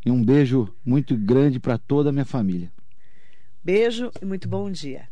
e 0.05 0.09
um 0.09 0.23
beijo 0.23 0.73
muito 0.85 1.17
grande 1.17 1.59
para 1.59 1.77
toda 1.77 2.07
a 2.07 2.13
minha 2.13 2.23
família. 2.23 2.71
Beijo 3.61 4.09
e 4.21 4.25
muito 4.25 4.47
bom 4.47 4.71
dia. 4.71 5.09